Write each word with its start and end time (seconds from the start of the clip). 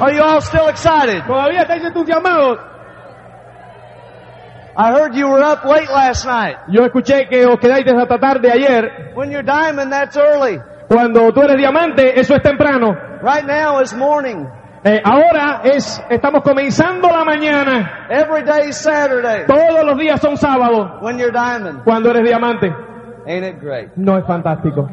Are 0.00 0.12
you 0.12 0.22
all 0.22 0.40
still 0.40 0.68
excited? 0.68 1.24
¿Todavía 1.26 1.62
estáis 1.62 1.84
entusiasmados? 1.84 2.58
I 4.76 4.92
heard 4.92 5.14
you 5.16 5.26
were 5.26 5.42
up 5.42 5.64
late 5.64 5.90
last 5.90 6.24
night. 6.24 6.56
Yo 6.68 6.84
escuché 6.84 7.28
que 7.28 7.44
os 7.44 7.58
quedáis 7.58 7.84
desde 7.84 8.00
esta 8.02 8.18
tarde 8.18 8.48
ayer. 8.48 9.12
When 9.16 9.32
you're 9.32 9.42
diamond, 9.42 9.90
that's 9.90 10.16
early. 10.16 10.60
Cuando 10.88 11.32
tú 11.32 11.42
eres 11.42 11.56
diamante, 11.56 12.18
eso 12.18 12.36
es 12.36 12.42
temprano. 12.42 12.94
Right 13.22 13.44
now 13.44 13.80
is 13.80 13.92
morning. 13.92 14.46
Eh, 14.84 15.00
ahora 15.04 15.62
es, 15.64 16.00
estamos 16.08 16.42
comenzando 16.44 17.08
la 17.08 17.24
mañana. 17.24 18.06
Every 18.08 18.44
day's 18.44 18.76
Saturday. 18.76 19.46
Todos 19.46 19.84
los 19.84 19.98
días 19.98 20.20
son 20.20 20.36
sábados. 20.36 21.02
When 21.02 21.18
you're 21.18 21.32
diamond. 21.32 21.82
Cuando 21.82 22.10
eres 22.10 22.22
diamante. 22.22 22.72
Ain't 23.26 23.44
it 23.44 23.60
great? 23.60 23.90
No 23.96 24.16
es 24.16 24.24
fantástico. 24.26 24.88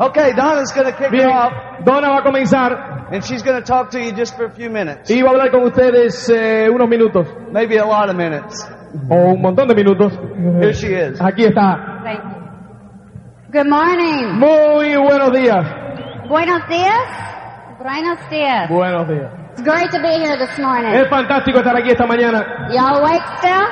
Okay, 0.00 0.32
Donna's 0.32 0.72
gonna 0.72 0.92
kick 0.92 1.10
Bien, 1.10 1.28
it 1.28 1.32
off, 1.34 1.52
Donna 1.84 2.08
va 2.08 2.18
a 2.18 2.22
comenzar 2.22 3.08
and 3.12 3.22
she's 3.22 3.42
gonna 3.42 3.60
talk 3.60 3.90
to 3.90 4.00
you 4.00 4.12
just 4.12 4.34
for 4.34 4.46
a 4.46 4.50
few 4.50 4.70
minutes. 4.70 5.10
y 5.10 5.20
va 5.22 5.28
a 5.28 5.32
hablar 5.32 5.50
con 5.50 5.62
ustedes 5.64 6.28
eh, 6.30 6.68
unos 6.70 6.88
minutos. 6.88 7.26
Maybe 7.52 7.76
a 7.78 7.84
lot 7.84 8.08
of 8.08 8.16
minutes. 8.16 8.66
O 9.10 9.34
un 9.34 9.42
montón 9.42 9.68
de 9.68 9.74
minutos. 9.74 10.12
Here 10.60 10.72
she 10.72 10.94
is. 10.94 11.20
Aquí 11.20 11.44
está. 11.44 12.00
Thank 12.02 12.22
you. 12.24 12.40
Good 13.52 13.68
morning. 13.68 14.38
Muy 14.38 14.96
buenos 14.96 15.32
días. 15.32 15.66
Buenos 16.28 16.66
dias. 16.68 17.04
Buenos 17.78 18.18
dias. 18.30 18.68
Buenos 18.70 19.08
días. 19.08 19.30
It's 19.52 19.62
great 19.62 19.90
to 19.90 20.00
be 20.00 20.14
here 20.18 20.36
this 20.38 20.58
morning. 20.58 20.92
Es 20.94 21.08
fantástico 21.10 21.58
estar 21.58 21.76
aquí 21.76 21.90
esta 21.90 22.06
mañana. 22.06 22.68
Y'all 22.70 23.00
awake 23.00 23.22
still? 23.38 23.66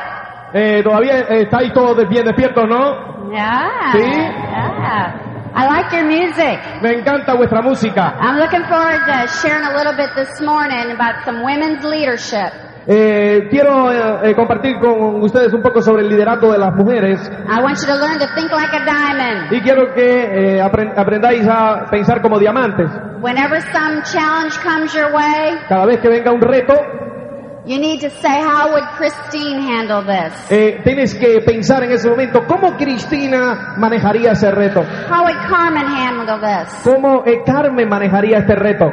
Eh, 0.53 0.83
Todavía 0.83 1.21
eh, 1.21 1.43
estáis 1.43 1.73
todos 1.73 1.97
bien 2.09 2.25
despiertos, 2.25 2.65
¿no? 2.69 3.31
Yeah. 3.31 3.93
Sí. 3.93 3.99
Yeah. 4.01 5.28
I 5.61 5.67
like 5.67 5.91
your 5.97 6.06
music. 6.06 6.59
Me 6.83 6.92
encanta 6.92 7.34
vuestra 7.34 7.61
música. 7.62 8.14
I'm 8.20 8.37
looking 8.39 8.64
forward 8.69 9.01
to 9.06 9.27
sharing 9.42 9.65
a 9.67 9.75
little 9.77 9.97
bit 9.97 10.11
this 10.15 10.41
morning 10.41 10.92
about 10.92 11.25
some 11.25 11.42
women's 11.42 11.83
leadership. 11.84 12.53
Eh, 12.91 13.48
quiero 13.50 13.92
eh, 13.92 14.31
eh, 14.31 14.34
compartir 14.34 14.78
con 14.81 15.20
ustedes 15.20 15.53
un 15.53 15.61
poco 15.61 15.83
sobre 15.83 16.03
el 16.03 16.09
liderato 16.09 16.50
de 16.50 16.56
las 16.59 16.73
mujeres 16.75 17.20
I 17.47 17.61
want 17.62 17.77
you 17.81 17.87
to 17.87 17.95
learn 17.97 18.19
to 18.19 18.27
think 18.34 18.50
like 18.50 18.75
a 18.75 18.83
diamond. 18.83 19.53
y 19.53 19.61
quiero 19.61 19.92
que 19.92 20.56
eh, 20.56 20.62
apren- 20.62 20.95
aprendáis 20.97 21.47
a 21.47 21.84
pensar 21.91 22.22
como 22.22 22.39
diamantes. 22.39 22.89
Whenever 23.20 23.61
some 23.75 24.00
challenge 24.05 24.56
comes 24.62 24.95
your 24.95 25.12
way, 25.12 25.59
Cada 25.69 25.84
vez 25.84 25.98
que 26.00 26.09
venga 26.09 26.33
un 26.33 26.41
reto, 26.41 26.72
you 27.69 27.78
need 27.78 28.00
to 28.00 28.11
say, 28.11 28.41
how 28.42 28.72
would 28.72 28.84
Christine 28.97 29.61
handle 29.61 30.02
this? 30.02 30.33
eh, 30.50 30.80
tienes 30.84 31.14
que 31.14 31.41
pensar 31.42 31.84
en 31.84 31.92
ese 31.92 32.08
momento 32.08 32.44
cómo 32.47 32.77
Cristina 32.77 33.75
manejaría 33.77 34.33
ese 34.33 34.50
reto, 34.50 34.80
How 35.08 35.22
would 35.25 35.36
Carmen 35.48 35.86
handle 35.86 36.38
this? 36.41 36.72
cómo 36.83 37.22
eh, 37.27 37.42
Carmen 37.44 37.88
manejaría 37.88 38.38
este 38.38 38.55
reto. 38.56 38.86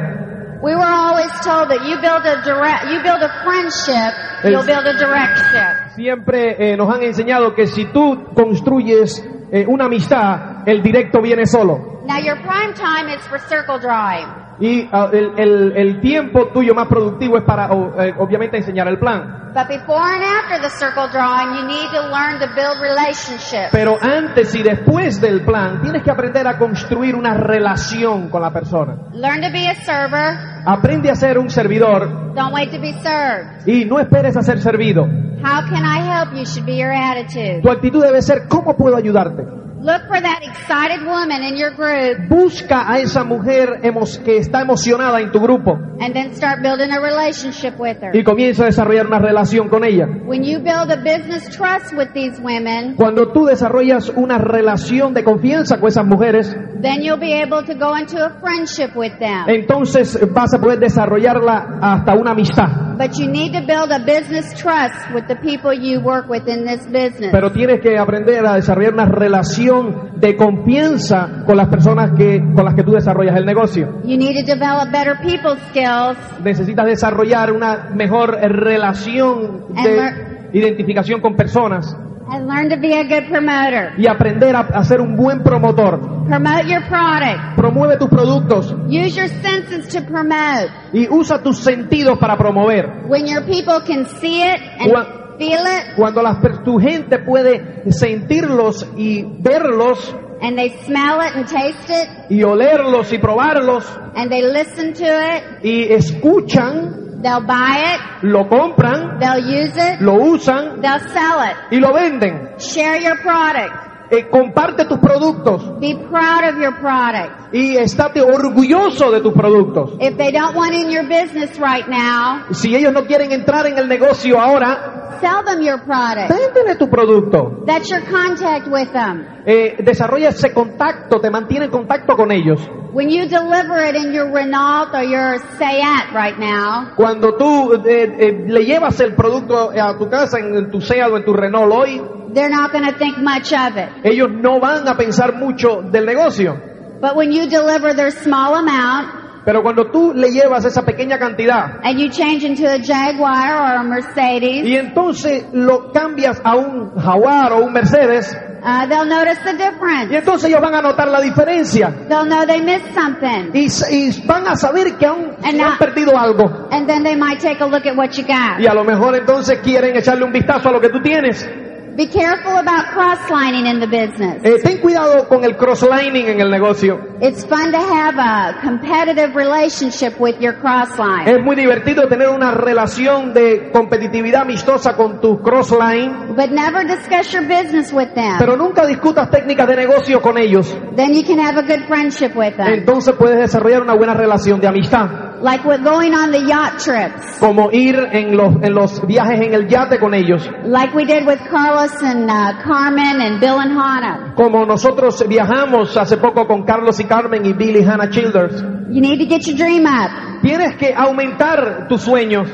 We 0.62 0.74
were 0.74 0.82
always 0.90 1.30
told 1.44 1.68
that 1.68 1.84
you 1.86 1.96
build 2.00 2.24
a 2.26 2.42
direct, 2.42 2.86
you 2.90 3.00
build 3.02 3.22
a 3.22 3.30
friendship, 3.44 4.12
Es- 4.42 4.50
you'll 4.50 4.64
build 4.64 4.86
a 4.86 4.94
direction. 4.94 5.92
Siempre 5.94 6.56
eh, 6.72 6.76
nos 6.76 6.92
han 6.94 7.02
enseñado 7.02 7.54
que 7.54 7.66
si 7.66 7.84
tú 7.92 8.32
construyes 8.34 9.22
eh, 9.52 9.64
una 9.68 9.84
amistad, 9.84 10.66
el 10.66 10.82
directo 10.82 11.20
viene 11.22 11.46
solo. 11.46 12.02
Now 12.06 12.18
your 12.18 12.36
prime 12.42 12.72
time 12.74 13.08
is 13.14 13.20
for 13.28 13.38
circle 13.38 13.78
drawing. 13.78 14.26
Y 14.58 14.88
ah, 14.90 15.08
el, 15.12 15.32
el- 15.38 15.72
el 15.76 16.00
tiempo 16.00 16.48
tuyo 16.48 16.74
más 16.74 16.88
productivo 16.88 17.36
es 17.36 17.44
para, 17.44 17.70
o, 17.72 18.00
eh, 18.02 18.14
obviamente, 18.18 18.56
enseñar 18.56 18.88
el 18.88 18.98
plan. 18.98 19.52
But 19.54 19.68
before 19.68 20.02
and 20.02 20.22
after 20.22 20.60
the 20.60 20.68
circle 20.70 21.08
drawing, 21.10 21.54
you 21.56 21.66
need 21.66 21.88
to 21.90 22.08
learn 22.08 22.38
to 22.40 22.46
build 22.54 22.78
relationships. 22.80 23.68
Pero 23.72 23.96
antes 24.00 24.54
y 24.54 24.62
después 24.62 25.18
del 25.20 25.42
plan, 25.44 25.80
tienes 25.82 26.02
que 26.02 26.10
aprender 26.10 26.46
a 26.46 26.58
construir 26.58 27.14
una 27.14 27.34
relación 27.34 28.28
con 28.28 28.42
la 28.42 28.50
persona. 28.52 28.96
Learn 29.14 29.40
to 29.42 29.50
be 29.52 29.66
a 29.66 29.74
server. 29.74 30.36
Aprende 30.66 31.10
a 31.10 31.14
ser 31.14 31.38
un 31.38 31.48
servidor 31.48 32.34
Don't 32.34 32.52
wait 32.52 32.70
to 32.70 32.80
be 32.80 32.92
served. 33.02 33.66
y 33.66 33.84
no 33.86 33.98
esperes 33.98 34.36
a 34.36 34.42
ser 34.42 34.58
servido. 34.60 35.04
How 35.04 35.62
can 35.70 35.84
I 35.84 36.00
help 36.02 36.34
you 36.34 36.44
should 36.44 36.66
be 36.66 36.76
your 36.78 36.92
attitude. 36.92 37.62
Tu 37.62 37.70
actitud 37.70 38.02
debe 38.02 38.20
ser, 38.22 38.48
¿cómo 38.48 38.76
puedo 38.76 38.96
ayudarte? 38.96 39.44
Look 39.78 40.08
for 40.08 40.20
that 40.20 40.40
excited 40.42 41.06
woman 41.06 41.42
in 41.42 41.56
your 41.56 41.74
group 41.74 42.28
Busca 42.28 42.90
a 42.90 42.98
esa 42.98 43.24
mujer 43.24 43.80
que 44.24 44.38
está 44.38 44.62
emocionada 44.62 45.20
en 45.20 45.30
tu 45.30 45.38
grupo 45.38 45.78
and 46.00 46.12
then 46.12 46.34
start 46.34 46.60
building 46.62 46.90
a 46.92 47.00
relationship 47.00 47.78
with 47.78 47.96
her. 48.02 48.14
y 48.14 48.22
comienza 48.24 48.64
a 48.64 48.66
desarrollar 48.66 49.06
una 49.06 49.18
relación 49.18 49.68
con 49.68 49.84
ella. 49.84 50.06
When 50.24 50.42
you 50.44 50.58
build 50.60 50.90
a 50.90 50.96
business 50.96 51.48
trust 51.56 51.92
with 51.96 52.12
these 52.14 52.40
women, 52.42 52.96
Cuando 52.96 53.32
tú 53.32 53.44
desarrollas 53.46 54.10
una 54.14 54.38
relación 54.38 55.14
de 55.14 55.24
confianza 55.24 55.78
con 55.78 55.88
esas 55.88 56.04
mujeres, 56.06 56.54
then 56.82 57.02
you'll 57.02 57.20
be 57.20 57.34
able 57.34 57.62
to 57.64 57.74
go 57.74 57.96
into 57.96 58.18
a 58.22 58.30
friendship 58.40 58.94
with 58.96 59.18
them. 59.18 59.44
entonces 59.48 60.18
vas 60.32 60.52
a 60.54 60.58
poder 60.58 60.78
desarrollarla 60.80 61.78
hasta 61.80 62.14
una 62.14 62.32
amistad. 62.32 62.96
But 62.98 63.18
you 63.18 63.28
need 63.28 63.52
to 63.52 63.60
build 63.60 63.92
a 63.92 63.98
business 63.98 64.54
trust 64.54 64.94
with 65.14 65.26
the 65.28 65.36
people 65.36 65.74
you 65.74 66.00
work 66.00 66.30
with 66.30 66.48
in 66.48 66.64
this 66.64 66.86
business. 66.86 67.30
Pero 67.30 67.52
tienes 67.52 67.80
que 67.80 67.98
aprender 67.98 68.46
a 68.46 68.54
desarrollar 68.54 68.94
una 68.94 69.04
relación 69.04 69.75
de 70.16 70.36
confianza 70.36 71.44
con 71.46 71.56
las 71.56 71.68
personas 71.68 72.12
que, 72.16 72.40
con 72.54 72.64
las 72.64 72.74
que 72.74 72.82
tú 72.82 72.92
desarrollas 72.92 73.36
el 73.36 73.44
negocio. 73.44 74.00
You 74.04 74.16
need 74.16 74.34
to 74.44 74.46
develop 74.46 74.90
better 74.90 75.16
people 75.22 75.56
skills 75.70 76.16
Necesitas 76.42 76.86
desarrollar 76.86 77.52
una 77.52 77.90
mejor 77.94 78.30
relación 78.40 79.66
de 79.82 80.48
identificación 80.52 81.20
con 81.20 81.34
personas 81.36 81.96
and 82.28 82.48
learn 82.48 82.68
to 82.68 82.76
be 82.80 82.92
a 82.92 83.04
good 83.04 83.28
promoter. 83.30 83.92
y 83.98 84.08
aprender 84.08 84.56
a, 84.56 84.60
a 84.60 84.82
ser 84.82 85.00
un 85.00 85.14
buen 85.16 85.42
promotor. 85.44 86.24
Promote 86.26 86.66
your 86.66 86.82
product. 86.88 87.54
Promueve 87.56 87.96
tus 87.98 88.08
productos 88.08 88.72
Use 88.88 89.14
your 89.14 89.28
senses 89.28 89.86
to 89.94 90.02
promote. 90.04 90.68
y 90.92 91.06
usa 91.08 91.40
tus 91.40 91.58
sentidos 91.58 92.18
para 92.18 92.36
promover. 92.36 93.04
When 93.08 93.26
your 93.28 93.44
people 93.44 93.80
can 93.86 94.06
see 94.20 94.42
it 94.42 94.60
and 94.80 94.92
feel 95.38 95.64
it 95.66 95.96
Cuando 95.96 96.22
per- 96.40 96.62
tu 96.64 96.78
gente 96.78 97.18
puede 97.18 97.84
sentirlos 97.92 98.86
y 98.96 99.24
verlos 99.40 100.14
and 100.40 100.56
they 100.56 100.70
smell 100.84 101.20
it 101.20 101.34
and 101.34 101.46
taste 101.46 101.88
it 101.90 102.08
y 102.30 102.42
olerlos 102.42 103.12
y 103.12 103.18
probarlos 103.18 103.84
and 104.14 104.30
they 104.30 104.42
listen 104.42 104.92
to 104.94 105.04
it, 105.04 105.42
y 105.62 105.92
escuchan, 105.92 107.20
they'll 107.22 107.44
buy 107.46 107.78
it, 107.94 108.22
lo 108.22 108.48
compran, 108.48 109.18
they'll 109.18 109.38
use 109.44 109.76
it, 109.76 110.00
lo 110.00 110.14
usan 110.14 110.80
they'll 110.80 111.00
sell 111.08 111.40
it. 111.42 111.56
y 111.70 111.78
lo 111.80 111.92
venden. 111.92 112.56
Share 112.58 112.98
your 113.00 113.16
product. 113.22 113.85
Eh, 114.10 114.28
comparte 114.30 114.84
tus 114.86 114.98
productos 114.98 115.80
Be 115.80 115.94
proud 116.08 116.44
of 116.52 116.58
your 116.60 116.74
product. 116.78 117.52
y 117.52 117.76
estate 117.76 118.20
orgulloso 118.22 119.10
de 119.10 119.20
tus 119.20 119.32
productos. 119.32 119.94
If 120.00 120.16
they 120.16 120.30
don't 120.32 120.54
want 120.56 120.72
in 120.74 120.90
your 120.90 121.04
business 121.08 121.58
right 121.58 121.86
now, 121.88 122.44
Si 122.54 122.74
ellos 122.74 122.92
no 122.92 123.04
quieren 123.06 123.32
entrar 123.32 123.66
en 123.66 123.78
el 123.78 123.88
negocio 123.88 124.38
ahora, 124.40 125.18
sell 125.20 125.44
them 125.44 125.60
your 125.60 125.80
product. 125.84 126.30
véndele 126.30 126.76
tu 126.78 126.88
producto. 126.88 127.64
That's 127.66 127.90
your 127.90 128.02
contact 128.02 128.68
with 128.68 128.92
them. 128.92 129.26
Eh, 129.48 129.76
desarrolla 129.78 130.30
ese 130.30 130.52
contacto, 130.52 131.20
te 131.20 131.30
mantiene 131.30 131.66
en 131.66 131.70
contacto 131.70 132.16
con 132.16 132.32
ellos. 132.32 132.60
When 132.92 133.08
you 133.10 133.28
deliver 133.28 133.78
it 133.78 133.94
in 133.94 134.12
your 134.12 134.32
Renault 134.32 134.92
or 134.92 135.04
your 135.04 135.38
Seat 135.56 136.12
right 136.12 136.36
now, 136.36 136.94
Cuando 136.96 137.36
tú 137.36 137.74
eh, 137.86 138.16
eh, 138.18 138.44
le 138.48 138.64
llevas 138.64 138.98
el 139.00 139.14
producto 139.14 139.70
a 139.70 139.96
tu 139.96 140.08
casa, 140.08 140.40
en, 140.40 140.56
en 140.56 140.70
tu 140.70 140.80
Seat 140.80 141.08
o 141.12 141.16
en 141.16 141.24
tu 141.24 141.32
Renault 141.32 141.72
hoy, 141.72 142.00
they're 142.34 142.50
not 142.50 142.72
going 142.72 142.84
to 142.90 142.98
think 142.98 143.18
much 143.18 143.52
of 143.52 143.76
it. 143.76 143.88
ellos 144.02 144.28
no 144.32 144.58
van 144.58 144.88
a 144.88 144.96
pensar 144.96 145.36
mucho 145.36 145.80
del 145.92 146.06
negocio. 146.06 146.56
But 147.00 147.14
when 147.14 147.30
you 147.30 147.46
deliver 147.46 147.94
their 147.94 148.10
small 148.10 148.56
amount 148.56 149.26
Pero 149.44 149.62
cuando 149.62 149.92
tú 149.92 150.12
le 150.12 150.32
llevas 150.32 150.64
esa 150.64 150.82
pequeña 150.84 151.20
cantidad 151.20 151.78
and 151.84 152.00
you 152.00 152.08
change 152.10 152.44
into 152.44 152.66
a 152.66 152.78
Jaguar 152.82 153.60
or 153.60 153.76
a 153.76 153.82
Mercedes, 153.84 154.64
y 154.66 154.74
entonces 154.74 155.46
lo 155.52 155.92
cambias 155.92 156.40
a 156.42 156.56
un 156.56 156.90
Jaguar 156.96 157.52
o 157.52 157.64
un 157.64 157.72
Mercedes, 157.72 158.36
uh, 158.66 158.86
they'll 158.88 159.06
notice 159.06 159.38
the 159.44 159.52
difference. 159.52 160.12
y 160.12 160.16
entonces 160.16 160.48
ellos 160.50 160.60
van 160.60 160.74
a 160.74 160.82
notar 160.82 161.08
la 161.08 161.20
diferencia 161.20 161.88
They'll 162.08 162.26
know 162.26 162.44
they 162.44 162.60
missed 162.60 162.92
something. 162.94 163.50
y, 163.54 163.68
y 163.90 164.22
van 164.26 164.46
a 164.48 164.56
saber 164.56 164.96
que 164.98 165.06
aún 165.06 165.36
And 165.42 165.60
han 165.60 165.78
perdido 165.78 166.18
algo. 166.18 166.68
And 166.70 166.86
then 166.88 167.02
they 167.04 167.16
might 167.16 167.40
take 167.40 167.60
a 167.62 167.66
look 167.66 167.86
at 167.86 167.96
what 167.96 168.10
you 168.16 168.24
got. 168.24 168.58
Y 168.60 168.66
a 168.66 168.74
lo 168.74 168.84
mejor 168.84 169.14
entonces 169.16 169.60
quieren 169.60 169.96
echarle 169.96 170.24
un 170.24 170.32
vistazo 170.32 170.68
a 170.68 170.72
lo 170.72 170.80
que 170.80 170.88
tú 170.88 171.00
tienes. 171.00 171.48
Be 171.96 172.08
careful 172.08 172.52
about 172.58 172.92
cross-lining 172.92 173.66
in 173.66 173.80
the 173.80 173.86
business. 173.86 174.44
Eh, 174.44 174.60
ten 174.62 174.78
cuidado 174.82 175.26
con 175.28 175.44
el 175.44 175.56
crosslining 175.56 176.26
en 176.28 176.40
el 176.40 176.50
negocio. 176.50 176.98
It's 177.22 177.46
fun 177.46 177.72
to 177.72 177.78
have 177.78 178.18
a 178.18 178.60
competitive 178.62 179.34
relationship 179.34 180.20
with 180.20 180.36
your 180.38 180.58
cross-line. 180.60 181.24
Es 181.26 181.42
muy 181.42 181.56
divertido 181.56 182.06
tener 182.06 182.28
una 182.28 182.50
relación 182.52 183.32
de 183.32 183.70
competitividad 183.72 184.42
amistosa 184.42 184.94
con 184.94 185.22
tu 185.22 185.40
crossline, 185.40 186.34
But 186.36 186.50
never 186.50 186.84
discuss 186.86 187.32
your 187.32 187.44
business 187.48 187.92
with 187.94 188.12
them. 188.14 188.36
pero 188.38 188.56
nunca 188.58 188.84
discutas 188.86 189.30
técnicas 189.30 189.66
de 189.66 189.76
negocio 189.76 190.20
con 190.20 190.36
ellos. 190.36 190.76
Then 190.96 191.14
you 191.14 191.24
can 191.24 191.38
have 191.40 191.56
a 191.58 191.62
good 191.62 191.86
friendship 191.88 192.36
with 192.36 192.56
them. 192.56 192.66
Entonces 192.74 193.14
puedes 193.18 193.38
desarrollar 193.38 193.80
una 193.80 193.94
buena 193.94 194.12
relación 194.12 194.60
de 194.60 194.68
amistad, 194.68 195.25
Like 195.42 195.64
with 195.64 195.82
going 195.84 196.14
on 196.14 196.30
the 196.32 196.40
yacht 196.46 196.78
trips. 196.78 197.38
como 197.38 197.70
ir 197.70 197.94
en 198.12 198.36
los, 198.36 198.54
en 198.62 198.74
los 198.74 199.06
viajes 199.06 199.40
en 199.40 199.54
el 199.54 199.68
yate 199.68 199.98
con 199.98 200.14
ellos, 200.14 200.48
Like 200.64 200.94
we 200.94 201.04
did 201.04 201.26
with 201.26 201.40
Carlos 201.50 201.92
and 202.02 202.30
uh, 202.30 202.62
Carmen 202.62 203.20
and 203.20 203.40
Bill 203.40 203.58
and 203.60 203.72
Hannah. 203.72 204.34
como 204.34 204.64
nosotros 204.64 205.22
viajamos 205.28 205.96
hace 205.96 206.16
poco 206.16 206.46
con 206.46 206.64
Carlos 206.64 206.98
y 207.00 207.04
Carmen 207.04 207.44
y 207.44 207.52
Billy 207.52 207.80
y 207.80 207.84
Hannah 207.84 208.08
Childers. 208.10 208.62
You 208.88 209.00
need 209.00 209.18
to 209.18 209.26
get 209.26 209.46
your 209.46 209.56
dream 209.56 209.84
up. 209.84 210.40
Tienes 210.42 210.76
que 210.76 210.94
aumentar 210.94 211.86
tus 211.88 212.02
sueños, 212.02 212.48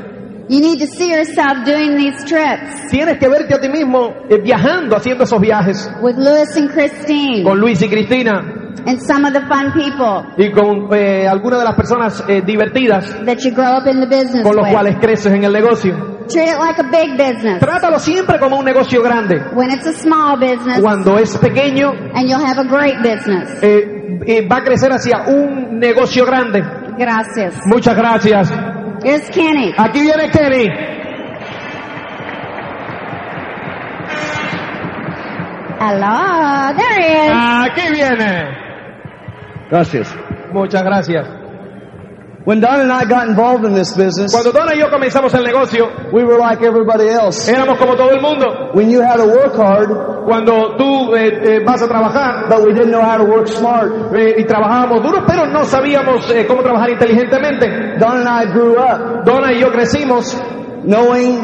You 0.48 0.60
need 0.60 0.80
to 0.80 0.86
see 0.86 1.08
yourself 1.10 1.64
doing 1.64 1.96
these 1.96 2.24
trips 2.26 2.90
tienes 2.90 3.16
que 3.18 3.28
verte 3.28 3.54
a 3.54 3.60
ti 3.60 3.68
mismo 3.68 4.12
eh, 4.28 4.38
viajando, 4.42 4.96
haciendo 4.96 5.22
esos 5.24 5.40
viajes 5.40 5.88
with 6.02 6.16
Louis 6.18 6.56
and 6.56 6.70
Christine 6.72 7.44
con 7.44 7.58
Luis 7.60 7.80
y 7.80 7.88
Cristina 7.88 8.61
and 8.86 9.00
some 9.00 9.24
of 9.26 9.32
the 9.32 9.40
fun 9.46 9.72
people 9.72 10.24
y 10.36 10.50
con 10.50 10.88
eh, 10.92 11.26
algunas 11.28 11.60
de 11.60 11.64
las 11.64 11.74
personas 11.76 12.24
eh, 12.28 12.42
divertidas 12.44 13.24
that 13.24 13.38
you 13.38 13.52
grow 13.52 13.76
up 13.78 13.86
in 13.86 14.00
the 14.00 14.06
business 14.06 14.42
con 14.42 14.56
los 14.56 14.64
with. 14.64 14.72
cuales 14.72 14.96
creces 15.00 15.32
en 15.32 15.44
el 15.44 15.52
negocio. 15.52 15.94
Treat 16.28 16.48
it 16.50 16.58
like 16.58 16.78
a 16.80 16.84
big 16.84 17.16
business. 17.18 17.58
Trátalo 17.60 17.98
siempre 17.98 18.38
como 18.38 18.56
un 18.58 18.64
negocio 18.64 19.02
grande. 19.02 19.40
When 19.54 19.70
it's 19.72 19.86
a 19.86 19.92
small 19.92 20.38
business, 20.38 20.80
Cuando 20.80 21.18
es 21.18 21.36
pequeño, 21.36 21.90
and 22.14 22.28
you'll 22.28 22.44
have 22.44 22.58
a 22.60 22.64
great 22.64 22.96
business. 23.02 23.62
eh, 23.62 24.20
eh, 24.26 24.48
va 24.48 24.58
a 24.58 24.62
crecer 24.64 24.90
hacia 24.92 25.24
un 25.26 25.78
negocio 25.78 26.24
grande. 26.24 26.62
Gracias. 26.96 27.54
Muchas 27.66 27.96
gracias. 27.96 28.50
Here's 29.04 29.28
Kenny. 29.30 29.74
Aquí 29.76 30.00
viene 30.00 30.30
Kenny. 30.30 30.68
Hello. 35.80 36.72
There 36.76 37.00
he 37.00 37.26
is. 37.26 37.32
Aquí 37.34 37.92
viene. 37.92 38.61
Gracias. 39.72 40.14
Muchas 40.52 40.82
gracias. 40.84 41.26
When 42.44 42.60
Don 42.60 42.80
and 42.80 42.92
I 42.92 43.04
got 43.04 43.28
involved 43.28 43.64
in 43.64 43.72
this 43.72 43.96
business, 43.96 44.32
Cuando 44.32 44.50
Donna 44.52 44.74
y 44.74 44.78
yo 44.80 44.90
comenzamos 44.90 45.32
el 45.32 45.44
negocio, 45.44 45.86
we 46.12 46.24
were 46.24 46.38
like 46.38 46.60
everybody 46.60 47.08
else. 47.08 47.48
éramos 47.48 47.78
como 47.78 47.94
todo 47.96 48.10
el 48.10 48.20
mundo. 48.20 48.72
We 48.74 48.84
knew 48.84 49.00
how 49.00 49.16
to 49.16 49.26
work 49.26 49.54
hard, 49.56 50.24
Cuando 50.26 50.76
tú 50.76 51.14
eh, 51.14 51.58
eh, 51.58 51.64
vas 51.64 51.80
a 51.82 51.86
trabajar 51.88 52.48
but 52.50 52.66
we 52.66 52.74
didn't 52.74 52.90
know 52.90 53.00
how 53.00 53.16
to 53.16 53.24
work 53.24 53.46
smart. 53.46 54.12
eh, 54.14 54.34
y 54.40 54.44
trabajábamos 54.44 55.02
duro, 55.04 55.24
pero 55.26 55.46
no 55.46 55.64
sabíamos 55.64 56.28
eh, 56.32 56.44
cómo 56.46 56.62
trabajar 56.62 56.90
inteligentemente. 56.90 57.96
Don 57.98 58.18
and 58.18 58.28
I 58.28 58.52
grew 58.52 58.74
up 58.76 59.24
Donna 59.24 59.52
y 59.52 59.60
yo 59.60 59.70
crecimos 59.70 60.36
knowing, 60.84 61.38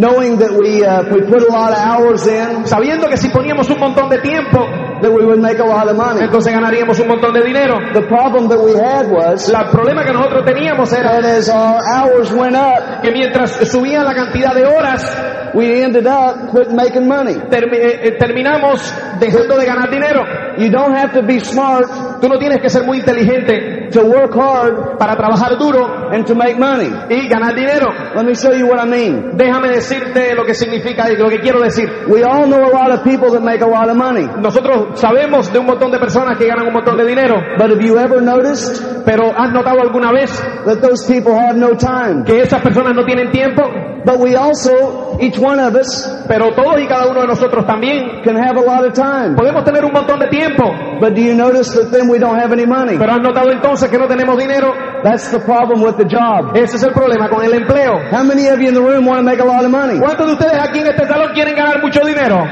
knowing 0.00 0.38
that 0.38 0.50
we, 0.56 0.82
uh, 0.82 1.04
we 1.12 1.20
put 1.28 1.42
a 1.42 1.52
lot 1.52 1.72
of 1.72 1.78
hours 1.78 2.26
in, 2.26 2.64
sabiendo 2.64 3.06
que 3.08 3.18
si 3.18 3.28
poníamos 3.28 3.68
un 3.68 3.78
montón 3.78 4.08
de 4.08 4.18
tiempo, 4.18 4.64
that 5.02 5.12
we 5.12 5.24
would 5.24 5.38
make 5.40 5.58
a 5.58 5.64
lot 5.64 5.86
of 5.88 5.96
money. 5.96 6.22
entonces 6.22 6.52
ganaríamos 6.54 6.98
un 7.00 7.08
montón 7.08 7.34
de 7.34 7.42
dinero. 7.42 7.76
The 7.92 8.02
problem 8.08 8.48
that 8.48 8.58
we 8.58 8.72
had 8.80 9.10
was 9.10 9.48
La- 9.50 9.62
El 9.64 9.70
problema 9.70 10.02
que 10.04 10.12
nosotros 10.12 10.44
teníamos 10.46 10.90
era 10.92 11.20
that 11.20 11.24
as 11.24 11.48
our 11.50 11.80
hours 11.86 12.32
went 12.32 12.56
up, 12.56 13.02
que 13.02 13.10
mientras 13.12 13.50
subía 13.70 14.02
la 14.02 14.14
cantidad 14.14 14.54
de 14.54 14.64
horas, 14.64 15.04
we 15.52 15.82
ended 15.82 16.06
up 16.06 16.50
quit 16.50 16.70
making 16.70 17.06
money. 17.06 17.34
termi- 17.50 17.76
eh, 17.76 18.00
eh, 18.08 18.12
terminamos 18.18 18.94
dejando 19.18 19.56
de 19.58 19.66
ganar 19.66 19.90
dinero. 19.90 20.22
You 20.56 20.70
don't 20.70 20.96
have 20.96 21.12
to 21.12 21.22
be 21.26 21.40
smart 21.40 22.20
Tú 22.20 22.28
no 22.28 22.38
tienes 22.38 22.58
que 22.60 22.68
ser 22.68 22.84
muy 22.84 22.98
inteligente 22.98 23.79
to 23.90 24.02
work 24.04 24.34
hard 24.34 24.98
para 24.98 25.16
trabajar 25.16 25.56
duro 25.58 26.10
and 26.12 26.26
to 26.26 26.34
make 26.34 26.58
money. 26.58 26.90
y 27.10 27.28
ganar 27.28 27.54
dinero. 27.54 27.88
Let 28.14 28.24
me 28.24 28.34
show 28.34 28.52
you 28.52 28.66
what 28.66 28.78
I 28.80 28.86
mean. 28.88 29.36
Déjame 29.36 29.68
decirte 29.68 30.34
lo 30.34 30.44
que 30.44 30.54
significa 30.54 31.10
y 31.10 31.16
lo 31.16 31.28
que 31.28 31.40
quiero 31.40 31.60
decir. 31.60 31.88
We 32.08 32.22
all 32.24 32.46
know 32.46 32.64
a 32.64 32.70
lot 32.72 32.90
of 32.90 33.02
people 33.04 33.30
that 33.32 33.42
make 33.42 33.62
a 33.62 33.66
lot 33.68 33.88
of 33.88 33.96
money. 33.96 34.26
Nosotros 34.40 34.98
sabemos 35.00 35.52
de 35.52 35.58
un 35.58 35.66
montón 35.66 35.90
de 35.90 35.98
personas 35.98 36.36
que 36.38 36.46
ganan 36.46 36.66
un 36.66 36.72
montón 36.74 36.96
de 36.96 37.04
dinero, 37.06 37.36
But 37.58 37.70
have 37.70 37.80
you 37.84 37.98
ever 37.98 38.20
noticed 38.22 39.04
pero 39.04 39.32
¿has 39.36 39.50
notado 39.52 39.80
alguna 39.80 40.12
vez 40.12 40.30
that 40.66 40.80
those 40.80 41.06
people 41.06 41.32
have 41.34 41.56
no 41.56 41.70
time? 41.76 42.24
que 42.24 42.42
esas 42.42 42.60
personas 42.62 42.94
no 42.94 43.04
tienen 43.04 43.30
tiempo? 43.30 43.62
But 44.04 44.18
we 44.18 44.34
also, 44.34 45.18
each 45.20 45.38
one 45.38 45.60
of 45.60 45.74
us, 45.74 46.08
Pero 46.26 46.52
todos 46.54 46.80
y 46.80 46.86
cada 46.86 47.06
uno 47.08 47.20
de 47.20 47.26
nosotros 47.26 47.66
también 47.66 48.22
can 48.24 48.36
have 48.36 48.56
a 48.58 48.62
lot 48.62 48.84
of 48.86 48.94
time. 48.94 49.36
podemos 49.36 49.62
tener 49.64 49.84
un 49.84 49.92
montón 49.92 50.18
de 50.20 50.28
tiempo, 50.28 50.64
But 51.00 51.14
do 51.14 51.20
you 51.22 51.34
notice 51.34 51.72
that 51.74 51.90
then 51.90 52.08
we 52.10 52.18
don't 52.18 52.38
have 52.38 52.52
any 52.52 52.66
money? 52.66 52.96
pero 52.98 53.12
¿has 53.12 53.20
notado 53.22 53.50
entonces 53.52 53.79
que 53.88 53.98
no 53.98 54.06
tenemos 54.06 54.36
dinero? 54.36 54.74
That's 55.02 55.30
the 55.30 55.40
problem 55.40 55.82
with 55.82 55.96
the 55.96 56.04
job. 56.04 56.56
Ese 56.56 56.76
es 56.76 56.82
el 56.82 56.92
problema 56.92 57.28
con 57.28 57.42
el 57.42 57.52
empleo. 57.54 58.10
How 58.10 58.24
many 58.24 58.48
of 58.48 58.60
you 58.60 58.68
in 58.68 58.74
the 58.74 58.82
room 58.82 59.06
want 59.06 59.20
to 59.20 59.24
make 59.24 59.40
a 59.40 59.44
lot 59.44 59.64
of 59.64 59.70
money? 59.70 59.98
¿Cuántos 59.98 60.26
de 60.26 60.32
ustedes 60.32 60.58
aquí 60.60 60.80
en 60.80 60.88
este 60.88 61.06
salón 61.06 61.32
quieren 61.32 61.54
ganar 61.54 61.80
mucho 61.80 62.00
dinero? 62.04 62.44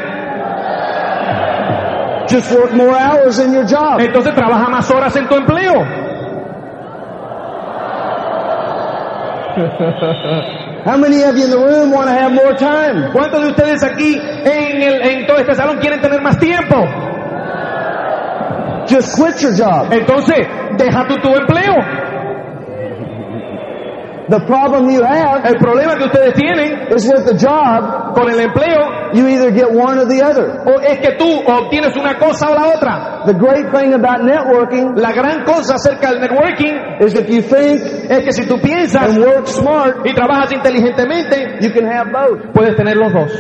Just 2.28 2.52
work 2.52 2.72
more 2.72 2.94
hours 2.94 3.38
in 3.38 3.52
your 3.52 3.64
job. 3.66 4.00
Entonces 4.00 4.34
trabaja 4.34 4.68
más 4.68 4.90
horas 4.90 5.14
en 5.16 5.28
tu 5.28 5.34
empleo. 5.34 6.06
How 10.84 10.96
many 10.96 11.22
of 11.24 11.36
you 11.36 11.44
in 11.44 11.50
the 11.50 11.58
room 11.58 11.90
want 11.90 12.08
to 12.08 12.14
have 12.14 12.32
more 12.32 12.54
time? 12.54 13.10
¿Cuántos 13.12 13.42
de 13.42 13.48
ustedes 13.48 13.82
aquí 13.82 14.14
en, 14.16 14.82
el, 14.82 15.02
en 15.02 15.26
todo 15.26 15.38
este 15.38 15.54
salón 15.54 15.78
quieren 15.78 16.00
tener 16.00 16.22
más 16.22 16.38
tiempo? 16.38 16.76
Just 18.88 19.16
quit 19.16 19.40
your 19.42 19.54
job. 19.54 19.92
Entonces, 19.92 20.46
deja 20.78 21.06
tú 21.06 21.16
tu 21.20 21.34
empleo. 21.34 21.74
The 24.28 24.40
problem 24.44 24.90
you 24.90 25.02
have 25.02 25.46
El 25.46 25.56
problema 25.56 25.96
que 25.96 26.04
ustedes 26.04 26.34
tienen 26.34 26.92
is 26.92 27.08
with 27.08 27.24
the 27.24 27.34
job, 27.34 28.12
con 28.14 28.28
el 28.28 28.38
empleo 28.40 29.14
you 29.14 29.26
either 29.26 29.50
get 29.50 29.72
one 29.72 29.98
or 29.98 30.04
the 30.04 30.20
other. 30.20 30.68
o 30.68 30.80
es 30.80 30.98
que 30.98 31.16
tú 31.16 31.40
obtienes 31.46 31.96
una 31.96 32.18
cosa 32.18 32.50
o 32.50 32.54
la 32.54 32.68
otra. 32.68 33.22
The 33.24 33.32
great 33.32 33.72
thing 33.72 33.94
about 33.94 34.20
networking 34.20 34.96
La 34.96 35.12
gran 35.12 35.44
cosa 35.44 35.76
acerca 35.76 36.12
del 36.12 36.20
networking 36.20 37.00
is 37.00 37.14
if 37.14 37.28
you 37.30 37.40
think 37.40 37.80
es 38.10 38.20
que 38.24 38.32
si 38.32 38.44
tú 38.46 38.60
piensas 38.60 39.16
and 39.16 39.24
work 39.24 39.46
smart, 39.46 40.04
y 40.04 40.12
trabajas 40.12 40.52
inteligentemente, 40.52 41.60
you 41.62 41.72
can 41.72 41.86
have 41.86 42.12
both. 42.12 42.52
puedes 42.52 42.76
tener 42.76 42.96
los 42.96 43.10
dos. 43.10 43.32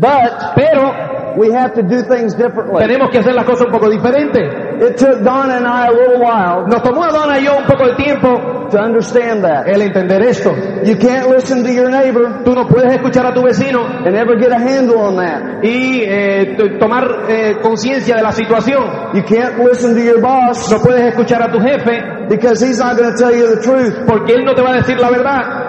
But 0.00 0.54
Pero 0.56 1.27
we 1.38 1.52
have 1.52 1.72
to 1.74 1.82
do 1.82 2.02
things 2.02 2.34
differently. 2.34 2.78
tenemos 2.80 3.10
que 3.10 3.18
hacer 3.18 3.34
las 3.34 3.44
cosas 3.44 3.66
un 3.66 3.72
poco 3.72 3.88
diferentes. 3.88 4.66
It 4.80 4.96
took 4.96 5.22
Donna 5.22 5.56
and 5.56 5.66
I 5.66 5.86
a 5.88 5.92
little 5.92 6.20
while 6.20 6.66
Nos 6.68 6.82
tomó 6.82 7.04
a 7.04 7.10
Donna 7.12 7.38
y 7.38 7.44
yo 7.44 7.56
un 7.58 7.64
poco 7.66 7.84
de 7.86 7.94
tiempo 7.96 8.68
to 8.70 8.78
understand 8.78 9.42
that. 9.44 9.66
el 9.68 9.80
entender 9.82 10.22
esto. 10.22 10.52
You 10.84 10.96
can't 10.98 11.28
listen 11.30 11.62
to 11.64 11.70
your 11.72 11.90
neighbor 11.90 12.42
Tú 12.44 12.54
no 12.54 12.66
puedes 12.66 12.92
escuchar 12.92 13.26
a 13.26 13.32
tu 13.34 13.42
vecino 13.42 13.84
and 14.04 14.14
ever 14.14 14.38
get 14.38 14.52
a 14.52 14.58
handle 14.58 14.98
on 14.98 15.16
that. 15.16 15.62
y 15.64 16.02
eh, 16.06 16.54
t- 16.56 16.78
tomar 16.78 17.26
eh, 17.28 17.56
conciencia 17.62 18.16
de 18.16 18.22
la 18.22 18.32
situación. 18.32 19.14
You 19.14 19.22
can't 19.24 19.58
listen 19.58 19.94
to 19.94 20.00
your 20.00 20.20
boss 20.20 20.70
No 20.70 20.78
puedes 20.80 21.02
escuchar 21.08 21.42
a 21.42 21.50
tu 21.50 21.58
jefe 21.60 22.26
because 22.28 22.60
he's 22.64 22.78
not 22.78 22.96
going 22.96 23.10
to 23.10 23.16
tell 23.18 23.34
you 23.34 23.46
the 23.56 23.62
truth. 23.62 24.06
porque 24.06 24.34
él 24.34 24.44
no 24.44 24.54
te 24.54 24.62
va 24.62 24.70
a 24.70 24.76
decir 24.76 24.98
la 25.00 25.10
verdad. 25.10 25.67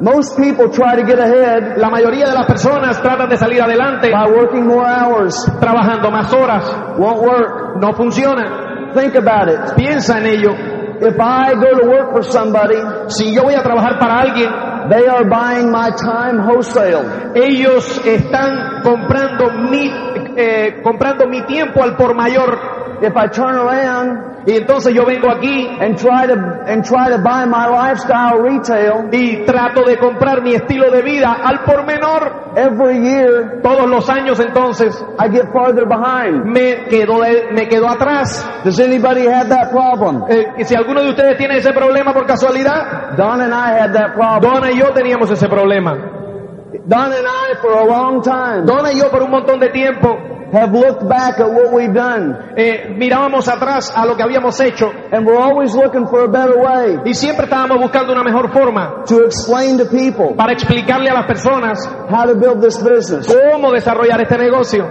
Most 0.00 0.36
people 0.36 0.68
try 0.70 0.96
to 0.96 1.04
get 1.06 1.18
ahead 1.20 1.76
La 1.78 1.88
mayoría 1.88 2.26
de 2.28 2.34
las 2.34 2.46
personas 2.46 3.00
tratan 3.00 3.28
de 3.28 3.36
salir 3.36 3.62
adelante 3.62 4.10
by 4.10 4.30
working 4.30 4.66
more 4.66 4.84
hours. 4.86 5.34
trabajando 5.60 6.10
más 6.10 6.32
horas. 6.32 6.64
Won't 6.98 7.22
work. 7.22 7.76
No 7.80 7.92
funciona. 7.94 8.92
Think 8.94 9.14
about 9.16 9.48
it. 9.48 9.74
Piensa 9.76 10.18
en 10.18 10.26
ello. 10.26 10.50
If 11.00 11.16
I 11.18 11.54
go 11.54 11.78
to 11.80 11.86
work 11.88 12.12
for 12.12 12.24
somebody, 12.24 12.76
Si 13.08 13.34
yo 13.34 13.42
voy 13.42 13.54
a 13.54 13.62
trabajar 13.62 13.98
para 13.98 14.20
alguien, 14.20 14.50
they 14.88 15.06
are 15.08 15.24
buying 15.24 15.70
my 15.70 15.90
time 15.90 16.40
wholesale. 16.44 17.32
ellos 17.34 18.00
están 18.06 18.82
comprando 18.82 19.50
mi, 19.70 19.90
eh, 20.36 20.80
comprando 20.82 21.26
mi 21.26 21.42
tiempo 21.46 21.82
al 21.82 21.96
por 21.96 22.14
mayor. 22.14 22.58
If 23.02 23.12
I 23.16 23.28
turn 23.28 23.56
around 23.56 24.33
Y 24.46 24.56
entonces 24.56 24.92
yo 24.94 25.04
vengo 25.06 25.30
aquí 25.30 25.66
and 25.80 25.96
try 25.96 26.26
to 26.26 26.34
and 26.66 26.84
try 26.84 27.08
to 27.10 27.18
buy 27.22 27.46
my 27.46 27.66
lifestyle 27.66 28.42
retail 28.42 29.08
y 29.10 29.44
trato 29.46 29.82
de 29.84 29.96
comprar 29.96 30.42
mi 30.42 30.54
estilo 30.54 30.90
de 30.90 31.00
vida 31.02 31.36
al 31.42 31.60
por 31.64 31.84
menor. 31.86 32.52
every 32.56 33.00
year, 33.00 33.60
Todos 33.62 33.88
los 33.88 34.08
años 34.08 34.38
entonces 34.38 35.04
I 35.18 35.28
get 35.30 35.46
farther 35.52 35.86
behind. 35.88 36.44
me 36.44 36.84
quedo, 36.88 37.20
de- 37.22 37.48
me 37.52 37.66
quedo 37.68 37.88
atrás. 37.88 38.48
Does 38.64 38.78
anybody 38.80 39.26
have 39.26 39.48
that 39.48 39.70
problem? 39.70 40.24
Eh, 40.28 40.64
si 40.64 40.74
alguno 40.76 41.02
de 41.02 41.08
ustedes 41.10 41.36
tiene 41.38 41.56
ese 41.56 41.72
problema 41.72 42.12
por 42.12 42.26
casualidad, 42.26 43.16
Don 43.16 43.40
and 43.40 43.52
I 43.52 43.80
had 43.80 43.92
that 43.92 44.14
problem. 44.14 44.52
Donna 44.52 44.70
y 44.72 44.78
yo 44.78 44.90
teníamos 44.92 45.30
ese 45.30 45.48
problema. 45.48 45.96
Don 46.86 47.12
and 47.12 47.26
I, 47.26 47.54
for 47.60 47.72
a 47.72 47.86
long 47.86 48.22
time, 48.22 48.66
Donna 48.66 48.92
y 48.92 48.98
yo 48.98 49.10
por 49.10 49.22
un 49.22 49.30
montón 49.30 49.60
de 49.60 49.70
tiempo 49.70 50.18
have 50.52 50.72
looked 50.72 51.08
back 51.08 51.40
at 51.40 51.50
what 51.50 51.72
we've 51.72 51.92
done, 51.92 52.54
eh, 52.56 52.94
mirábamos 52.96 53.48
atrás 53.48 53.92
a 53.94 54.06
lo 54.06 54.16
que 54.16 54.22
habíamos 54.22 54.58
hecho. 54.60 54.90
And 55.10 55.26
we're 55.26 55.36
always 55.38 55.74
looking 55.74 56.06
for 56.06 56.24
a 56.24 56.28
better 56.28 56.56
way 56.56 57.00
y 57.04 57.14
siempre 57.14 57.46
estábamos 57.46 57.80
buscando 57.80 58.12
una 58.12 58.22
mejor 58.22 58.52
forma 58.52 59.04
to 59.06 59.24
explain 59.24 59.78
to 59.78 59.86
people 59.86 60.34
para 60.36 60.52
explicarle 60.52 61.10
a 61.10 61.14
las 61.14 61.26
personas 61.26 61.78
how 62.08 62.24
to 62.24 62.34
build 62.34 62.60
this 62.60 62.78
business, 62.82 63.26
cómo 63.26 63.72
desarrollar 63.72 64.20
este 64.22 64.38
negocio, 64.38 64.84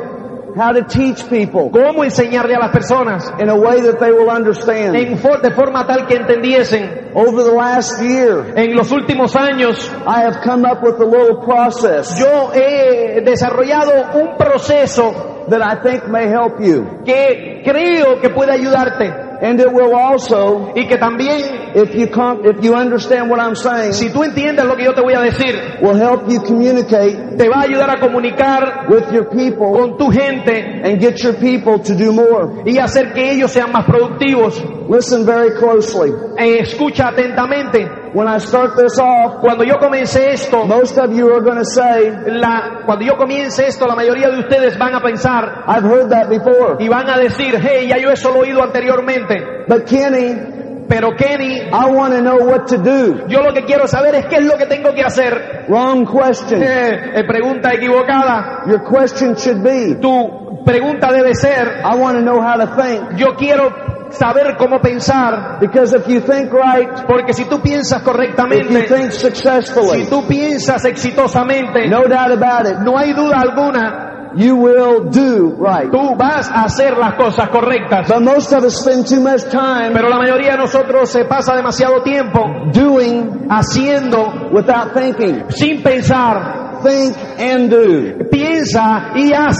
how 0.55 0.71
to 0.73 0.83
teach 0.83 1.23
people 1.29 1.69
cómo 1.71 2.03
enseñarle 2.03 2.55
a 2.55 2.59
las 2.59 2.71
personas 2.71 3.31
in 3.39 3.49
a 3.49 3.55
way 3.55 3.81
that 3.81 3.99
they 3.99 4.11
will 4.11 4.29
understand. 4.29 4.95
en 4.95 5.17
for- 5.17 5.41
de 5.41 5.51
forma 5.51 5.85
tal 5.85 6.05
que 6.07 6.15
entendiesen. 6.15 7.11
Over 7.15 7.43
the 7.43 7.51
last 7.51 8.01
year, 8.01 8.53
En 8.55 8.75
los 8.75 8.91
últimos 8.91 9.35
años 9.35 9.91
I 10.07 10.21
have 10.23 10.41
come 10.43 10.65
up 10.67 10.81
with 10.83 10.99
a 10.99 11.05
little 11.05 11.37
process 11.45 12.17
yo 12.19 12.51
he 12.53 13.21
desarrollado 13.21 13.91
un 14.15 14.37
proceso 14.37 15.45
that 15.49 15.61
I 15.61 15.75
think 15.83 16.07
may 16.07 16.27
help 16.27 16.59
you. 16.59 17.03
que 17.05 17.61
creo 17.63 18.19
que 18.21 18.29
puede 18.29 18.51
ayudarte 18.53 19.13
And 19.43 19.59
it 19.59 19.67
will 19.73 19.93
also, 19.93 20.71
y 20.73 20.87
que 20.87 20.97
también, 20.97 21.75
if 21.75 21.93
you 21.93 22.07
com- 22.09 22.45
if 22.45 22.63
you 22.63 22.73
understand 22.73 23.29
what 23.29 23.41
I'm 23.41 23.57
saying, 23.57 23.91
si 23.91 24.09
tú 24.09 24.23
entiendes 24.23 24.63
lo 24.65 24.77
que 24.77 24.85
yo 24.85 24.93
te 24.93 25.01
voy 25.01 25.15
a 25.15 25.19
decir, 25.19 25.79
will 25.81 25.95
help 25.95 26.29
you 26.29 26.39
communicate 26.41 27.35
te 27.37 27.49
va 27.49 27.57
a 27.57 27.63
ayudar 27.63 27.89
a 27.89 27.99
comunicar 27.99 28.87
with 28.89 29.11
your 29.11 29.27
people 29.29 29.73
con 29.73 29.97
tu 29.97 30.09
gente 30.09 30.81
and 30.85 31.01
get 31.01 31.21
your 31.21 31.33
people 31.33 31.77
to 31.77 31.93
do 31.93 32.13
more. 32.13 32.63
y 32.65 32.77
hacer 32.77 33.11
que 33.11 33.31
ellos 33.33 33.51
sean 33.51 33.69
más 33.73 33.83
productivos. 33.85 34.63
Listen 34.89 35.25
very 35.25 35.51
closely. 35.59 36.13
Eh, 36.37 36.59
escucha 36.61 37.09
atentamente. 37.09 38.02
When 38.13 38.27
I 38.27 38.37
start 38.39 38.75
this 38.75 38.99
off, 38.99 39.41
Cuando 39.41 39.63
yo 39.63 39.77
comience 39.79 40.15
esto, 40.15 40.65
most 40.65 40.97
of 40.99 41.11
you 41.13 41.29
are 41.33 41.41
going 41.41 41.57
to 41.57 41.65
say, 41.65 42.11
la, 42.27 42.81
cuando 42.85 43.03
yo 43.05 43.15
comience 43.17 43.59
esto, 43.65 43.87
la 43.87 43.95
mayoría 43.95 44.29
de 44.29 44.39
ustedes 44.39 44.77
van 44.77 44.93
a 44.93 45.01
pensar 45.01 45.63
I've 45.67 45.83
heard 45.83 46.09
that 46.11 46.29
before. 46.29 46.77
y 46.79 46.87
van 46.87 47.09
a 47.09 47.17
decir, 47.17 47.55
hey, 47.59 47.87
ya 47.87 47.97
yo 47.97 48.11
eso 48.11 48.29
lo 48.31 48.43
he 48.43 48.49
oído 48.49 48.61
anteriormente. 48.63 49.65
But 49.67 49.85
Kenny, 49.85 50.61
Pero 50.87 51.15
Kenny, 51.15 51.61
I 51.71 51.85
want 51.89 52.13
to 52.13 52.21
know 52.21 52.37
what 52.45 52.67
to 52.67 52.77
do. 52.77 53.25
yo 53.27 53.41
lo 53.41 53.53
que 53.53 53.63
quiero 53.65 53.87
saber 53.87 54.13
es 54.15 54.25
qué 54.27 54.35
es 54.35 54.45
lo 54.45 54.57
que 54.57 54.65
tengo 54.67 54.93
que 54.93 55.01
hacer. 55.01 55.65
Wrong 55.69 56.05
question. 56.05 56.61
Eh, 56.61 57.19
eh, 57.19 57.23
pregunta 57.25 57.71
equivocada. 57.73 58.63
Your 58.67 58.83
question 58.83 59.35
should 59.35 59.63
be, 59.63 59.95
Tu 59.95 60.61
pregunta 60.65 61.11
debe 61.11 61.33
ser, 61.33 61.81
I 61.83 61.95
want 61.95 62.17
to 62.17 62.21
know 62.21 62.39
how 62.41 62.57
to 62.57 62.75
think. 62.75 63.17
yo 63.17 63.33
quiero 63.35 63.71
saber 64.17 64.55
cómo 64.57 64.79
pensar, 64.81 65.59
Because 65.59 65.93
if 65.93 66.07
you 66.07 66.21
think 66.21 66.51
right, 66.53 67.05
porque 67.07 67.33
si 67.33 67.45
tú 67.45 67.61
piensas 67.61 68.01
if 68.01 68.05
you 68.07 68.11
correctamente, 68.11 68.87
think 68.87 69.11
successfully, 69.11 70.05
si 70.05 70.09
tú 70.09 70.25
piensas 70.27 70.85
exitosamente, 70.85 71.87
no 71.87 72.03
doubt 72.03 72.31
about 72.31 72.67
it, 72.67 72.79
no 72.79 72.97
hay 72.97 73.13
duda 73.13 73.39
alguna, 73.41 74.31
you 74.35 74.55
will 74.55 75.09
do 75.11 75.55
right. 75.59 75.91
tú 75.91 76.15
vas 76.17 76.49
a 76.49 76.63
hacer 76.63 76.97
las 76.97 77.15
cosas 77.15 77.49
correctas. 77.49 78.07
But 78.07 78.21
most 78.21 78.51
of 78.53 78.63
us 78.63 78.79
spend 78.81 79.07
too 79.07 79.21
much 79.21 79.43
time 79.51 79.93
Pero 79.93 80.09
la 80.09 80.17
mayoría 80.17 80.51
de 80.53 80.57
nosotros 80.57 81.09
se 81.09 81.25
pasa 81.25 81.55
demasiado 81.55 82.01
tiempo 82.03 82.41
doing 82.73 83.47
haciendo 83.49 84.49
without 84.51 84.93
thinking. 84.93 85.45
sin 85.49 85.83
pensar. 85.83 86.81
Think 86.83 87.15
and 87.39 87.69
do. 87.69 88.29
Piensa 88.29 89.11
y 89.15 89.31
haz. 89.33 89.57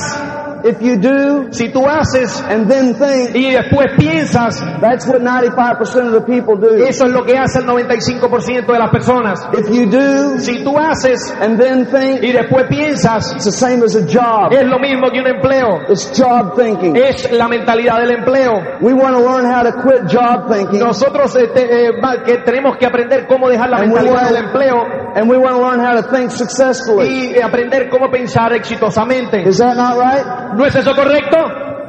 If 0.63 0.81
you 0.81 0.95
do 0.97 1.51
Si 1.51 1.69
tú 1.69 1.85
haces 1.87 2.41
and 2.49 2.69
then 2.69 2.95
think, 2.95 3.35
y 3.35 3.51
después 3.51 3.87
piensas, 3.97 4.59
that's 4.79 5.05
what 5.07 5.21
95% 5.21 6.07
of 6.07 6.13
the 6.13 6.21
people 6.21 6.55
do. 6.55 6.83
eso 6.85 7.05
es 7.05 7.11
lo 7.11 7.23
que 7.25 7.37
hace 7.37 7.59
el 7.59 7.65
95% 7.65 8.71
de 8.71 8.79
las 8.79 8.89
personas. 8.91 9.45
If 9.53 9.69
you 9.69 9.85
do 9.89 10.39
Si 10.39 10.63
tú 10.63 10.77
haces 10.77 11.33
and 11.41 11.59
then 11.59 11.85
think, 11.87 12.23
y 12.23 12.31
después 12.31 12.67
piensas, 12.69 13.33
it's 13.35 13.45
the 13.45 13.51
same 13.51 13.83
as 13.83 13.95
a 13.95 14.05
job. 14.05 14.53
es 14.53 14.65
lo 14.65 14.79
mismo 14.79 15.09
que 15.11 15.19
un 15.19 15.27
empleo. 15.27 15.81
It's 15.89 16.11
job 16.17 16.55
thinking. 16.55 16.95
Es 16.95 17.29
la 17.31 17.47
mentalidad 17.47 17.99
del 17.99 18.11
empleo. 18.11 18.53
We 18.81 18.93
want 18.93 19.15
to 19.17 19.21
learn 19.21 19.45
how 19.45 19.63
to 19.63 19.73
quit 19.81 20.07
job 20.07 20.49
thinking 20.51 20.79
Nosotros 20.79 21.35
eh, 21.35 21.47
te- 21.53 21.87
eh, 21.87 21.91
que 22.25 22.37
tenemos 22.45 22.77
que 22.77 22.85
aprender 22.85 23.27
cómo 23.27 23.49
dejar 23.49 23.69
la 23.69 23.77
And 23.79 23.91
we 23.91 23.99
mentalidad 23.99 24.23
want- 24.23 24.33
del 24.33 24.45
empleo 24.45 24.75
and 25.15 25.29
we 25.29 25.37
want 25.37 25.55
to 25.55 25.61
learn 25.61 25.79
how 25.79 25.93
to 26.01 26.03
think 26.09 26.31
successfully. 26.31 27.33
y 27.35 27.41
aprender 27.41 27.89
cómo 27.89 28.09
pensar 28.09 28.53
exitosamente. 28.53 29.41
Is 29.47 29.57
that 29.57 29.75
not 29.75 29.97
right? 29.97 30.23
¿No 30.55 30.65
es 30.65 30.75
eso 30.75 30.93
correcto? 30.95 31.37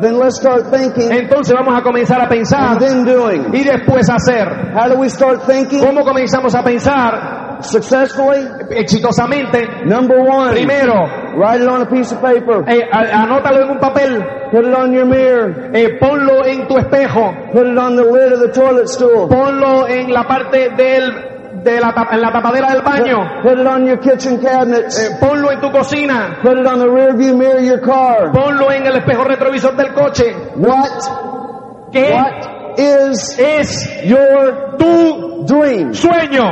Then 0.01 0.19
let's 0.19 0.39
start 0.41 0.71
thinking 0.73 1.13
Entonces 1.13 1.55
vamos 1.55 1.73
a 1.79 1.83
comenzar 1.83 2.21
a 2.21 2.29
pensar 2.29 2.71
and 2.73 2.79
then 2.81 3.05
doing. 3.05 3.47
y 3.55 3.63
después 3.63 4.09
hacer. 4.11 4.49
How 4.75 4.89
do 4.89 4.99
we 4.99 5.09
start 5.09 5.43
thinking 5.47 5.85
¿Cómo 5.85 6.03
comenzamos 6.05 6.53
a 6.55 6.63
pensar 6.65 7.59
successfully? 7.61 8.41
exitosamente? 8.71 9.85
Number 9.87 10.19
one, 10.19 10.51
Primero, 10.53 10.95
write 11.37 11.63
it 11.63 11.69
on 11.69 11.83
a 11.83 11.87
piece 11.89 12.13
of 12.13 12.21
paper. 12.21 12.65
eh, 12.67 12.83
a- 12.91 13.23
anótalo 13.23 13.63
en 13.63 13.71
un 13.71 13.79
papel, 13.79 14.21
Put 14.51 14.67
it 14.67 14.75
on 14.75 14.93
your 14.93 15.07
mirror. 15.07 15.71
eh, 15.75 15.97
ponlo 16.01 16.45
en 16.45 16.67
tu 16.67 16.77
espejo, 16.77 17.33
Put 17.53 17.67
it 17.67 17.79
on 17.79 17.97
the 17.97 18.03
lid 18.05 18.33
of 18.33 18.41
the 18.41 18.49
toilet 18.49 18.89
stool. 18.89 19.29
ponlo 19.29 19.87
en 19.89 20.13
la 20.13 20.25
parte 20.25 20.71
del, 20.77 21.34
de 21.65 21.81
la, 21.81 21.93
tap- 21.95 22.13
en 22.13 22.21
la 22.21 22.31
tapadera 22.31 22.71
del 22.71 22.83
baño, 22.83 23.43
Put 23.43 23.59
it 23.59 23.67
on 23.67 23.87
your 23.87 23.99
kitchen 23.99 24.39
cabinets. 24.39 24.99
eh, 24.99 25.17
ponlo 25.19 25.51
en 25.51 25.61
tu 25.61 25.71
cocina, 25.73 26.39
Put 26.43 26.59
it 26.59 26.67
on 26.67 26.79
the 26.79 26.89
rear 26.89 27.17
view 27.17 27.35
mirror 27.35 27.57
of 27.59 27.65
your 27.65 27.81
car. 27.81 28.31
ponlo 28.33 28.71
en 28.71 28.87
el 28.87 28.97
espejo 28.97 29.25
retrovisor 29.25 29.75
del 29.77 29.93
coche. 29.95 30.35
What, 30.57 31.91
¿Qué 31.93 32.11
what 32.13 32.79
is 32.79 33.39
es 33.39 34.05
your 34.05 34.77
tu 34.79 35.45
dream? 35.47 35.95
sueño? 35.95 36.45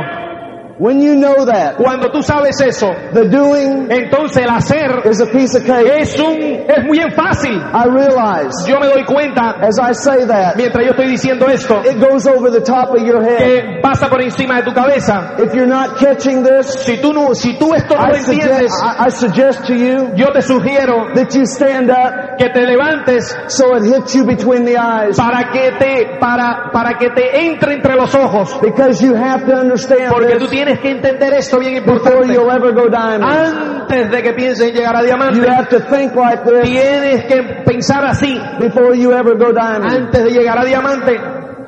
When 0.79 1.01
you 1.01 1.15
know 1.15 1.45
that, 1.45 1.75
Cuando 1.77 2.09
tú 2.11 2.23
sabes 2.23 2.59
eso, 2.61 2.89
the 3.13 3.25
doing 3.29 3.87
entonces 3.91 4.37
el 4.43 4.49
hacer 4.49 5.05
is 5.05 5.21
a 5.21 5.27
piece 5.27 5.55
of 5.55 5.65
cake. 5.65 5.87
es 5.87 6.19
un, 6.19 6.33
es 6.67 6.83
muy 6.85 6.99
fácil. 7.15 7.61
I 7.73 7.85
realize 7.87 8.65
Yo 8.67 8.79
me 8.79 8.87
doy 8.87 9.03
cuenta, 9.05 9.55
as 9.61 9.77
I 9.79 9.93
say 9.93 10.25
that, 10.25 10.55
mientras 10.55 10.83
yo 10.85 10.91
estoy 10.91 11.07
diciendo 11.09 11.47
esto, 11.47 11.81
it 11.85 11.99
goes 11.99 12.25
over 12.25 12.49
the 12.51 12.61
top 12.61 12.89
of 12.89 13.03
your 13.05 13.21
head. 13.23 13.37
que 13.37 13.79
pasa 13.81 14.09
por 14.09 14.21
encima 14.21 14.57
de 14.57 14.63
tu 14.63 14.73
cabeza. 14.73 15.35
If 15.37 15.53
you're 15.53 15.67
not 15.67 15.97
catching 15.99 16.43
this, 16.43 16.67
Si 16.83 16.97
tú 16.97 17.13
no, 17.13 17.35
si 17.35 17.53
tú 17.59 17.73
esto 17.75 17.95
no 17.95 18.01
I 18.01 18.19
suggest, 18.21 18.31
entiendes, 18.49 18.71
I, 18.81 19.05
I 19.05 19.09
suggest 19.11 19.65
to 19.67 19.73
you 19.75 20.11
yo 20.15 20.31
te 20.33 20.41
sugiero 20.41 21.13
that 21.13 21.33
you 21.35 21.45
stand 21.45 21.91
up 21.91 22.37
que 22.39 22.49
te 22.49 22.61
levantes 22.65 23.35
so 23.47 23.75
it 23.75 23.83
hits 23.83 24.15
you 24.15 24.25
between 24.25 24.65
the 24.65 24.77
eyes. 24.77 25.17
para 25.17 25.51
que 25.51 25.71
te, 25.77 26.17
para, 26.19 26.71
para 26.71 26.97
que 26.97 27.09
te 27.09 27.45
entre 27.47 27.75
entre 27.75 27.95
los 27.95 28.13
ojos. 28.15 28.59
Because 28.61 29.01
you 29.03 29.13
have 29.13 29.45
to 29.45 29.53
understand 29.55 30.09
Porque 30.11 30.33
tú 30.39 30.47
this 30.47 30.62
tienes 30.63 30.79
que 30.79 30.91
entender 30.91 31.33
esto 31.33 31.59
bien 31.59 31.75
importante. 31.77 32.33
you'll 32.33 32.49
ever 32.51 32.73
go 32.73 32.87
diamond. 32.89 33.23
Antes 33.23 34.09
de 34.11 34.23
que 34.23 34.33
pienses 34.33 34.69
en 34.69 34.75
llegar 34.75 34.95
a 34.95 35.01
You 35.01 35.05
diamante, 35.07 35.49
have 35.49 35.69
to 35.69 35.79
think 35.89 36.15
like 36.15 36.43
this 36.43 36.63
tienes 36.63 37.25
que 37.25 37.43
pensar 37.65 38.05
así. 38.05 38.39
before 38.59 38.95
you 38.97 39.11
ever 39.11 39.35
go. 39.37 39.51
Antes 39.57 40.23
de 40.23 40.31
llegar 40.31 40.57
a 40.59 40.65
diamante, 40.65 41.19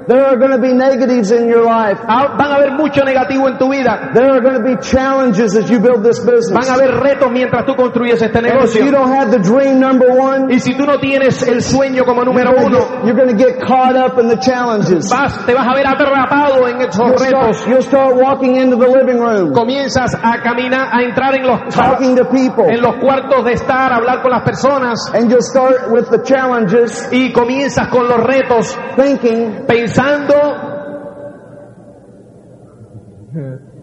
There 0.08 0.24
are 0.24 0.38
going 0.38 0.52
to 0.52 0.60
be 0.62 0.74
negatives 0.74 1.32
in 1.32 1.48
your 1.48 1.66
life. 1.66 1.98
ah, 2.08 2.36
van 2.38 2.52
a 2.52 2.56
haber 2.56 2.72
mucho 2.78 3.02
negativo 3.04 3.48
en 3.50 3.58
tu 3.58 3.70
vida. 3.72 4.12
There 4.14 4.30
are 4.30 4.40
going 4.42 4.56
to 4.56 4.64
be 4.64 4.76
challenges 4.82 5.56
as 5.56 5.70
you 5.70 5.80
build 5.80 6.04
this 6.04 6.20
business. 6.20 6.52
Van 6.54 6.70
a 6.70 6.74
haber 6.78 6.92
retos 7.02 7.32
mientras 7.32 7.66
tú 7.66 7.76
construyes 7.76 8.22
este 8.22 8.38
And 8.38 8.46
if 8.46 8.76
you 8.76 8.86
negocio. 8.86 8.92
don't 8.92 9.12
have 9.12 9.32
the 9.32 9.40
dream 9.40 9.80
number 9.80 10.12
one, 10.12 10.52
Y 10.54 10.60
si 10.60 10.74
tú 10.76 10.86
no 10.86 11.00
tienes 11.00 11.42
el 11.48 11.62
sueño 11.64 12.06
como 12.06 12.22
you're 12.24 12.34
número 12.34 12.54
going 12.54 12.68
uno, 12.68 12.80
to 12.80 12.86
get, 12.86 13.06
you're 13.06 13.16
going 13.18 13.36
to 13.36 13.44
get 13.44 13.60
caught 13.60 13.96
up 13.96 14.20
in 14.20 14.28
the 14.28 14.38
challenges. 14.38 15.10
vas, 15.10 15.44
te 15.46 15.54
vas 15.56 15.66
a 15.68 15.74
ver 15.74 15.88
atrapado 15.88 16.68
en 16.68 16.82
esos 16.82 16.98
You'll 16.98 17.18
retos. 17.18 17.56
start, 17.58 17.68
you'll 17.70 17.82
start 17.82 18.16
walking 18.16 18.58
into 18.58 18.78
the 18.78 18.88
living 18.88 19.18
room, 19.20 19.54
Comienzas 19.54 20.14
a 20.14 20.38
caminar, 20.44 20.90
a 20.94 21.02
entrar 21.02 21.34
en 21.36 21.48
los, 21.48 21.74
talking 21.74 22.16
to 22.16 22.26
people, 22.26 22.70
en 22.70 22.82
los 22.82 22.98
cuartos 23.02 23.44
de 23.44 23.54
estar, 23.54 23.92
hablar 23.92 24.22
con 24.22 24.30
las 24.32 24.44
personas 24.44 25.00
and 25.16 25.32
you'll 25.32 25.42
start 25.42 25.90
with 25.92 26.10
the 26.12 26.22
challenges, 26.24 27.10
y 27.12 27.32
comienzas 27.34 27.88
con 27.90 28.08
los 28.08 28.20
retos 28.24 28.78
thinking, 28.96 29.66
pensando, 29.66 29.95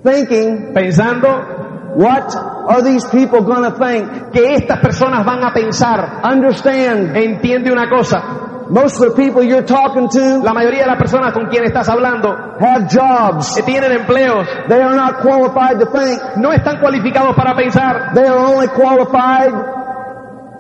thinking, 0.03 0.73
pensando 0.75 1.61
what 1.95 2.35
are 2.35 2.83
these 2.83 3.05
people 3.07 3.43
going 3.43 3.71
to 3.71 3.77
think? 3.79 4.33
que 4.33 4.55
estas 4.55 4.79
personas 4.81 5.25
van 5.27 5.45
a 5.45 5.53
pensar. 5.53 6.21
Understand, 6.25 7.15
Entiende 7.17 7.71
una 7.71 7.89
cosa, 7.89 8.67
most 8.71 8.97
of 9.03 9.11
the 9.15 9.23
people 9.23 9.43
you're 9.43 9.67
talking 9.67 10.09
to 10.09 10.39
la 10.43 10.55
mayoría 10.55 10.85
de 10.85 10.87
las 10.87 10.99
personas 10.99 11.33
con 11.35 11.47
quien 11.49 11.65
estás 11.65 11.89
hablando 11.91 12.31
have 12.59 12.89
jobs. 12.89 13.55
que 13.55 13.63
tienen 13.63 13.93
empleos 13.93 14.47
They 14.69 14.81
are 14.81 14.97
not 14.97 15.21
qualified 15.21 15.79
to 15.81 15.87
think. 15.87 16.37
no 16.37 16.53
están 16.53 16.81
cualificados 16.81 17.37
para 17.37 17.55
pensar. 17.55 18.15
They 18.15 18.27
are 18.27 18.39
only 18.39 18.69
qualified 18.69 19.53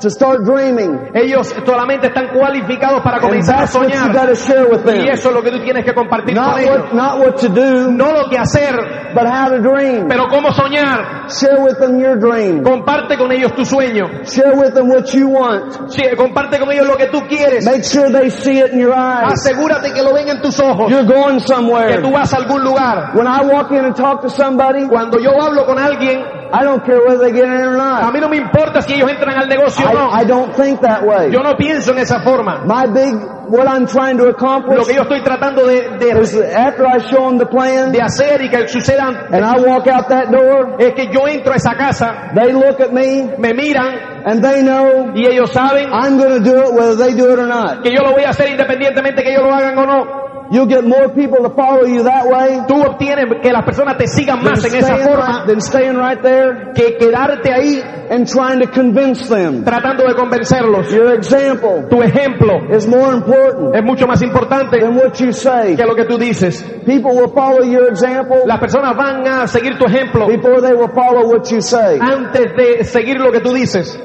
to 0.02 0.10
start 0.10 0.40
dreaming. 0.44 1.10
Ellos 1.14 1.54
solamente 1.64 2.08
están 2.08 2.28
cualificados 2.28 3.00
para 3.02 3.18
comenzar 3.20 3.56
a 3.56 3.58
that's 3.60 3.74
what 3.74 3.84
you 3.88 3.94
soñar. 3.98 4.36
share 4.36 4.64
with 4.70 4.80
Y 4.82 4.84
them. 4.98 5.08
eso 5.08 5.28
es 5.30 5.34
lo 5.34 5.42
que 5.42 5.50
tú 5.50 5.60
tienes 5.62 5.84
que 5.84 5.94
compartir 5.94 6.34
Not 6.34 6.52
con 6.52 6.60
ellos. 6.60 6.76
what, 6.78 6.92
not 6.92 7.18
what 7.18 7.34
to 7.40 7.48
do, 7.48 7.90
No 7.90 8.12
lo 8.12 8.28
que 8.28 8.38
hacer, 8.38 8.74
but 9.14 9.24
how 9.26 9.48
to 9.48 9.58
dream. 9.60 10.06
pero 10.08 10.28
cómo 10.28 10.52
soñar. 10.52 11.28
Share 11.28 11.60
with 11.62 11.78
them 11.78 11.98
your 11.98 12.18
dream. 12.18 12.62
Comparte 12.62 13.16
con 13.16 13.30
ellos 13.32 13.52
tu 13.54 13.64
sueño. 13.64 14.04
Share 14.24 14.54
with 14.56 14.74
them 14.74 14.88
what 14.90 15.06
you 15.14 15.28
want. 15.28 15.90
Sí, 15.90 16.02
comparte 16.16 16.58
con 16.58 16.70
ellos 16.72 16.86
lo 16.86 16.96
que 16.96 17.06
tú 17.06 17.20
quieres. 17.28 17.64
Make 17.64 17.84
sure 17.84 18.10
they 18.10 18.30
see 18.30 18.58
it 18.60 18.72
in 18.72 18.80
your 18.80 18.92
eyes. 18.94 19.32
Asegúrate 19.34 19.92
que 19.92 20.02
lo 20.02 20.12
ven 20.12 20.28
en 20.28 20.42
tus 20.42 20.58
ojos. 20.60 20.90
You're 20.90 21.04
going 21.06 21.38
Que 21.38 21.46
somewhere. 21.46 22.00
tú 22.02 22.10
vas 22.10 22.32
a 22.32 22.36
algún 22.38 22.62
lugar. 22.64 23.12
When 23.14 23.26
I 23.26 23.42
walk 23.44 23.70
in 23.70 23.84
and 23.84 23.94
talk 23.94 24.20
to 24.22 24.28
somebody, 24.28 24.86
Cuando 24.88 25.18
yo 25.18 25.30
hablo 25.40 25.64
con 25.64 25.78
alguien, 25.78 26.20
I 26.52 26.64
don't 26.64 26.84
care 26.84 27.00
whether 27.06 27.18
they 27.24 27.32
get 27.32 27.44
in 27.44 27.50
or 27.64 27.74
A 27.74 27.78
not. 27.78 28.12
mí 28.14 28.20
no 28.20 28.28
me 28.28 28.36
importa 28.36 28.82
si 28.82 28.94
ellos 28.94 29.10
entran 29.10 29.36
al 29.38 29.48
negocio 29.48 29.86
o 29.86 29.90
I, 29.90 29.94
no. 29.94 30.10
I 30.10 30.24
don't 30.24 30.54
think 30.54 30.80
that 30.82 31.02
way. 31.04 31.30
Yo 31.32 31.40
no 31.42 31.54
pienso 31.56 31.92
en 31.92 31.98
esa 31.98 32.20
forma. 32.22 32.64
My 32.66 32.86
big, 32.86 33.14
what 33.48 33.66
I'm 33.66 33.86
trying 33.86 34.18
to 34.18 34.24
Lo 34.24 34.30
accomplish 34.30 34.86
que 34.86 34.94
yo 34.94 35.02
estoy 35.02 35.22
tratando 35.22 35.66
de, 35.66 35.96
de, 35.98 36.20
is 36.20 36.34
after 36.36 36.86
I 36.86 36.98
show 36.98 37.28
them 37.28 37.38
the 37.38 37.46
plan 37.46 37.90
de 37.92 38.00
hacer 38.00 38.42
y 38.42 38.48
que 38.50 38.68
sucedan 38.68 39.32
and 39.32 39.44
I 39.44 39.60
walk 39.60 39.86
out 39.88 40.08
that 40.10 40.30
door, 40.30 40.76
es 40.78 40.92
que 40.94 41.08
yo 41.12 41.26
entro 41.26 41.52
a 41.52 41.56
esa 41.56 41.74
casa, 41.74 42.32
they 42.34 42.52
look 42.52 42.80
at 42.80 42.92
me 42.92 43.30
me 43.38 43.52
miran 43.54 44.22
and 44.26 44.42
they 44.42 44.62
know 44.62 45.12
y 45.14 45.24
ellos 45.26 45.50
saben 45.52 45.88
I'm 45.90 46.18
going 46.18 46.42
to 46.42 46.44
do 46.44 46.56
it 46.68 46.74
whether 46.74 46.96
they 46.96 47.14
do 47.14 47.32
it 47.32 47.38
or 47.38 47.46
not. 47.46 47.82
que 47.82 47.90
yo 47.90 48.02
lo 48.02 48.12
voy 48.12 48.24
a 48.24 48.30
hacer 48.30 48.48
independientemente 48.50 49.22
que 49.22 49.30
ellos 49.32 49.44
lo 49.44 49.54
hagan 49.54 49.78
o 49.78 49.86
no. 49.86 50.21
You'll 50.52 50.66
get 50.68 50.84
more 50.84 51.08
people 51.14 51.38
to 51.38 51.48
follow 51.56 51.86
you 51.86 52.02
that 52.04 52.26
way 52.26 52.60
Tú 52.68 52.80
obtienes 52.82 53.24
que 53.42 53.50
las 53.50 53.64
personas 53.64 53.96
te 53.96 54.06
sigan 54.06 54.40
than 54.44 54.52
más 54.52 54.64
en 54.64 54.74
esa 54.74 54.86
staying, 54.94 55.08
forma 55.08 55.26
right, 55.38 55.46
than 55.46 55.60
staying 55.62 55.96
right 55.96 56.20
there 56.22 56.72
que 56.74 56.98
quedarte 56.98 57.50
ahí 57.50 57.82
and 58.10 58.28
trying 58.28 58.60
to 58.60 58.70
convince 58.70 59.26
them. 59.28 59.64
tratando 59.64 60.04
de 60.06 60.14
convencerlos. 60.14 60.92
Your 60.92 61.14
example 61.14 61.86
Tu 61.88 62.02
ejemplo 62.02 62.68
is 62.70 62.86
more 62.86 63.14
important 63.14 63.74
es 63.74 63.82
mucho 63.82 64.06
más 64.06 64.20
importante 64.22 64.78
than 64.78 64.94
what 64.96 65.14
you 65.18 65.32
say. 65.32 65.74
que 65.74 65.86
lo 65.86 65.94
que 65.96 66.04
tú 66.04 66.18
dices. 66.18 66.62
People 66.84 67.12
will 67.14 67.32
follow 67.32 67.62
your 67.64 67.88
example 67.88 68.42
Las 68.44 68.60
personas 68.60 68.94
van 68.94 69.26
a 69.26 69.46
seguir 69.46 69.78
tu 69.78 69.86
ejemplo 69.86 70.26
before 70.28 70.60
they 70.60 70.74
will 70.74 70.92
follow 70.94 71.28
what 71.32 71.50
you 71.50 71.62
say. 71.62 71.98
antes 71.98 72.54
de 72.56 72.84
seguir 72.84 73.18
lo 73.18 73.32
que 73.32 73.40
tú 73.40 73.54
dices. 73.54 73.98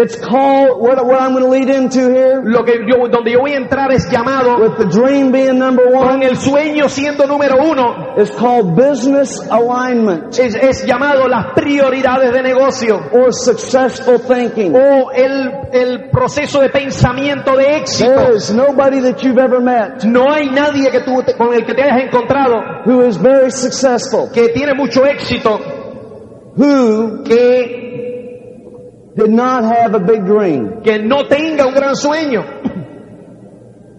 It's 0.00 0.16
called, 0.16 0.80
what, 0.80 1.04
what 1.04 1.20
I'm 1.20 1.32
going 1.32 1.44
to 1.44 1.50
lead 1.50 1.68
into 1.68 2.00
here, 2.10 2.40
Lo 2.42 2.64
que 2.64 2.74
yo, 2.88 3.06
donde 3.08 3.32
yo 3.32 3.40
voy 3.40 3.52
a 3.52 3.58
entrar 3.58 3.92
es 3.92 4.08
llamado 4.10 4.58
with 4.58 4.78
the 4.78 4.86
dream 4.86 5.30
being 5.30 5.58
number 5.58 5.84
con 5.92 6.14
one, 6.20 6.22
el 6.24 6.36
sueño 6.36 6.88
siendo 6.88 7.26
número 7.26 7.56
uno. 7.62 8.14
it's 8.16 8.30
called 8.34 8.74
business 8.76 9.38
alignment 9.50 10.38
Es, 10.38 10.54
es 10.54 10.86
llamado 10.86 11.28
las 11.28 11.52
prioridades 11.54 12.32
de 12.32 12.42
negocio 12.42 12.98
or 13.12 13.32
successful 13.34 14.18
thinking. 14.18 14.74
o 14.74 15.10
el, 15.12 15.50
el 15.72 16.10
proceso 16.10 16.60
de 16.60 16.70
pensamiento 16.70 17.56
de 17.56 17.76
éxito. 17.76 18.10
There 18.14 18.34
is 18.36 18.50
nobody 18.54 19.00
that 19.00 19.22
you've 19.22 19.38
ever 19.38 19.60
met 19.60 20.04
No 20.04 20.32
hay 20.32 20.48
nadie 20.50 20.90
que 20.90 21.00
tú, 21.00 21.22
te- 21.22 21.34
con 21.36 21.52
el 21.52 21.66
que 21.66 21.74
te 21.74 21.82
hayas 21.82 22.04
encontrado 22.06 22.62
who 22.86 23.02
is 23.06 23.18
very 23.20 23.50
successful, 23.50 24.30
que 24.32 24.48
tiene 24.48 24.72
mucho 24.74 25.04
éxito 25.04 25.58
who 26.56 27.22
que, 27.24 27.89
did 29.16 29.30
not 29.30 29.64
have 29.64 29.94
a 29.94 30.00
big 30.00 30.24
dream. 30.24 30.82
que 30.82 30.98
no 30.98 31.26
tenga 31.28 31.66
un 31.66 31.74
gran 31.74 31.94
sueño. 31.96 32.44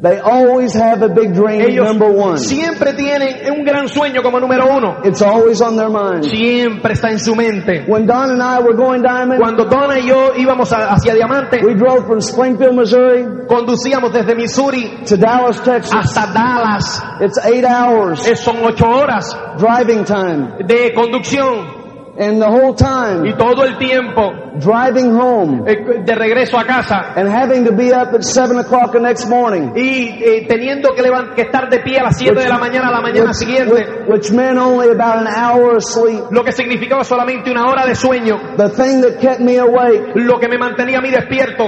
They 0.03 0.17
always 0.17 0.73
have 0.73 1.03
a 1.03 1.09
big 1.09 1.35
dream, 1.35 1.61
Ellos 1.61 1.85
number 1.85 2.09
one. 2.09 2.39
siempre 2.39 2.93
tienen 2.93 3.51
un 3.55 3.63
gran 3.63 3.87
sueño 3.87 4.23
como 4.23 4.39
número 4.39 4.65
uno. 4.75 5.01
It's 5.03 5.21
always 5.21 5.61
on 5.61 5.75
their 5.77 5.89
mind. 5.91 6.23
Siempre 6.23 6.93
está 6.93 7.11
en 7.11 7.19
su 7.19 7.35
mente. 7.35 7.85
When 7.87 8.07
Don 8.07 8.31
and 8.31 8.41
I 8.41 8.61
were 8.63 8.73
going 8.73 9.03
diamond, 9.03 9.39
Cuando 9.39 9.65
Donna 9.65 9.99
y 9.99 10.07
yo 10.07 10.33
íbamos 10.35 10.71
a- 10.73 10.91
hacia 10.93 11.13
Diamante, 11.13 11.59
we 11.63 11.75
drove 11.75 12.07
from 12.07 12.17
Springfield, 12.19 12.73
Missouri 12.77 13.23
conducíamos 13.47 14.11
desde 14.11 14.33
Missouri 14.35 15.03
to 15.05 15.17
Dallas, 15.17 15.61
Texas. 15.61 15.93
hasta 15.93 16.33
Dallas. 16.33 17.03
It's 17.21 17.37
eight 17.45 17.63
hours 17.63 18.27
Eh, 18.27 18.35
Son 18.35 18.57
ocho 18.63 18.87
horas 18.89 19.37
driving 19.59 20.03
time. 20.03 20.65
de 20.65 20.93
conducción 20.95 21.79
And 22.17 22.41
the 22.41 22.47
whole 22.47 22.73
y 22.73 22.75
time, 22.75 23.33
todo 23.37 23.63
el 23.63 23.77
tiempo 23.77 24.33
driving 24.59 25.15
home 25.15 25.63
eh, 25.65 26.01
de 26.05 26.13
regreso 26.15 26.57
a 26.59 26.65
casa 26.65 27.13
and 27.15 27.29
having 27.29 27.63
to 27.65 27.71
be 27.71 27.93
up 27.93 28.13
at 28.13 28.23
seven 28.23 28.57
o'clock 28.59 28.91
the 28.91 28.99
next 28.99 29.29
morning. 29.29 29.71
y 29.75 30.21
eh, 30.21 30.45
teniendo 30.47 30.89
que, 30.93 31.03
que 31.35 31.41
estar 31.43 31.69
de 31.69 31.79
pie 31.79 31.99
a 31.99 32.03
las 32.03 32.17
7 32.17 32.37
de 32.37 32.49
la 32.49 32.57
mañana 32.57 32.89
a 32.89 32.91
la 32.91 33.01
mañana 33.01 33.27
Which, 33.29 33.35
siguiente, 33.37 33.73
which- 33.73 34.07
which 34.09 34.31
meant 34.33 34.57
only 34.59 34.89
about 34.89 35.25
an 35.25 35.27
hour 35.27 35.77
of 35.77 35.83
sleep. 35.83 36.21
lo 36.31 36.43
que 36.43 36.51
significaba 36.51 37.03
solamente 37.05 37.49
una 37.49 37.65
hora 37.67 37.85
de 37.85 37.95
sueño. 37.95 38.57
The 38.57 38.69
thing 38.69 39.01
that 39.01 39.19
kept 39.21 39.39
me 39.39 39.57
awake 39.57 40.11
Lo 40.15 40.37
que 40.39 40.49
me 40.49 40.57
mantenía 40.57 40.97
a 40.97 41.01
mí 41.01 41.11
despierto 41.11 41.63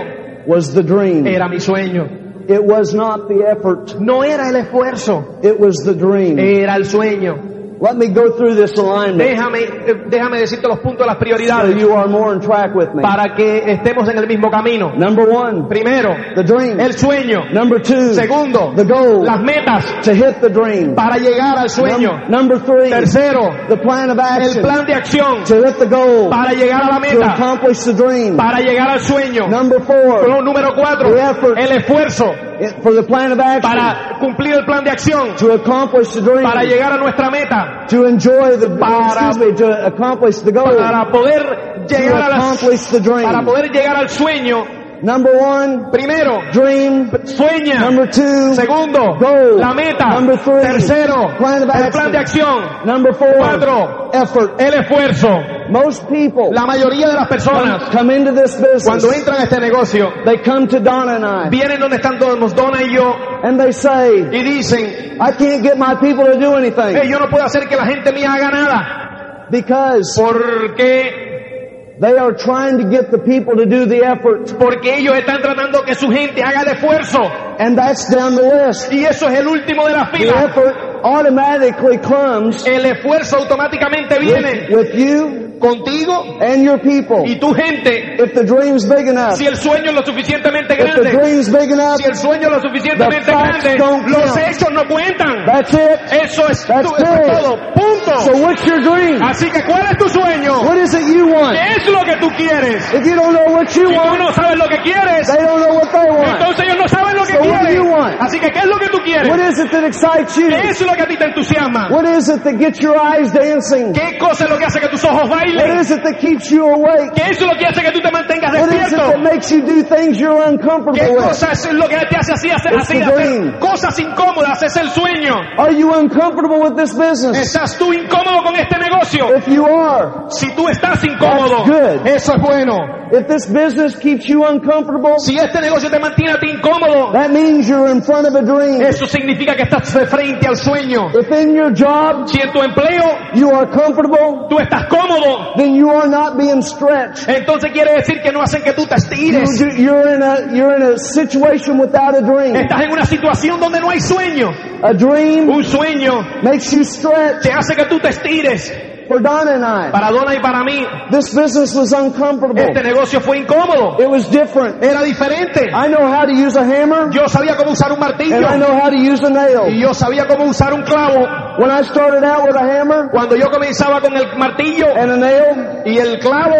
was 0.45 0.73
the 0.73 0.83
dream. 0.83 1.25
era 1.25 1.47
mi 1.47 1.59
sueño. 1.61 2.21
It 2.49 2.61
was 2.61 2.93
not 2.93 3.29
the 3.29 3.45
effort. 3.49 3.95
No 4.01 4.21
era 4.25 4.49
el 4.49 4.57
esfuerzo, 4.57 5.39
It 5.41 5.57
was 5.57 5.77
the 5.85 5.93
dream. 5.93 6.37
era 6.37 6.75
el 6.75 6.83
sueño. 6.83 7.52
Let 7.81 7.95
me 7.97 8.07
go 8.07 8.31
through 8.37 8.55
this 8.55 8.77
alignment 8.77 9.29
Déjame, 9.29 9.59
eh, 9.63 9.93
déjame 10.09 10.39
decirte 10.39 10.67
los 10.67 10.79
puntos 10.79 10.99
de 10.99 11.05
las 11.07 11.15
so 11.15 11.19
prioridades 11.19 11.75
you 11.81 11.93
are 11.93 12.07
more 12.07 12.33
in 12.33 12.39
track 12.39 12.73
with 12.75 12.89
me. 12.93 13.01
para 13.01 13.33
que 13.35 13.71
estemos 13.71 14.07
en 14.09 14.17
el 14.17 14.27
mismo 14.27 14.49
camino. 14.49 14.93
Number 14.95 15.27
one, 15.29 15.67
Primero, 15.67 16.15
the 16.35 16.43
dream. 16.43 16.79
el 16.79 16.93
sueño. 16.93 17.51
Number 17.51 17.81
two, 17.81 18.13
Segundo, 18.13 18.73
the 18.75 18.83
goal 18.85 19.25
las 19.25 19.41
metas 19.41 19.85
to 20.03 20.13
hit 20.13 20.39
the 20.41 20.49
dream. 20.49 20.95
para 20.95 21.17
llegar 21.17 21.57
al 21.57 21.69
sueño. 21.69 22.11
Num- 22.27 22.29
number 22.29 22.59
three, 22.59 22.89
Tercero, 22.89 23.67
the 23.67 23.77
plan 23.77 24.09
of 24.11 24.17
el 24.17 24.23
action 24.25 24.61
plan 24.63 24.85
de 24.85 24.93
acción 24.93 25.43
to 25.45 25.55
hit 25.65 25.77
the 25.79 25.87
goal, 25.87 26.29
para 26.29 26.53
llegar 26.53 26.83
a 26.83 26.87
la 26.87 26.95
to 26.95 26.99
meta, 27.01 27.33
accomplish 27.33 27.83
the 27.83 27.93
dream. 27.93 28.37
para 28.37 28.59
llegar 28.59 28.89
al 28.89 28.99
sueño. 28.99 29.47
Number 29.49 29.81
four, 29.81 30.21
Pero 30.21 30.41
número 30.41 30.73
cuatro, 30.75 31.09
The 31.13 31.21
effort. 31.21 31.57
el 31.59 31.71
esfuerzo 31.73 32.31
it- 32.59 32.81
for 32.81 32.93
the 32.93 33.03
plan 33.03 33.31
of 33.33 33.39
action 33.39 33.61
para 33.61 34.17
cumplir 34.19 34.53
el 34.55 34.65
plan 34.65 34.83
de 34.83 34.91
acción, 34.91 35.35
to 35.37 35.51
accomplish 35.53 36.13
the 36.13 36.21
dream, 36.21 36.43
para 36.43 36.63
llegar 36.63 36.93
a 36.93 36.97
nuestra 36.97 37.29
meta, 37.29 37.62
to 37.89 38.05
enjoy 38.05 38.57
the, 38.57 38.69
Para- 38.79 39.33
to 39.55 39.85
accomplish 39.87 40.37
the 40.39 40.51
goal, 40.51 40.75
para 40.77 41.11
poder 41.11 41.85
to 41.87 41.95
llegar 41.95 42.21
a 42.23 42.29
la, 42.29 42.35
accomplish 42.37 42.85
the 42.91 42.99
dream. 42.99 43.23
para 43.25 43.43
poder 43.43 43.71
llegar 43.71 43.95
al 43.97 44.09
sueño. 44.09 44.65
Number 45.03 45.35
one, 45.35 45.91
Primero, 45.91 46.39
dream. 46.53 47.11
sueña. 47.25 47.79
Number 47.81 48.09
two, 48.09 48.53
Segundo, 48.55 49.17
Goal. 49.19 49.59
la 49.59 49.73
meta. 49.73 50.07
Number 50.15 50.37
three, 50.39 50.61
Tercero, 50.61 51.35
plan 51.37 51.63
of 51.63 51.75
el 51.75 51.91
plan 51.91 52.11
de 52.13 52.17
acción. 52.19 52.85
number 52.85 53.13
four, 53.13 53.33
Cuatro, 53.35 54.11
effort. 54.13 54.61
el 54.61 54.73
esfuerzo. 54.75 55.27
Most 55.69 56.07
people 56.09 56.51
La 56.51 56.65
mayoría 56.65 57.07
de 57.07 57.13
las 57.13 57.27
personas, 57.27 57.89
come 57.91 58.15
into 58.15 58.31
this 58.33 58.55
cuando 58.83 59.07
business, 59.07 59.17
entran 59.19 59.39
a 59.39 59.43
este 59.43 59.59
negocio, 59.59 60.09
they 60.25 60.37
come 60.43 60.67
to 60.67 60.79
Donna 60.79 61.15
and 61.15 61.25
I, 61.25 61.49
vienen 61.49 61.79
donde 61.79 61.97
están 61.97 62.19
todos, 62.19 62.53
Donna 62.55 62.81
y 62.83 62.93
yo, 62.93 63.13
and 63.43 63.59
they 63.59 63.71
say, 63.71 64.19
y 64.31 64.43
dicen, 64.43 65.17
I 65.19 65.31
can't 65.31 65.63
get 65.63 65.77
my 65.77 65.95
people 65.95 66.25
to 66.25 66.37
do 66.39 66.55
anything. 66.55 66.95
"Hey, 66.95 67.07
yo 67.09 67.19
no 67.19 67.27
puedo 67.29 67.43
hacer 67.45 67.67
que 67.67 67.75
la 67.75 67.85
gente 67.85 68.11
mía 68.11 68.33
haga 68.33 68.49
nada, 68.51 69.47
because 69.49 70.19
porque, 70.19 71.95
they 71.99 72.17
are 72.17 72.33
trying 72.33 72.77
to 72.79 72.89
get 72.89 73.11
the 73.11 73.19
people 73.19 73.55
to 73.55 73.65
do 73.65 73.85
the 73.85 74.03
effort, 74.03 74.51
porque 74.57 74.97
ellos 74.97 75.15
están 75.17 75.41
tratando 75.41 75.83
que 75.85 75.93
su 75.95 76.09
gente 76.09 76.41
haga 76.43 76.61
el 76.61 76.67
esfuerzo, 76.75 77.19
and 77.59 77.77
that's 77.77 78.09
down 78.09 78.35
the 78.35 78.41
list. 78.67 78.91
y 78.91 79.05
eso 79.05 79.27
es 79.27 79.39
el 79.39 79.47
último 79.47 79.87
de 79.87 79.93
la 79.93 80.09
The 80.11 80.17
fila. 80.17 80.43
effort 80.45 80.75
automatically 81.03 81.97
comes 81.99 82.65
El 82.65 82.85
esfuerzo 82.85 83.37
automáticamente 83.37 84.17
viene 84.19 84.67
with, 84.69 84.75
with 84.75 84.93
you 84.95 85.52
contigo 85.63 86.37
and 86.41 86.63
your 86.63 86.79
people. 86.79 87.23
y 87.25 87.35
tu 87.39 87.53
gente. 87.53 88.15
If 88.23 88.33
the 88.33 88.43
dream's 88.43 88.85
big 88.85 89.07
enough, 89.07 89.35
Si 89.37 89.45
el 89.47 89.55
sueño 89.55 89.89
es 89.89 89.95
lo 89.95 90.03
suficientemente 90.05 90.73
if 90.73 90.79
the 90.79 91.01
grande, 91.01 91.11
dream's 91.11 91.49
big 91.49 91.71
enough, 91.71 91.97
si 91.97 92.05
el 92.05 92.15
sueño 92.15 92.47
es 92.47 92.51
lo 92.51 92.61
suficientemente 92.61 93.25
The 93.25 93.31
facts 93.31 93.63
grande, 93.63 93.77
don't 93.79 94.07
los 94.09 94.23
count. 94.23 94.37
hechos 94.47 94.69
no 94.71 94.83
cuentan. 94.87 95.45
that's 95.45 95.73
it. 95.73 95.99
Eso 96.11 96.47
es, 96.49 96.65
That's 96.67 96.87
tu- 96.87 96.95
eso 96.95 97.13
es 97.15 97.27
it. 97.27 97.33
todo. 97.33 97.57
Punto. 97.73 98.19
So 98.25 98.31
what's 98.43 98.63
your 98.65 98.81
dream? 98.83 99.21
Así 99.23 99.49
que, 99.49 99.63
¿cuál 99.63 99.85
es 99.89 99.97
tu 99.97 100.09
sueño? 100.09 100.61
What 100.63 100.77
is 100.77 100.93
it 100.93 101.07
you 101.15 101.27
want? 101.27 101.55
¿Qué 101.57 101.75
es 101.77 101.87
lo 101.87 102.01
que 102.03 102.15
tú 102.19 102.29
quieres? 102.35 102.93
If 102.93 103.05
you 103.05 103.15
don't 103.15 103.33
know 103.33 103.53
what 103.55 103.67
you 103.73 103.87
Si 103.87 103.93
tú 103.93 103.99
want, 103.99 104.19
no 104.19 104.31
sabes 104.33 104.57
lo 104.57 104.67
que 104.67 104.77
quieres, 104.83 105.27
they 105.27 105.43
don't 105.43 105.61
know 105.63 105.75
what 105.79 105.89
they 105.91 106.09
want. 106.11 106.39
entonces 106.39 106.65
ellos 106.65 106.77
no 106.81 106.87
saben 106.87 107.15
lo 107.15 107.23
que 107.23 107.33
So 107.33 107.39
what 107.39 107.61
do 107.63 107.73
you 107.73 107.83
quieren. 107.83 107.91
want? 107.91 108.21
Así 108.21 108.39
que, 108.39 108.49
¿qué 108.51 108.59
es 108.59 108.65
lo 108.65 108.77
que 108.77 108.87
tú 108.89 108.97
What 108.97 109.05
quieres? 109.05 109.53
is 109.53 109.59
it 109.65 109.71
that 109.71 109.83
excites 109.83 110.35
you? 110.35 110.49
¿Qué 110.49 110.69
es 110.69 110.81
lo 110.81 110.93
que 110.93 111.01
a 111.03 111.07
ti 111.07 111.17
te 111.17 111.25
entusiasma? 111.25 111.89
What 111.91 112.05
is 112.05 112.29
it 112.29 112.43
that 112.43 112.57
gets 112.59 112.79
your 112.79 112.95
eyes 112.97 113.31
dancing? 113.31 113.93
¿Qué 113.93 114.17
cosa 114.19 114.45
es 114.45 114.49
lo 114.49 114.57
que 114.57 114.65
hace 114.65 114.79
que 114.79 114.87
tus 114.89 115.03
ojos 115.03 115.29
What 115.55 115.79
is 115.79 115.91
it 115.91 116.03
that 116.03 116.19
keeps 116.19 116.49
you 116.51 116.65
awake? 116.67 117.13
¿Qué 117.15 117.29
es 117.31 117.41
lo 117.41 117.53
que 117.57 117.65
hace 117.65 117.81
que 117.81 117.91
tú 117.91 117.99
te 118.01 118.11
mantengas 118.11 118.51
What 118.53 118.69
is 118.69 118.73
it 118.73 118.79
despierto? 118.97 119.11
that 119.11 119.19
makes 119.21 119.51
you 119.51 119.61
do 119.65 119.83
things 119.83 120.19
you're 120.19 120.41
¿Qué 120.43 120.49
uncomfortable 120.49 121.15
with? 121.15 121.23
cosa 121.27 121.51
es 121.51 121.73
lo 121.73 121.87
que 121.87 121.97
te 121.97 122.17
hace 122.17 122.33
así 122.33 122.49
hacer, 122.49 122.73
It's 122.73 122.89
así 122.89 122.97
the 122.99 123.03
hacer 123.05 123.15
dream. 123.15 123.59
cosas 123.59 123.99
incómodas? 123.99 124.63
Es 124.63 124.75
el 124.77 124.89
sueño. 124.89 125.35
Are 125.57 125.73
you 125.75 125.91
uncomfortable 125.93 126.59
with 126.59 126.75
this 126.75 126.93
business? 126.95 127.37
¿Estás 127.37 127.77
tú 127.77 127.93
incómodo 127.93 128.43
con 128.43 128.55
este 128.55 128.77
negocio? 128.79 129.35
If 129.37 129.47
you 129.47 129.65
are, 129.65 130.25
Si 130.29 130.49
tú 130.55 130.67
estás 130.69 131.03
incómodo, 131.03 131.65
That's 131.65 131.69
good. 131.69 132.07
eso 132.07 132.33
es 132.35 132.41
bueno. 132.41 132.77
if 133.11 133.27
this 133.27 133.45
business 133.47 133.95
keeps 133.97 134.25
you 134.27 134.43
uncomfortable, 134.45 135.19
Si 135.19 135.37
este 135.37 135.61
negocio 135.61 135.89
te 135.89 135.99
mantiene 135.99 136.33
a 136.33 136.39
ti 136.39 136.49
incómodo, 136.49 137.11
that 137.13 137.29
means 137.31 137.67
you're 137.67 137.89
in 137.91 138.01
front 138.01 138.27
of 138.27 138.35
a 138.35 138.41
dream. 138.41 138.81
eso 138.81 139.05
significa 139.05 139.55
que 139.55 139.63
estás 139.63 139.93
de 139.93 140.05
frente 140.07 140.47
al 140.47 140.55
sueño. 140.57 141.09
If 141.13 141.29
in 141.31 141.53
your 141.55 141.71
job 141.73 142.27
Si 142.27 142.39
en 142.41 142.51
tu 142.51 142.61
empleo 142.61 143.03
you 143.35 143.49
are 143.51 143.67
comfortable, 143.69 144.47
tú 144.49 144.59
estás 144.59 144.87
cómodo, 144.89 145.42
then 145.57 145.75
you 145.75 145.89
are 145.89 146.07
not 146.07 146.37
being 146.37 146.61
stretched. 146.61 147.27
entonces 147.27 147.71
quiere 147.71 147.93
decir 147.95 148.21
que 148.21 148.31
no 148.31 148.41
hacen 148.41 148.63
que 148.63 148.73
tú 148.73 148.85
te 148.87 148.95
You, 148.95 149.39
estires. 149.39 149.77
you're 149.77 150.15
in 150.15 150.21
a 150.23 150.53
you're 150.53 150.75
in 150.75 150.83
a 150.83 150.97
situation 150.97 151.77
without 151.79 152.15
a 152.15 152.21
dream. 152.21 152.55
Estás 152.55 152.81
en 152.85 152.91
una 152.91 153.05
situación 153.05 153.59
donde 153.59 153.79
no 153.79 153.89
hay 153.89 153.99
sueño. 153.99 154.49
A 154.81 154.93
dream 154.93 155.49
Un 155.49 155.63
sueño 155.63 156.21
makes 156.43 156.71
you 156.71 156.83
stretch. 156.83 157.41
te 157.43 157.51
hace 157.51 157.75
que 157.75 157.85
tú 157.85 157.99
te 157.99 158.09
estires. 158.09 158.71
For 159.07 159.19
Donna 159.21 159.51
and 159.55 159.63
I. 159.65 159.91
Para 159.91 160.11
Donna 160.11 160.33
y 160.35 160.39
para 160.39 160.63
mí, 160.63 160.85
This 161.11 161.33
business 161.33 161.73
was 161.75 161.91
uncomfortable. 161.93 162.61
este 162.61 162.83
negocio 162.83 163.19
fue 163.21 163.37
incómodo. 163.39 163.99
It 163.99 164.09
was 164.09 164.29
different. 164.29 164.83
Era 164.83 165.01
diferente. 165.03 165.69
I 165.73 165.87
know 165.89 166.07
how 166.07 166.25
to 166.25 166.31
use 166.33 166.55
a 166.57 166.63
hammer 166.63 167.09
Yo 167.11 167.27
sabía 167.27 167.55
cómo 167.57 167.71
usar 167.71 167.91
un 167.91 167.99
martillo. 167.99 168.35
and 168.37 168.45
I 168.45 168.57
know 168.57 168.73
how 168.79 168.89
to 168.89 168.97
use 168.97 169.23
a 169.23 169.29
Y 169.29 169.33
nail. 169.33 169.79
yo 169.81 169.93
sabía 169.93 170.25
cómo 170.27 170.45
usar 170.45 170.73
un 170.73 170.83
clavo. 170.83 171.25
When 171.59 171.69
I 171.71 171.83
started 171.83 172.23
out 172.23 172.43
with 172.47 172.55
a 172.55 172.63
hammer 172.63 173.09
Cuando 173.11 173.35
yo 173.35 173.49
comenzaba 173.51 174.01
con 174.01 174.15
el 174.15 174.37
martillo 174.37 174.87
and 174.95 175.11
a 175.11 175.17
nail, 175.17 175.81
y 175.85 175.97
el 175.99 176.19
clavo, 176.19 176.55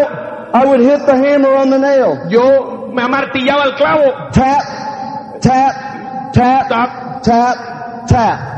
I 0.54 0.66
would 0.66 0.82
hit 0.82 1.06
the 1.06 1.16
hammer 1.16 1.56
on 1.58 1.70
the 1.72 1.80
nail. 1.80 2.30
yo 2.30 2.90
me 2.94 3.02
amartillaba 3.02 3.64
el 3.66 3.76
clavo. 3.76 4.30
Tap, 4.32 4.62
tap, 5.42 6.32
tap, 6.34 6.68
Tap. 6.70 7.22
tap, 7.24 8.08
tap. 8.08 8.53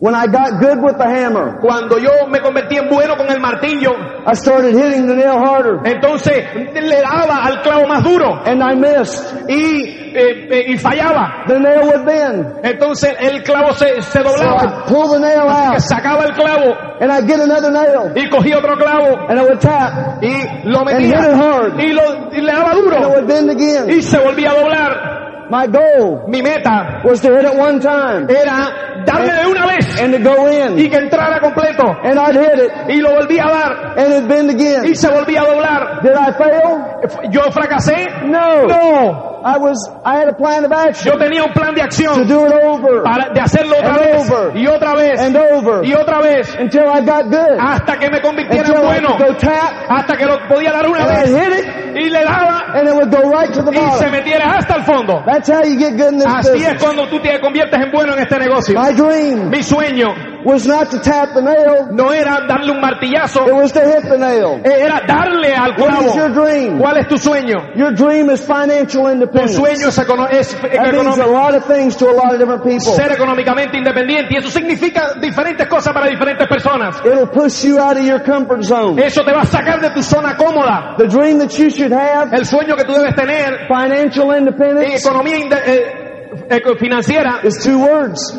When 0.00 0.14
I 0.14 0.26
got 0.28 0.60
good 0.60 0.78
with 0.80 0.96
the 0.96 1.08
hammer, 1.10 1.58
Cuando 1.60 1.98
yo 1.98 2.28
me 2.28 2.38
convertí 2.38 2.76
en 2.78 2.88
bueno 2.88 3.16
con 3.16 3.26
el 3.30 3.40
martillo, 3.40 3.90
I 4.24 4.34
started 4.34 4.72
hitting 4.76 5.08
the 5.08 5.16
nail 5.16 5.38
harder 5.42 5.80
entonces 5.84 6.44
le 6.54 7.00
daba 7.02 7.42
al 7.44 7.62
clavo 7.62 7.88
más 7.88 8.04
duro 8.04 8.42
and 8.46 8.62
I 8.62 8.76
missed. 8.76 9.48
y, 9.48 10.14
eh, 10.14 10.46
eh, 10.50 10.64
y 10.68 10.78
fallaba. 10.78 11.44
The 11.48 11.58
nail 11.58 11.82
would 11.82 12.04
bend. 12.06 12.60
Entonces 12.64 13.10
el 13.18 13.42
clavo 13.42 13.72
se, 13.72 14.00
se 14.02 14.22
So 14.22 14.22
doblaba. 14.22 14.62
I'd 14.62 14.86
pull 14.86 15.08
the 15.10 15.18
nail 15.18 15.42
Que 15.42 15.74
out 15.74 15.80
sacaba 15.80 16.24
el 16.26 16.32
clavo 16.32 16.76
and 17.00 17.10
I'd 17.10 17.26
get 17.26 17.40
another 17.40 17.72
nail 17.72 18.12
y 18.14 18.28
cogía 18.30 18.58
otro 18.58 18.76
clavo 18.76 19.26
and 19.28 19.36
I 19.36 19.42
would 19.42 19.60
tap 19.60 20.22
y 20.22 20.62
lo 20.64 20.80
and 20.86 20.90
hit 20.90 21.10
it 21.10 21.16
metía 21.16 21.36
hard 21.36 21.80
y, 21.80 21.92
lo, 21.92 22.30
y 22.32 22.40
le 22.40 22.52
daba 22.52 22.70
and 22.70 22.78
it 22.78 22.84
duro 22.84 23.08
would 23.16 23.26
bend 23.26 23.50
again. 23.50 23.90
y 23.90 24.00
se 24.02 24.16
volvía 24.18 24.52
a 24.52 24.54
doblar. 24.54 25.18
My 25.50 25.66
goal 25.66 26.24
Mi 26.28 26.42
meta 26.42 27.00
was 27.04 27.20
to 27.22 27.32
hit 27.34 27.46
it 27.46 27.58
one 27.58 27.80
time 27.80 28.28
era 28.28 28.97
darle 29.08 29.32
de 29.32 29.46
una 29.46 29.66
vez 29.66 30.00
and 30.02 30.12
to 30.12 30.30
go 30.30 30.48
in 30.48 30.78
y 30.78 30.88
que 30.88 30.96
entrara 30.96 31.40
completo 31.40 31.84
and 32.02 32.18
I'd 32.18 32.36
hit 32.36 32.58
it 32.64 32.72
y 32.90 33.00
lo 33.00 33.14
volvía 33.14 33.44
a 33.46 33.50
dar 33.50 33.98
and 33.98 34.12
it'd 34.12 34.28
bend 34.28 34.50
y 34.50 34.54
again. 34.54 34.94
se 34.94 35.08
volvía 35.08 35.42
a 35.42 35.44
doblar. 35.46 36.02
Did 36.02 36.12
I 36.12 36.32
fail? 36.32 37.30
Yo 37.30 37.50
fracasé. 37.50 38.06
No. 38.24 38.66
No, 38.66 39.37
I 39.44 39.58
was, 39.58 39.78
I 40.04 40.16
had 40.18 40.28
a 40.28 40.34
plan 40.34 40.64
of 40.64 40.72
action 40.72 41.12
yo 41.12 41.18
tenía 41.18 41.44
un 41.44 41.52
plan 41.52 41.74
de 41.74 41.80
to 41.80 41.86
acción 41.86 42.26
do 42.28 42.46
it 42.46 42.52
over 42.64 43.02
para, 43.02 43.32
de 43.32 43.40
hacerlo 43.40 43.76
otra 43.76 43.94
And 43.94 44.00
vez 44.00 44.30
over. 44.30 44.56
y 44.56 44.66
otra 44.66 44.94
vez 44.94 45.20
and 45.20 45.36
over 45.36 45.84
y 45.86 45.94
otra 45.94 46.20
vez 46.20 46.56
until 46.58 46.84
I 46.88 47.00
got 47.04 47.24
good. 47.30 47.58
hasta 47.60 47.98
que 47.98 48.10
me 48.10 48.20
convirtiera 48.20 48.68
en 48.68 48.74
Until 48.76 48.84
I 48.84 48.86
bueno, 49.00 49.16
could 49.16 49.32
go 49.32 49.36
tap 49.38 49.72
hasta 49.88 50.16
que 50.16 50.26
lo 50.26 50.38
podía 50.48 50.72
dar 50.72 50.86
una 50.88 51.06
vez 51.06 51.28
hit 51.28 51.58
it 51.58 51.96
y 51.96 52.10
le 52.10 52.24
daba 52.24 52.64
and 52.74 52.88
it 52.88 52.94
would 52.94 53.10
go 53.10 53.30
right 53.30 53.52
to 53.52 53.62
the 53.62 53.70
y 53.72 53.90
se 53.98 54.08
metiera 54.10 54.56
hasta 54.56 54.74
el 54.76 54.84
fondo. 54.84 55.22
That's 55.26 55.48
how 55.48 55.62
you 55.64 55.78
get 55.78 55.96
good 55.96 56.12
in 56.14 56.18
this 56.18 56.26
Así 56.26 56.48
es 56.48 56.52
business. 56.74 56.82
cuando 56.82 57.08
tú 57.08 57.20
te 57.20 57.38
conviertes 57.40 57.80
en 57.80 57.90
bueno 57.90 58.12
en 58.14 58.20
este 58.20 58.38
negocio. 58.38 58.78
My 58.80 58.92
dream 58.92 59.48
Mi 59.50 59.62
sueño 59.62 60.08
was 60.48 60.66
not 60.66 60.90
to 60.90 60.98
tap 60.98 61.34
the 61.34 61.42
nail, 61.42 61.88
no 61.92 62.08
era 62.10 62.46
darle 62.48 62.70
un 62.72 62.80
martillazo, 62.80 63.46
it 63.46 63.52
was 63.54 63.70
to 63.72 63.80
hit 63.80 64.02
the 64.08 64.16
nail. 64.16 64.60
eh, 64.64 64.84
era 64.86 65.02
darle 65.06 65.52
al 65.54 65.72
What 65.76 66.02
is 66.02 66.14
your 66.16 66.30
clavo. 66.30 66.34
dream? 66.46 66.78
¿Cuál 66.78 66.96
es 66.98 67.06
tu 67.08 67.18
sueño? 67.18 67.76
Your 67.76 67.92
dream 67.92 68.30
is 68.30 68.40
financial 68.40 69.04
Tu 69.04 69.10
independence. 69.12 69.54
sueño 69.56 69.88
es, 69.88 69.98
econo- 69.98 70.28
es 70.30 70.54
That 70.60 70.92
means 70.94 71.18
a 71.18 71.26
lot 71.26 71.54
of 71.54 71.66
things 71.66 71.96
to 71.98 72.08
a 72.08 72.12
lot 72.14 72.32
of 72.32 72.38
different 72.38 72.62
people. 72.64 72.94
ser 72.94 73.12
económicamente 73.12 73.76
independiente 73.76 74.34
y 74.34 74.36
eso 74.38 74.48
significa 74.50 75.14
diferentes 75.20 75.68
cosas 75.68 75.92
para 75.92 76.06
diferentes 76.08 76.48
personas. 76.48 76.96
It'll 77.04 77.28
push 77.28 77.64
you 77.64 77.78
out 77.78 77.96
of 77.98 78.04
your 78.04 78.20
comfort 78.24 78.62
zone. 78.64 78.98
Eso 79.04 79.22
te 79.24 79.32
va 79.32 79.42
a 79.42 79.46
sacar 79.46 79.80
de 79.80 79.90
tu 79.90 80.02
zona 80.02 80.36
cómoda. 80.36 80.94
The 80.96 81.08
dream 81.08 81.38
that 81.40 81.50
you 81.58 81.68
should 81.70 81.92
have, 81.92 82.32
El 82.32 82.46
sueño 82.46 82.74
que 82.76 82.84
tú 82.84 82.92
debes 82.94 83.14
tener 83.14 83.66
financial 83.68 84.32
en 84.32 84.38
independence, 84.48 85.06
economía 85.06 85.36
eh, 85.66 86.46
eco- 86.48 86.76
financiera 86.78 87.40
is 87.44 87.58
two 87.62 87.78
words. 87.78 88.32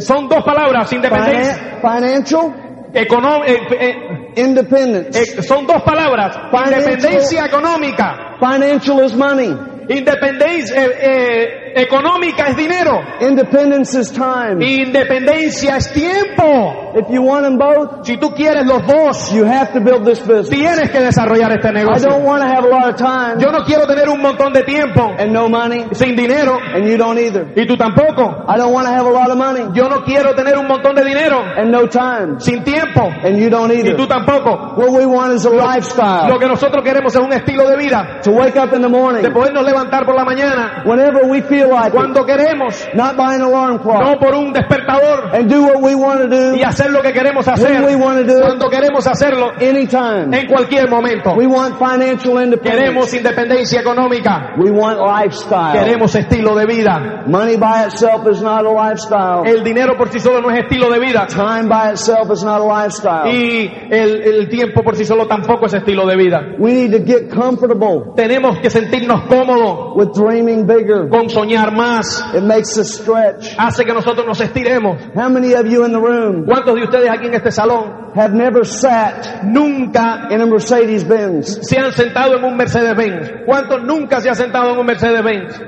Son 0.00 0.28
dos 0.28 0.44
palabras, 0.44 0.92
independencia. 0.92 1.78
Finan- 1.80 2.00
financial 2.00 2.52
econo- 2.92 3.44
eh, 3.44 3.58
eh, 3.80 4.32
independence. 4.36 5.18
eh, 5.18 5.42
son 5.42 5.66
dos 5.66 5.82
palabras, 5.82 6.36
Financial- 6.50 6.80
independencia 6.92 7.44
económica. 7.46 8.36
Financial 8.40 9.04
is 9.04 9.14
money. 9.14 9.56
Independencia 9.88 10.84
eh, 10.84 10.90
eh, 11.00 11.67
económica 11.74 12.46
es 12.48 12.56
dinero. 12.56 13.00
Independence 13.20 13.98
is 13.98 14.12
time. 14.12 14.64
Independencia 14.64 15.76
es 15.76 15.92
tiempo. 15.92 16.92
If 16.94 17.08
you 17.10 17.22
want 17.22 17.44
them 17.44 17.58
both, 17.58 18.04
Si 18.06 18.16
tú 18.16 18.32
quieres 18.34 18.66
los 18.66 18.86
dos, 18.86 19.32
you 19.32 19.44
have 19.44 19.72
to 19.72 19.80
build 19.80 20.04
this 20.04 20.20
business. 20.20 20.48
tienes 20.50 20.90
que 20.90 21.00
desarrollar 21.00 21.52
este 21.52 21.68
I 21.68 21.72
negocio. 21.72 22.08
don't 22.10 22.24
want 22.24 22.42
to 22.42 22.48
have 22.48 22.64
a 22.64 22.68
lot 22.68 22.88
of 22.88 22.96
time 22.96 23.38
Yo 23.40 23.50
no 23.50 23.64
quiero 23.64 23.86
tener 23.86 24.08
un 24.08 24.20
montón 24.20 24.52
de 24.52 24.62
tiempo 24.62 25.14
and 25.18 25.32
no 25.32 25.48
money, 25.48 25.86
sin 25.92 26.16
dinero 26.16 26.58
and 26.74 26.86
you 26.88 26.96
don't 26.96 27.18
either. 27.18 27.46
y 27.54 27.66
tú 27.66 27.76
tampoco. 27.76 28.44
I 28.48 28.56
don't 28.56 28.72
want 28.72 28.86
to 28.86 28.92
have 28.92 29.06
a 29.06 29.10
lot 29.10 29.30
of 29.30 29.36
money 29.36 29.66
Yo 29.74 29.88
no 29.88 30.02
quiero 30.04 30.34
tener 30.34 30.56
un 30.58 30.66
montón 30.66 30.94
de 30.94 31.04
dinero 31.04 31.40
and 31.56 31.70
no 31.70 31.86
time, 31.88 32.40
sin 32.40 32.64
tiempo 32.64 33.02
and 33.22 33.38
you 33.38 33.50
don't 33.50 33.70
y 33.70 33.80
either. 33.80 33.96
tú 33.96 34.06
tampoco. 34.06 34.74
What 34.76 34.90
we 34.92 35.04
want 35.06 35.34
is 35.34 35.44
a 35.44 35.50
Lo 35.50 35.62
lifestyle. 35.64 36.38
que 36.38 36.46
nosotros 36.46 36.82
queremos 36.84 37.14
es 37.14 37.20
un 37.20 37.32
estilo 37.32 37.68
de 37.68 37.76
vida, 37.76 38.20
To 38.22 38.30
wake 38.32 38.56
up 38.56 38.72
in 38.74 38.80
the 38.82 38.88
morning 38.88 39.22
de 39.22 39.30
podernos 39.30 39.64
levantar 39.64 40.04
por 40.06 40.14
la 40.14 40.24
mañana 40.24 40.82
whenever 40.84 41.24
we 41.28 41.42
feel 41.42 41.57
like 41.66 41.88
it, 41.88 41.94
cuando 41.94 42.24
queremos, 42.24 42.86
not 42.94 43.16
by 43.16 43.34
an 43.34 43.42
alarm 43.42 43.78
clock, 43.78 44.00
no 44.02 44.18
por 44.18 44.34
un 44.34 44.52
despertador 44.52 45.34
and 45.34 45.50
do 45.50 45.62
what 45.64 45.80
we 45.82 45.94
want 45.94 46.20
to 46.30 46.54
y 46.54 46.60
do 46.60 46.64
hacer 46.66 46.90
lo 46.90 47.02
que 47.02 47.12
queremos 47.12 47.46
hacer 47.48 47.82
when 47.82 47.84
we 47.86 47.96
want 47.96 48.18
to 48.18 48.24
do 48.24 48.38
it 48.38 48.44
cuando 48.44 48.68
queremos 48.70 49.06
hacerlo 49.06 49.50
anytime. 49.60 50.32
en 50.36 50.46
cualquier 50.46 50.88
momento. 50.88 51.34
We 51.36 51.46
want 51.46 51.78
financial 51.78 52.40
independence. 52.42 52.70
Queremos 52.70 53.14
independencia 53.14 53.80
económica, 53.80 54.54
We 54.58 54.70
want 54.70 54.98
lifestyle. 55.00 55.72
queremos 55.84 56.14
estilo 56.14 56.54
de 56.54 56.66
vida. 56.66 57.24
Money 57.26 57.56
by 57.56 57.86
itself 57.86 58.26
is 58.30 58.40
not 58.42 58.64
a 58.64 58.70
lifestyle. 58.70 59.46
El 59.46 59.62
dinero 59.64 59.96
por 59.96 60.08
sí 60.10 60.20
solo 60.20 60.40
no 60.40 60.50
es 60.50 60.58
estilo 60.64 60.90
de 60.90 60.98
vida 60.98 61.26
Time 61.26 61.68
by 61.68 61.92
itself 61.92 62.30
is 62.32 62.42
not 62.44 62.60
a 62.60 62.64
lifestyle. 62.82 63.32
y 63.32 63.70
el, 63.90 64.22
el 64.22 64.48
tiempo 64.48 64.82
por 64.82 64.96
sí 64.96 65.04
solo 65.04 65.26
tampoco 65.26 65.66
es 65.66 65.74
estilo 65.74 66.06
de 66.06 66.16
vida. 66.16 66.40
We 66.58 66.72
need 66.72 66.92
to 66.92 67.04
get 67.04 67.28
comfortable 67.34 68.12
Tenemos 68.16 68.58
que 68.60 68.70
sentirnos 68.70 69.22
cómodos 69.28 69.96
with 69.96 70.08
dreaming 70.14 70.66
bigger. 70.66 71.08
con 71.08 71.28
soñar 71.28 71.47
más. 71.56 72.22
It 72.34 72.42
makes 72.42 72.76
us 72.78 72.98
stretch. 73.00 73.54
Hace 73.58 73.84
que 73.84 73.92
nosotros 73.92 74.26
nos 74.26 74.40
estiremos. 74.40 74.98
How 75.14 75.28
many 75.30 75.54
of 75.54 75.66
you 75.66 75.84
in 75.84 75.92
the 75.92 75.98
room 75.98 76.44
¿Cuántos 76.46 76.74
de 76.74 76.82
ustedes 76.84 77.10
aquí 77.10 77.26
en 77.26 77.34
este 77.34 77.50
salón 77.50 78.10
have 78.14 78.32
never 78.34 78.64
sat 78.66 79.42
nunca 79.44 80.28
in 80.30 80.40
a 80.40 80.46
Mercedes 80.46 81.06
Benz? 81.06 81.58
se 81.62 81.78
han 81.78 81.92
sentado 81.92 82.36
en 82.36 82.44
un 82.44 82.56
Mercedes-Benz? 82.56 83.44
¿Cuántos 83.46 83.82
nunca 83.84 84.20
se 84.20 84.28
han 84.28 84.36
sentado 84.36 84.72
en 84.72 84.78
un 84.78 84.86
Mercedes-Benz? 84.86 85.60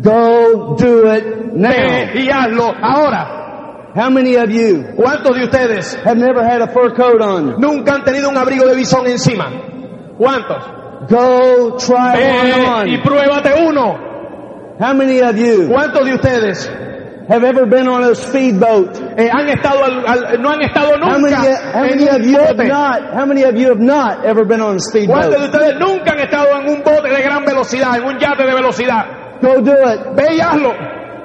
Go 0.00 0.76
do 0.76 1.14
it 1.14 1.24
now. 1.54 1.70
Ve 1.70 2.10
y 2.22 2.28
hazlo 2.30 2.72
ahora. 2.82 3.40
How 3.96 4.10
many 4.10 4.34
of 4.36 4.50
you 4.50 4.84
¿Cuántos 4.96 5.36
de 5.36 5.44
ustedes 5.44 5.96
have 6.04 6.16
never 6.16 6.42
had 6.44 6.60
a 6.62 6.66
fur 6.66 6.92
coat 6.94 7.20
on? 7.22 7.60
nunca 7.60 7.94
han 7.94 8.02
tenido 8.04 8.28
un 8.28 8.36
abrigo 8.36 8.66
de 8.66 8.74
bisón 8.74 9.06
encima? 9.06 9.46
¿Cuántos? 10.18 10.64
Go 11.08 11.76
try 11.76 11.94
one 11.94 12.84
Ve 12.84 12.90
y 12.90 12.96
on. 12.96 13.02
pruébate 13.02 13.50
uno. 13.68 14.13
How 14.80 14.92
many 14.94 15.20
of 15.20 15.36
you 15.36 15.68
¿Cuántos 15.68 16.04
de 16.04 16.14
ustedes 16.14 16.68
have 17.28 17.44
ever 17.44 17.64
been 17.66 17.88
on 17.88 18.02
a 18.04 18.14
speedboat? 18.14 18.96
eh, 19.16 19.30
han 19.32 19.48
estado 19.48 19.84
al- 19.84 20.04
al- 20.06 20.42
no 20.42 20.50
han 20.50 20.62
estado 20.62 20.94
How 21.00 21.18
many, 21.18 21.30
nunca 21.34 21.72
how 21.72 21.84
en 21.84 21.90
many 21.90 22.08
of 22.08 22.16
un 22.16 22.24
you 22.24 22.38
have 22.40 22.56
bote? 22.56 22.68
not? 22.68 23.14
How 23.14 23.24
many 23.26 23.42
of 23.44 23.54
you 23.56 23.68
have 23.68 23.80
not 23.80 24.24
ever 24.24 24.44
been 24.44 24.60
on 24.60 24.76
a 24.76 24.78
¿Cuántos 24.78 24.92
de 24.92 25.06
speedboat? 25.06 25.44
ustedes 25.44 25.78
nunca 25.78 26.12
han 26.12 26.20
estado 26.20 26.48
en 26.60 26.68
un 26.68 26.82
bote 26.82 27.08
de 27.08 27.22
gran 27.22 27.44
velocidad, 27.44 27.96
en 27.96 28.04
un 28.04 28.18
yate 28.18 28.42
de 28.44 28.54
velocidad? 28.54 29.04
Go 29.40 29.60
do 29.60 29.72
it. 29.72 30.00
Ve 30.16 30.34
y 30.36 30.40
hazlo. 30.40 30.72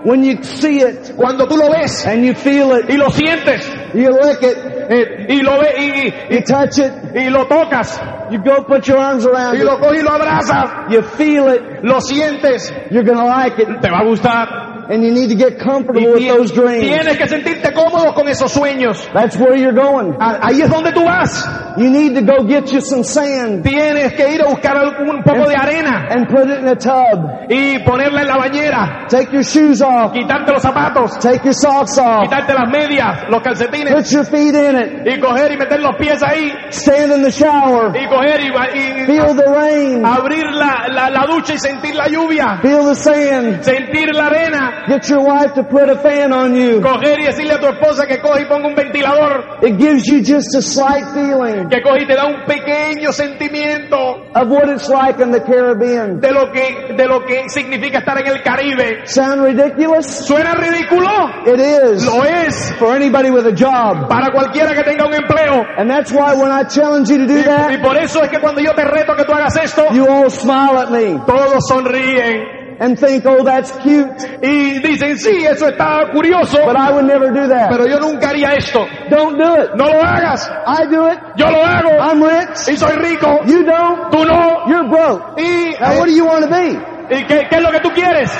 When 0.05 0.23
you 0.23 0.41
see 0.43 0.77
it 0.81 1.13
Cuando 1.17 1.45
tú 1.45 1.57
lo 1.57 1.69
ves 1.69 2.05
and 2.05 2.23
you 2.23 2.33
feel 2.33 2.71
it, 2.77 2.89
y 2.89 2.95
lo 2.95 3.09
sientes 3.09 3.67
you 3.93 4.09
lick 4.11 4.41
it, 4.43 4.57
y 4.89 5.41
lo 5.41 5.59
ve 5.59 5.73
y, 5.77 6.33
you 6.35 6.41
touch 6.41 6.79
it, 6.79 6.91
y, 7.15 7.27
y 7.27 7.29
lo 7.29 7.45
tocas. 7.47 7.99
You 8.31 8.39
go 8.39 8.63
put 8.63 8.87
your 8.87 8.97
arms 8.97 9.25
around 9.25 9.55
y 9.57 9.61
it, 9.61 9.65
lo 9.65 9.79
coges 9.79 10.01
y 10.01 10.03
lo 10.03 10.11
abrazas, 10.11 10.89
you 10.89 11.01
feel 11.03 11.47
it, 11.49 11.83
lo 11.83 11.99
sientes, 11.99 12.73
you're 12.89 13.03
gonna 13.03 13.25
like 13.25 13.59
it, 13.59 13.81
te 13.81 13.89
va 13.89 13.99
a 13.99 14.05
gustar. 14.05 14.78
And 14.89 15.03
you 15.03 15.11
need 15.11 15.29
to 15.29 15.35
get 15.35 15.59
comfortable 15.59 16.13
with 16.13 16.27
those 16.27 16.51
dreams. 16.51 16.83
tienes 16.83 17.17
que 17.17 17.27
sentirte 17.27 17.71
cómodo 17.73 18.13
con 18.13 18.27
esos 18.27 18.51
sueños. 18.51 19.07
That's 19.13 19.37
where 19.37 19.55
you're 19.55 19.73
going. 19.73 20.15
Ahí 20.19 20.61
es 20.61 20.69
donde 20.69 20.91
tú 20.91 21.03
vas. 21.05 21.47
You 21.77 21.89
need 21.89 22.15
to 22.15 22.21
go 22.21 22.43
get 22.43 22.71
you 22.73 22.81
some 22.81 23.03
sand 23.03 23.63
Tienes 23.63 24.13
que 24.13 24.33
ir 24.33 24.41
a 24.41 24.49
buscar 24.49 24.75
un 24.99 25.23
poco 25.23 25.47
de 25.47 25.55
arena 25.55 26.07
and 26.09 26.27
put 26.27 26.49
it 26.49 26.59
in 26.59 26.67
a 26.67 26.75
tub. 26.75 27.47
y 27.49 27.79
ponerla 27.79 28.21
en 28.21 28.27
la 28.27 28.37
bañera, 28.37 29.05
Take 29.07 29.31
your 29.31 29.43
shoes 29.43 29.81
off, 29.81 30.11
quitarte 30.11 30.51
los 30.51 30.61
zapatos, 30.61 31.19
take 31.19 31.43
your 31.43 31.53
socks 31.53 31.97
off, 31.97 32.23
quitarte 32.23 32.53
las 32.53 32.69
medias, 32.69 33.29
los 33.29 33.41
calcetines. 33.41 33.93
Put 33.93 34.11
your 34.11 34.25
feet 34.25 34.55
in 34.55 34.75
it, 34.75 35.07
y 35.07 35.19
coger 35.19 35.51
y 35.51 35.57
meter 35.57 35.79
los 35.79 35.95
pies 35.97 36.21
ahí. 36.23 36.51
Stand 36.71 37.13
in 37.13 37.21
the 37.23 37.31
shower, 37.31 37.95
y 37.95 38.07
coger 38.07 38.41
y, 38.41 38.49
y 38.49 39.05
feel 39.05 39.35
the 39.35 39.45
rain, 39.45 40.05
abrir 40.05 40.45
la, 40.51 40.87
la, 40.89 41.09
la 41.09 41.25
ducha 41.27 41.53
y 41.53 41.59
sentir 41.59 41.95
la 41.95 42.07
lluvia, 42.07 42.59
feel 42.61 42.85
the 42.85 42.95
sand, 42.95 43.61
sentir 43.63 44.13
la 44.13 44.25
arena 44.27 44.78
Get 44.87 45.09
your 45.09 45.21
wife 45.23 45.53
to 45.55 45.63
put 45.63 45.89
a 45.89 45.97
fan 45.97 46.31
on 46.33 46.55
you. 46.55 46.81
Coger 46.81 47.19
y 47.19 47.25
decirle 47.25 47.53
a 47.55 47.59
tu 47.59 47.67
esposa 47.67 48.05
que 48.07 48.19
coge 48.19 48.41
y 48.43 48.45
ponga 48.45 48.67
un 48.67 48.75
ventilador. 48.75 49.59
It 49.61 49.77
gives 49.77 50.05
you 50.07 50.19
just 50.23 50.55
a 50.55 50.61
slight 50.61 51.05
feeling 51.13 51.69
Que 51.69 51.81
coge 51.81 52.03
y 52.03 52.07
te 52.07 52.15
da 52.15 52.25
un 52.25 52.45
pequeño 52.45 53.11
sentimiento 53.11 53.97
of 54.35 54.47
what 54.49 54.69
it's 54.69 54.89
like 54.89 55.19
in 55.21 55.31
the 55.31 55.41
Caribbean. 55.41 56.19
de 56.19 56.31
lo 56.31 56.51
que, 56.51 56.93
de 56.95 57.05
lo 57.07 57.25
que 57.25 57.49
significa 57.49 57.99
estar 57.99 58.17
en 58.19 58.27
el 58.27 58.41
Caribe. 58.41 59.05
Sound 59.05 59.43
ridiculous? 59.43 60.05
¿Suena 60.05 60.53
ridículo? 60.55 61.09
It 61.45 61.59
is 61.59 62.05
Lo 62.05 62.23
es 62.23 62.73
for 62.77 62.95
anybody 62.95 63.29
with 63.31 63.45
a 63.45 63.53
job. 63.55 64.07
para 64.07 64.31
cualquiera 64.31 64.73
que 64.73 64.83
tenga 64.83 65.05
un 65.05 65.13
empleo. 65.13 65.65
And 65.77 65.89
that's 65.89 66.11
why 66.11 66.33
when 66.35 66.51
I 66.51 66.63
challenge 66.63 67.09
you 67.09 67.17
to 67.17 67.25
do 67.27 67.39
Y 67.39 67.43
that, 67.43 67.81
por 67.81 67.97
eso 67.97 68.21
es 68.23 68.29
que 68.29 68.39
cuando 68.39 68.61
yo 68.61 68.73
te 68.73 68.83
reto 68.85 69.15
que 69.15 69.23
tú 69.25 69.33
hagas 69.33 69.55
esto, 69.57 69.87
you 69.93 70.05
all 70.07 70.29
smile 70.29 70.77
at 70.77 70.89
me 70.89 71.19
todos 71.25 71.63
sonríen 71.67 72.58
and 72.79 72.97
think, 72.97 73.25
oh, 73.25 73.43
that's 73.43 73.71
cute. 73.83 74.07
y 74.41 74.79
dicen, 74.79 75.17
sí, 75.17 75.45
eso 75.45 75.67
está 75.67 76.09
curioso, 76.11 76.57
But 76.65 76.77
I 76.77 76.91
would 76.91 77.05
never 77.05 77.31
do 77.31 77.47
that. 77.49 77.69
pero 77.69 77.85
yo 77.85 77.99
nunca 77.99 78.29
haría 78.29 78.53
esto. 78.57 78.85
Don't 79.09 79.37
do 79.37 79.55
it. 79.61 79.75
No 79.75 79.85
lo 79.85 80.01
hagas. 80.01 80.49
I 80.65 80.85
do 80.85 81.07
it. 81.07 81.19
Yo 81.35 81.45
lo 81.49 81.63
hago 81.63 81.91
I'm 81.99 82.23
rich. 82.23 82.67
y 82.69 82.77
soy 82.77 82.95
rico. 82.95 83.41
You 83.45 83.63
don't. 83.65 84.11
Tú 84.11 84.25
no. 84.25 84.65
You're 84.67 84.87
broke. 84.89 85.37
Y, 85.37 85.75
Now 85.79 85.97
what 85.99 86.05
do 86.07 86.13
you 86.13 86.25
want 86.25 86.45
to 86.45 86.49
be? 86.49 86.79
¿y 87.11 87.23
qué, 87.25 87.47
qué 87.49 87.55
es 87.57 87.61
lo 87.61 87.71
que 87.71 87.79
tú 87.81 87.89
quieres? 87.93 88.31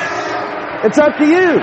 It's 0.85 0.97
up 0.97 1.17
to 1.17 1.25
you. 1.25 1.59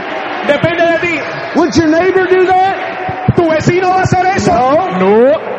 Depende 0.46 0.84
de 0.92 0.98
ti. 1.00 1.20
Would 1.56 1.74
your 1.76 1.88
neighbor 1.88 2.26
do 2.26 2.44
that? 2.46 3.34
¿Tu 3.34 3.42
vecino 3.48 3.88
va 3.88 4.00
a 4.00 4.02
hacer 4.02 4.26
eso? 4.36 4.52
No. 4.52 4.98
No. 4.98 5.56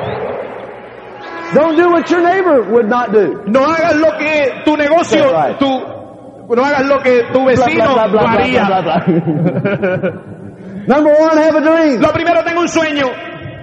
Don't 1.53 1.77
do 1.77 1.89
what 1.89 2.09
your 2.11 2.21
neighbor 2.21 2.61
would 2.71 2.87
not 2.89 3.11
do. 3.11 3.41
No 3.47 3.61
hagas 3.65 3.95
lo 3.95 4.11
que 4.17 4.63
tu 4.65 4.75
negocio, 4.75 5.31
right. 5.31 5.57
tu, 5.57 5.81
no 6.55 6.63
hagas 6.63 6.85
lo 6.85 6.99
que 6.99 7.23
tu 7.33 7.45
vecino 7.45 7.95
haría. 7.97 8.63
Number 10.87 11.13
one, 11.19 11.37
have 11.37 11.55
a 11.55 11.61
dream. 11.61 11.99
Lo 12.01 12.11
primero, 12.13 12.43
tengo 12.43 12.61
un 12.61 12.67
sueño. 12.69 13.07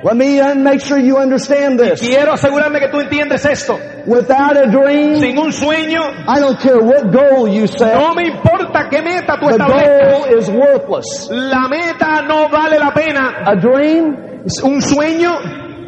Let 0.05 0.17
me 0.17 0.39
uh, 0.39 0.55
make 0.55 0.81
sure 0.83 0.99
you 0.99 1.17
understand 1.17 1.81
this. 1.81 2.01
Quiero 2.01 2.33
asegurarme 2.35 2.79
que 2.79 2.89
tú 2.91 3.01
entiendes 3.01 3.47
esto. 3.47 3.79
Without 4.07 4.55
a 4.55 4.67
dream, 4.67 5.19
Sin 5.19 5.39
un 5.39 5.51
sueño, 5.51 6.03
I 6.29 6.41
don't 6.41 6.61
care 6.61 6.79
what 6.79 7.11
goal 7.11 7.49
you 7.49 7.67
set, 7.67 7.95
no 7.95 8.15
me 8.15 8.29
importa 8.29 8.91
qué 8.91 9.01
meta 9.01 9.39
tú 9.41 9.47
the 9.47 9.53
establezcas. 9.53 10.13
goal 10.13 10.39
is 10.39 10.51
worthless. 10.51 11.31
La 11.31 11.69
meta 11.71 12.21
no 12.29 12.51
vale 12.51 12.79
la 12.79 12.93
pena. 12.93 13.33
A 13.47 13.57
dream 13.57 14.43
Un 14.63 14.83
sueño 14.83 15.39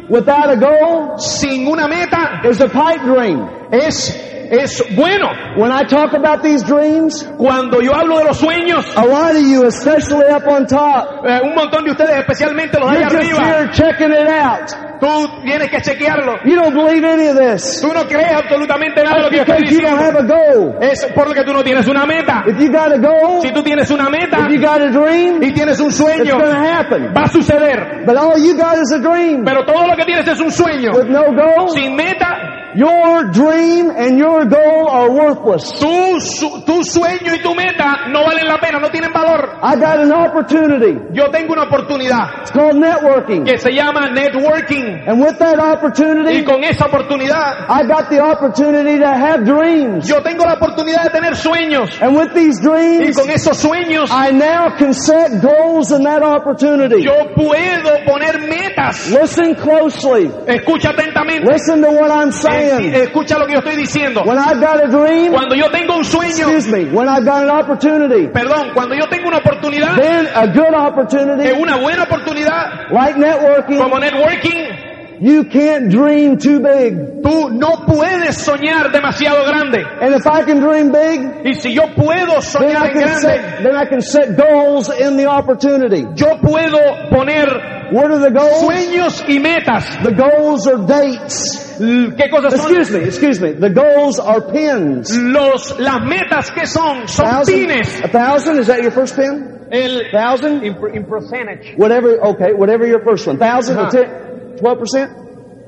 without 0.09 0.49
a 0.49 0.55
goal 0.55 1.19
sin 1.19 1.67
una 1.67 1.87
meta 1.87 2.41
is 2.43 2.59
a 2.59 2.67
pipe 2.69 3.03
dream. 3.05 3.47
es, 3.71 4.15
es 4.49 4.83
bueno. 4.95 5.27
When 5.57 5.71
I 5.71 5.83
talk 5.83 6.13
about 6.13 6.41
these 6.43 6.63
dreams, 6.63 7.23
Cuando 7.37 7.81
yo 7.81 7.93
hablo 7.93 8.19
de 8.19 8.25
los 8.25 8.39
sueños, 8.39 8.85
a 8.95 9.05
lot 9.05 9.35
of 9.35 9.41
you, 9.41 9.65
especially 9.65 10.25
up 10.29 10.47
on 10.47 10.65
top, 10.65 11.25
eh, 11.25 11.41
un 11.43 11.55
montón 11.55 11.83
de 11.85 11.91
ustedes, 11.91 12.17
especialmente 12.19 12.79
los 12.79 12.91
de 12.91 12.97
allá 12.97 13.07
arriba, 13.07 13.45
here 13.45 13.69
checking 13.71 14.11
it 14.11 14.27
out. 14.27 14.96
Tú 14.99 15.41
tienes 15.43 15.69
que 15.69 15.81
chequearlo. 15.81 16.35
You 16.45 16.55
don't 16.55 16.73
believe 16.75 17.03
any 17.05 17.27
of 17.27 17.37
this 17.37 17.81
Tú 17.81 17.93
no 17.93 18.05
crees 18.07 18.31
absolutamente 18.33 19.03
nada 19.03 19.17
de 19.17 19.21
lo 19.23 19.29
que 19.29 19.37
estoy 19.41 19.57
because 19.57 19.73
you 19.75 19.81
don't 19.81 19.99
have 20.01 20.15
a 20.17 20.23
goal. 20.23 20.77
Es 20.81 21.05
por 21.15 21.27
lo 21.27 21.33
que 21.33 21.43
tú 21.43 21.53
no 21.53 21.63
tienes 21.63 21.87
una 21.87 22.05
meta. 22.05 22.43
If 22.47 22.59
you 22.59 22.71
got 22.71 22.91
a 22.91 22.97
goal, 22.97 23.41
Si 23.41 23.51
tú 23.51 23.63
tienes 23.63 23.89
una 23.91 24.09
meta 24.09 24.45
if 24.47 24.53
you 24.53 24.61
got 24.61 24.81
a 24.81 24.89
dream, 24.89 25.41
y 25.43 25.51
tienes 25.53 25.79
un 25.79 25.87
it's 25.87 25.97
sueño, 25.97 26.37
going 26.37 26.51
to 26.51 26.57
happen. 26.59 27.13
va 27.13 27.23
a 27.23 27.27
suceder. 27.29 28.05
But 28.05 28.17
all 28.17 28.37
you 28.37 28.55
got 28.57 28.77
is 28.79 28.91
a 28.91 28.99
dream 28.99 29.43
Pero 29.45 29.65
todo 29.65 29.87
lo 29.87 29.95
que 29.95 30.05
tienes 30.05 30.27
es 30.27 30.39
un 30.39 30.51
sueño. 30.51 30.91
with 30.93 31.07
no 31.09 31.23
goal. 31.33 31.69
Sin 31.69 31.95
meta, 31.95 32.53
Your 32.75 33.31
dream 33.31 33.89
and 33.89 34.19
your 34.19 34.45
goal 34.45 34.87
are 34.91 35.09
worthless. 35.09 35.63
tu, 35.79 36.19
su- 36.19 36.61
tu 36.63 36.83
sueño 36.83 37.33
y 37.33 37.39
tu 37.41 37.55
meta 37.55 38.05
no 38.09 38.23
valen 38.23 38.45
la 38.45 38.59
pena, 38.59 38.77
no 38.79 38.89
tienen 38.89 39.11
valor. 39.11 39.57
I 39.63 39.75
got 39.77 39.97
an 39.99 40.11
opportunity. 40.11 40.99
Yo 41.11 41.31
tengo 41.31 41.53
una 41.53 41.63
oportunidad 41.63 42.41
It's 42.41 42.51
called 42.51 42.75
networking. 42.75 43.45
que 43.45 43.57
se 43.57 43.71
llama 43.73 44.09
networking. 44.11 44.86
And 45.07 45.19
with 45.21 45.37
that 45.39 45.57
Y 45.57 45.61
opportunity, 45.61 46.43
con 46.43 46.63
esa 46.63 46.85
oportunidad, 46.85 47.65
I 47.69 47.83
got 47.87 48.09
the 48.09 48.19
opportunity 48.19 48.97
to 48.99 49.07
have 49.07 49.43
dreams. 49.45 50.07
yo 50.07 50.21
tengo 50.21 50.45
la 50.45 50.53
oportunidad 50.55 51.03
de 51.03 51.09
tener 51.11 51.35
sueños. 51.35 51.89
And 52.01 52.15
with 52.15 52.33
these 52.33 52.59
Y 52.59 52.63
dreams, 52.63 53.17
con 53.17 53.29
esos 53.29 53.57
sueños, 53.57 54.09
I 54.11 54.31
now 54.31 54.75
can 54.77 54.93
set 54.93 55.41
goals 55.41 55.91
in 55.91 56.03
that 56.03 56.23
opportunity. 56.23 57.03
yo 57.03 57.13
puedo 57.35 58.05
poner 58.05 58.39
metas. 58.47 59.09
Listen 59.11 59.55
closely. 59.55 60.29
Escucha 60.47 60.89
atentamente. 60.91 61.51
Listen 61.51 61.81
to 61.81 61.89
what 61.91 62.11
I'm 62.11 62.29
Eh, 62.29 62.31
saying. 62.31 62.93
Escucha 62.93 63.37
lo 63.37 63.45
que 63.45 63.53
yo 63.53 63.59
estoy 63.59 63.75
diciendo. 63.77 64.23
When 64.25 64.37
I've 64.37 64.59
got 64.59 64.83
a 64.83 64.87
dream, 64.87 65.31
Cuando 65.31 65.55
yo 65.55 65.69
tengo 65.71 65.95
un 65.97 66.03
sueño, 66.03 66.49
excuse 66.49 66.67
me, 66.67 66.85
when 66.91 67.07
I've 67.09 67.25
got 67.25 67.43
an 67.43 67.49
opportunity, 67.49 68.27
perdón, 68.27 68.73
cuando 68.73 68.95
yo 68.95 69.07
tengo 69.09 69.27
una 69.29 69.37
oportunidad, 69.39 69.95
then 69.97 70.27
a 70.33 70.47
good 70.47 70.73
opportunity, 70.73 71.51
una 71.51 71.77
buena 71.77 72.03
oportunidad, 72.03 72.89
like 72.91 73.15
networking, 73.17 73.77
como 73.77 73.99
networking, 73.99 74.76
You 75.19 75.45
can't 75.45 75.89
dream 75.89 76.37
too 76.37 76.59
big. 76.59 77.23
Tú 77.23 77.49
no 77.49 77.85
puedes 77.85 78.37
soñar 78.37 78.91
demasiado 78.91 79.45
grande. 79.45 79.83
And 80.01 80.13
if 80.13 80.27
I 80.27 80.43
can 80.43 80.59
dream 80.59 80.91
big, 80.91 81.45
y 81.45 81.53
si 81.53 81.73
yo 81.73 81.87
puedo 81.95 82.41
soñar 82.41 82.61
then 82.61 82.77
I 82.77 82.93
grande, 82.93 83.21
set, 83.21 83.63
then 83.63 83.75
I 83.75 83.85
can 83.85 84.01
set 84.01 84.37
goals 84.37 84.89
in 84.89 85.17
the 85.17 85.27
opportunity. 85.27 86.01
Yo 86.15 86.37
puedo 86.37 87.09
poner 87.09 87.77
What 87.91 88.11
are 88.11 88.19
the 88.19 88.31
goals? 88.31 88.63
Sueños 88.63 89.23
y 89.29 89.39
metas. 89.39 90.03
The 90.03 90.11
goals 90.11 90.67
are 90.67 90.85
dates. 90.85 91.77
¿Qué 91.79 92.29
cosas 92.29 92.61
son? 92.61 92.75
Excuse 92.75 92.91
me, 92.91 93.05
excuse 93.05 93.39
me. 93.39 93.51
The 93.53 93.69
goals 93.69 94.19
are 94.19 94.41
pins. 94.41 95.15
Los, 95.15 95.79
las 95.79 96.01
metas 96.01 96.51
que 96.51 96.65
son, 96.65 97.07
son 97.07 97.25
thousand, 97.25 97.53
pines. 97.53 98.01
A 98.01 98.09
thousand, 98.09 98.59
is 98.59 98.67
that 98.67 98.81
your 98.81 98.91
first 98.91 99.15
pin? 99.15 99.67
El, 99.71 100.11
thousand? 100.11 100.63
In, 100.63 100.75
in 100.93 101.05
percentage. 101.05 101.75
Whatever, 101.77 102.19
okay, 102.31 102.53
whatever 102.53 102.85
your 102.85 103.03
first 103.03 103.25
one. 103.25 103.37
Thousand 103.37 103.77
uh 103.77 103.85
-huh. 103.85 103.87
or 103.87 103.91
ten. 103.91 104.26
12%? 104.61 105.27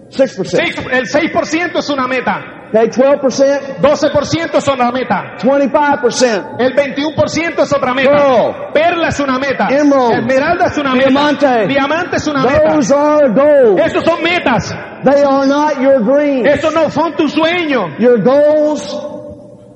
6%. 0.10 0.92
el 0.92 1.06
6% 1.06 1.80
es 1.80 1.90
una 1.90 2.08
meta. 2.08 2.60
Okay, 2.70 2.88
12%. 2.88 3.78
12% 3.82 4.58
es 4.58 4.68
una 4.68 4.92
meta. 4.92 5.38
25%. 5.40 6.56
El 6.60 6.76
21% 6.76 7.64
es 7.64 7.74
otra 7.74 7.94
meta. 7.94 8.72
Perla 8.74 9.08
es 9.08 9.20
una 9.20 9.40
meta. 9.40 9.68
Emerald. 9.70 10.20
Esmeralda 10.20 10.66
es 10.68 10.78
una 10.78 10.94
meta. 10.94 11.66
Diamante 11.68 12.18
es 12.18 12.28
una 12.28 12.44
Those 12.44 12.94
meta. 12.94 13.16
Are 13.16 13.30
goals. 13.30 13.82
Esos 13.82 14.04
son 14.04 14.22
metas. 14.22 14.76
They 15.04 15.24
are 15.24 15.48
not 15.48 15.80
your 15.80 16.04
dreams. 16.04 16.48
Esos 16.48 16.74
no 16.74 16.90
son 16.92 17.16
tus 17.16 17.34
sueños. 17.34 17.98
Your 17.98 18.22
goals 18.22 19.19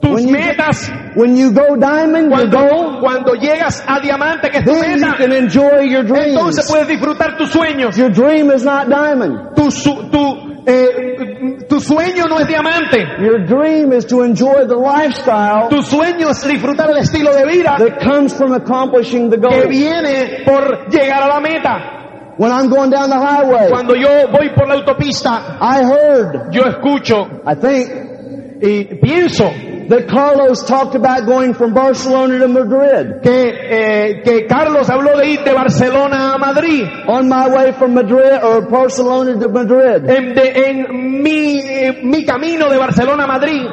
tus 0.04 0.12
When 0.16 0.28
you- 0.28 0.34
metas. 0.34 0.92
when 1.16 1.38
you 1.38 1.52
go 1.54 1.78
diamond, 1.78 2.30
Cuando, 2.30 2.60
goal, 2.60 3.00
cuando 3.00 3.34
llegas 3.36 3.82
a 3.88 4.02
diamante, 4.02 4.50
que 4.52 4.58
es 4.60 4.66
tu 4.66 4.72
then 4.74 5.00
you 5.00 5.06
meta, 5.06 5.16
can 5.18 5.32
enjoy 5.32 5.80
your 5.88 6.04
entonces 6.04 6.70
puedes 6.70 6.88
disfrutar 6.90 7.38
tus 7.38 7.52
sueños. 7.52 7.96
Your 7.98 8.10
dream 8.12 8.52
is 8.52 8.66
not 8.66 8.90
diamond. 8.90 9.56
Tu, 9.56 9.72
su- 9.72 10.10
tu, 10.12 10.62
eh, 10.66 11.66
tu 11.70 11.80
sueño 11.80 12.26
no 12.28 12.38
es 12.40 12.48
diamante. 12.48 12.98
Your 13.22 13.46
dream 13.46 13.94
is 13.94 14.06
to 14.08 14.24
enjoy 14.24 14.66
the 14.68 14.76
lifestyle 14.76 15.70
Tu 15.70 15.82
sueño 15.82 16.30
es 16.32 16.46
disfrutar 16.46 16.90
el 16.92 16.98
estilo 16.98 17.34
de 17.34 17.46
vida 17.46 17.78
that 17.80 18.00
comes 18.04 18.34
from 18.34 18.52
accomplishing 18.54 19.30
the 19.30 19.38
que 19.38 19.48
goal. 19.48 19.68
viene 19.70 20.44
por 20.46 20.90
llegar 20.90 21.24
a 21.24 21.28
la 21.30 21.40
meta. 21.40 22.36
When 22.38 22.52
I'm 22.52 22.68
going 22.70 22.90
down 22.90 23.10
the 23.10 23.16
highway, 23.20 23.70
Cuando 23.70 23.96
yo 23.96 24.28
voy 24.32 24.50
por 24.54 24.68
la 24.68 24.74
autopista, 24.74 25.58
I 25.62 25.82
heard, 25.84 26.52
yo 26.52 26.64
escucho 26.66 27.28
I 27.46 27.56
think, 27.56 28.60
y 28.62 28.86
pienso 29.00 29.46
that 29.90 30.08
Carlos 30.08 30.64
talked 30.66 30.96
about 30.96 31.26
going 31.26 31.54
from 31.54 31.74
Barcelona 31.74 32.40
to 32.40 32.48
Madrid. 32.48 33.22
que, 33.22 33.50
eh, 33.54 34.22
que 34.24 34.46
Carlos 34.48 34.90
habló 34.90 35.18
de 35.18 35.30
ir 35.32 35.44
de 35.44 35.54
Barcelona 35.54 36.34
a 36.34 36.38
Madrid. 36.38 36.84
On 37.08 37.28
my 37.28 37.48
way 37.48 37.72
from 37.74 37.94
Madrid 37.94 38.40
or 38.44 38.62
Barcelona 38.70 39.40
to 39.40 39.50
Madrid, 39.50 40.10
En, 40.10 40.34
de- 40.34 40.70
en 40.70 41.22
mi, 41.24 41.60
eh, 41.60 42.00
mi 42.04 42.26
camino 42.26 42.70
de 42.70 42.78
Barcelona 42.78 43.24
a 43.24 43.28
Madrid, 43.28 43.68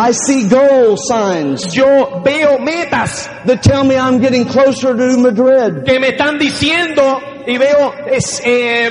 I 0.00 0.12
see 0.12 0.48
goal 0.48 0.96
signs 0.96 1.74
yo 1.74 2.20
veo 2.22 2.58
metas 2.60 3.28
that 3.46 3.62
tell 3.62 3.82
me 3.82 3.96
I'm 3.96 4.20
getting 4.20 4.44
closer 4.44 4.94
to 4.96 5.18
Madrid. 5.18 5.84
que 5.84 5.98
me 5.98 6.10
están 6.16 6.38
diciendo 6.38 7.20
y 7.46 7.58
veo, 7.58 7.92
es, 8.06 8.40
eh, 8.44 8.90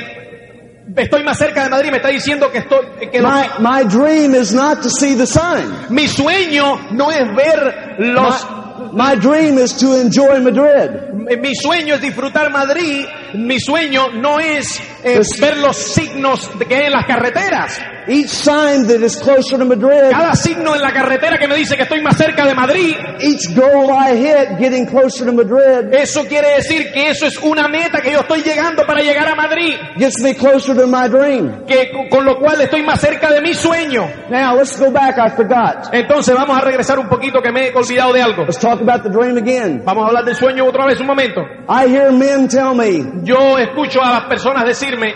estoy 0.95 1.23
más 1.23 1.37
cerca 1.37 1.63
de 1.63 1.69
Madrid, 1.69 1.91
me 1.91 1.97
está 1.97 2.09
diciendo 2.09 2.51
que 2.51 2.57
estoy, 2.59 2.85
que 3.11 3.21
los- 3.21 3.31
My, 3.31 3.47
my 3.59 3.83
dream 3.85 4.35
is 4.35 4.53
not 4.53 4.81
to 4.81 4.89
see 4.89 5.15
the 5.15 5.25
sign. 5.27 5.71
mi 5.89 6.07
sueño 6.07 6.91
no 6.91 7.09
es 7.09 7.25
ver 7.35 7.95
los, 7.99 8.45
My, 8.91 9.13
my 9.13 9.15
dream 9.15 9.57
is 9.59 9.73
to 9.77 9.95
enjoy 9.99 10.39
Madrid. 10.41 11.13
mi 11.39 11.53
sueño 11.55 11.95
es 11.95 12.01
disfrutar 12.01 12.51
Madrid 12.51 13.05
mi 13.33 13.59
sueño 13.59 14.11
no 14.13 14.39
es 14.39 14.79
eh, 15.03 15.21
ver 15.39 15.57
los 15.57 15.75
signos 15.77 16.57
de 16.57 16.65
que 16.65 16.75
hay 16.75 16.85
en 16.85 16.93
las 16.93 17.05
carreteras. 17.05 17.79
Each 18.09 18.29
sign 18.29 18.87
that 18.87 19.01
is 19.01 19.17
closer 19.17 19.57
to 19.57 19.65
Madrid, 19.65 20.11
Cada 20.11 20.33
signo 20.33 20.73
en 20.73 20.81
la 20.81 20.93
carretera 20.93 21.37
que 21.37 21.45
me 21.45 21.57
dice 21.57 21.75
que 21.75 21.83
estoy 21.83 22.01
más 22.01 22.15
cerca 22.15 22.45
de 22.45 22.55
Madrid, 22.55 22.95
each 23.19 23.53
goal 23.53 23.91
I 23.91 24.15
hit 24.15 24.57
getting 24.57 24.85
closer 24.85 25.25
to 25.25 25.33
Madrid 25.33 25.91
eso 25.91 26.25
quiere 26.25 26.55
decir 26.55 26.91
que 26.93 27.09
eso 27.09 27.25
es 27.25 27.37
una 27.39 27.67
meta 27.67 27.99
que 28.01 28.13
yo 28.13 28.21
estoy 28.21 28.41
llegando 28.43 28.85
para 28.85 29.01
llegar 29.01 29.27
a 29.27 29.35
Madrid, 29.35 29.73
gets 29.97 30.21
me 30.21 30.33
closer 30.35 30.75
to 30.75 30.87
my 30.87 31.09
dream. 31.09 31.65
que 31.65 32.07
con 32.09 32.23
lo 32.23 32.39
cual 32.39 32.61
estoy 32.61 32.81
más 32.83 33.01
cerca 33.01 33.29
de 33.29 33.41
mi 33.41 33.53
sueño. 33.53 34.07
Now 34.29 34.55
let's 34.55 34.79
go 34.79 34.91
back. 34.91 35.17
I 35.17 35.35
forgot. 35.35 35.89
Entonces 35.91 36.33
vamos 36.33 36.57
a 36.57 36.61
regresar 36.61 36.99
un 36.99 37.09
poquito 37.09 37.41
que 37.41 37.51
me 37.51 37.67
he 37.67 37.73
olvidado 37.73 38.13
de 38.13 38.21
algo. 38.21 38.43
Let's 38.43 38.59
talk 38.59 38.81
about 38.81 39.03
the 39.03 39.09
dream 39.09 39.37
again. 39.37 39.81
Vamos 39.83 40.05
a 40.05 40.07
hablar 40.07 40.25
del 40.25 40.35
sueño 40.35 40.65
otra 40.65 40.85
vez 40.85 40.99
un 40.99 41.07
momento. 41.07 41.41
I 41.67 41.87
hear 41.87 42.11
men 42.11 42.47
tell 42.47 42.73
me 42.73 43.03
Yo 43.23 43.57
escucho 43.57 44.01
a 44.01 44.11
las 44.11 44.23
personas 44.23 44.65
decirme, 44.65 45.13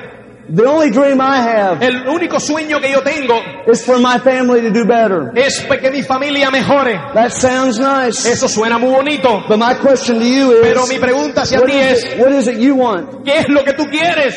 the 0.54 0.66
only 0.66 0.92
dream 0.92 1.22
I 1.22 1.38
have 1.38 1.82
el 1.82 2.08
único 2.08 2.40
sueño 2.40 2.82
que 2.82 2.92
yo 2.92 3.02
tengo 3.02 3.40
is 3.72 3.86
for 3.86 4.00
my 4.00 4.20
family 4.20 4.62
to 4.62 4.72
do 4.72 4.86
better. 4.86 5.32
es 5.36 5.62
que 5.62 5.92
mi 5.92 6.04
familia 6.04 6.52
mejore. 6.52 7.00
That 7.14 7.32
sounds 7.32 7.80
nice. 7.80 8.26
Eso 8.26 8.48
suena 8.48 8.78
muy 8.78 8.92
bonito. 8.92 9.44
But 9.48 9.58
my 9.58 9.76
question 9.76 10.20
to 10.20 10.26
you 10.26 10.60
Pero 10.62 10.84
is, 10.84 10.90
mi 10.90 11.00
pregunta 11.00 11.44
hacia 11.44 11.62
ti 11.66 11.74
es, 11.74 12.04
it, 12.04 12.20
what 12.20 12.32
is 12.32 12.48
it 12.48 12.58
you 12.58 12.76
want? 12.76 13.24
¿qué 13.24 13.40
es 13.40 13.50
lo 13.50 13.64
que 13.64 13.74
tú 13.74 13.86
quieres? 13.90 14.36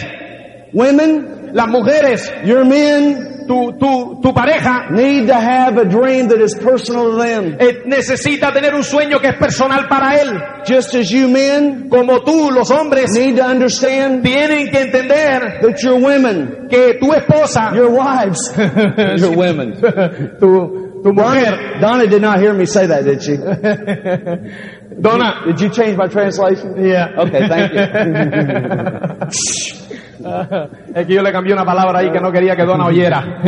Women, 0.72 1.43
Las 1.54 1.68
mujeres, 1.68 2.32
your 2.44 2.64
men 2.64 3.46
tu, 3.46 3.72
tu, 3.78 4.20
tu 4.20 4.32
pareja, 4.32 4.90
need 4.90 5.28
to 5.28 5.34
have 5.34 5.76
a 5.78 5.84
dream 5.84 6.26
that 6.28 6.40
is 6.40 6.52
personal 6.54 7.12
to 7.12 7.16
them. 7.18 7.56
eh, 7.60 7.82
necesita 7.86 8.52
tener 8.52 8.74
un 8.74 8.82
sueño 8.82 9.20
que 9.20 9.28
es 9.28 9.36
personal 9.36 9.86
para 9.88 10.18
él. 10.20 10.36
Just 10.66 10.94
as 10.96 11.08
you 11.10 11.28
men 11.28 11.88
Como 11.88 12.22
tú, 12.24 12.50
los 12.50 12.70
hombres, 12.72 13.10
need 13.12 13.36
to 13.36 13.44
understand 13.44 14.24
tienen 14.24 14.68
que 14.70 14.80
entender 14.80 15.60
that 15.62 15.80
your 15.82 16.00
women, 16.00 16.66
que 16.68 16.94
tu 16.98 17.12
esposa, 17.12 17.72
your 17.74 17.90
wives, 17.90 18.52
your 19.20 19.36
women. 19.36 19.74
tu, 20.40 21.00
tu 21.04 21.12
mujer, 21.12 21.78
Donna, 21.80 21.80
Donna 21.80 22.06
did 22.08 22.22
not 22.22 22.40
hear 22.40 22.52
me 22.54 22.66
say 22.66 22.86
that, 22.86 23.04
did 23.04 23.22
she? 23.22 23.36
Donna, 25.00 25.42
Did 25.46 25.60
you 25.60 25.68
change 25.70 25.96
my 25.96 26.08
translation? 26.08 26.74
Yeah. 26.84 27.10
Okay, 27.18 27.46
thank 27.46 27.72
you. 27.74 27.80
es 30.94 31.06
que 31.06 31.14
yo 31.14 31.22
le 31.22 31.32
cambié 31.32 31.52
una 31.52 31.64
palabra 31.64 32.00
ahí 32.00 32.10
que 32.10 32.20
no 32.20 32.32
quería 32.32 32.56
que 32.56 32.64
Donna 32.64 32.86
oyera. 32.86 33.40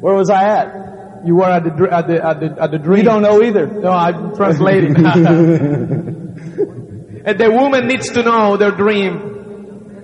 Where 0.00 0.16
was 0.16 0.30
I 0.30 0.44
at? 0.44 0.88
you 1.24 1.36
were 1.36 1.46
at 1.46 1.64
the, 1.64 1.70
at 1.90 2.06
the, 2.06 2.24
at 2.24 2.38
the, 2.40 2.62
at 2.62 2.70
the 2.70 2.78
You 2.96 3.02
don't 3.02 3.22
know 3.22 3.42
either. 3.42 3.66
No, 3.66 3.90
I'm 3.90 4.34
translating. 4.34 4.94
And 4.96 5.04
the 7.38 7.50
woman 7.50 7.86
needs 7.86 8.10
to 8.12 8.22
know 8.22 8.56
their 8.56 8.70
dream. 8.72 9.24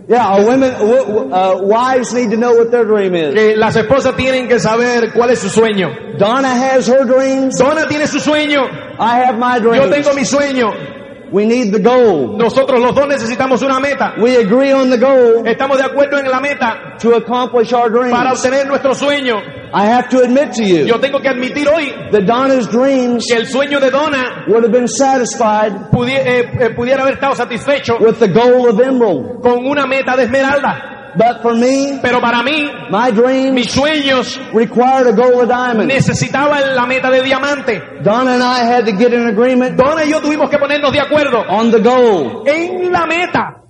Yeah, 0.06 0.36
a 0.36 0.46
women, 0.46 0.70
uh, 0.70 1.60
wives 1.62 2.12
need 2.12 2.30
to 2.30 2.36
know 2.36 2.52
what 2.52 2.70
their 2.70 2.84
dream 2.84 3.14
is. 3.14 3.34
Que 3.34 3.56
las 3.56 3.74
esposas 3.74 4.14
tienen 4.16 4.48
que 4.48 4.60
saber 4.60 5.14
cuál 5.14 5.30
es 5.30 5.38
su 5.38 5.48
sueño. 5.48 6.18
Donna 6.18 6.48
has 6.48 6.86
her 6.86 7.06
dreams. 7.06 7.58
Donna 7.58 7.88
tiene 7.88 8.06
su 8.06 8.18
sueño. 8.18 8.68
I 8.98 9.24
have 9.24 9.38
my 9.38 9.60
dreams. 9.60 9.86
Yo 9.86 9.90
tengo 9.90 10.12
mi 10.14 10.24
sueño. 10.24 10.74
We 11.34 11.44
need 11.46 11.72
the 11.72 11.80
goal. 11.80 12.36
Nosotros 12.38 12.80
los 12.80 12.94
dos 12.94 13.08
necesitamos 13.08 13.60
una 13.62 13.80
meta. 13.80 14.14
We 14.18 14.36
agree 14.36 14.72
on 14.72 14.88
the 14.88 14.98
goal 14.98 15.44
Estamos 15.44 15.78
de 15.78 15.84
acuerdo 15.84 16.16
en 16.18 16.30
la 16.30 16.38
meta 16.40 16.96
to 17.00 17.16
accomplish 17.16 17.72
our 17.72 17.90
para 17.90 18.30
dreams. 18.30 18.38
obtener 18.38 18.66
nuestro 18.68 18.94
sueño. 18.94 19.34
I 19.76 19.86
have 19.86 20.08
to 20.10 20.22
admit 20.22 20.52
to 20.52 20.62
you 20.62 20.84
Yo 20.86 21.00
tengo 21.00 21.18
que 21.20 21.28
admitir 21.28 21.66
hoy 21.66 21.90
that 22.12 22.22
Donna's 22.24 22.68
dreams 22.70 23.26
que 23.28 23.36
el 23.36 23.46
sueño 23.48 23.80
de 23.80 23.90
Donna 23.90 24.44
would 24.46 24.62
have 24.62 24.70
been 24.72 24.86
satisfied 24.86 25.90
pudi- 25.90 26.14
eh, 26.16 26.48
eh, 26.60 26.70
pudiera 26.70 27.02
haber 27.02 27.14
estado 27.14 27.34
satisfecho 27.34 27.96
with 27.98 28.20
the 28.20 28.28
goal 28.28 28.68
of 28.68 28.78
emerald. 28.80 29.40
con 29.42 29.66
una 29.66 29.86
meta 29.86 30.16
de 30.16 30.24
esmeralda. 30.26 30.93
But 31.16 31.42
for 31.42 31.54
me, 31.54 31.98
Pero 32.02 32.20
para 32.20 32.42
mí, 32.42 32.68
my 32.90 33.10
dreams 33.12 33.52
mis 33.52 33.70
sueños 33.70 34.38
required 34.52 35.06
a 35.08 35.12
goal 35.12 35.40
of 35.42 35.48
diamond. 35.48 35.88
necesitaban 35.88 36.74
la 36.74 36.86
meta 36.86 37.10
de 37.10 37.22
diamante. 37.22 37.80
Donna 38.02 38.34
and 38.34 38.42
I 38.42 38.64
had 38.64 38.84
to 38.86 38.92
get 38.92 39.12
in 39.12 39.26
agreement 39.26 39.76
Donna 39.76 40.04
y 40.04 40.10
yo 40.10 40.20
tuvimos 40.20 40.50
que 40.50 40.58
ponernos 40.58 40.92
de 40.92 41.00
acuerdo 41.00 41.42
on 41.48 41.70
the 41.70 41.80
goal. 41.80 42.42
en 42.46 42.90
la 42.92 43.06
meta. 43.06 43.63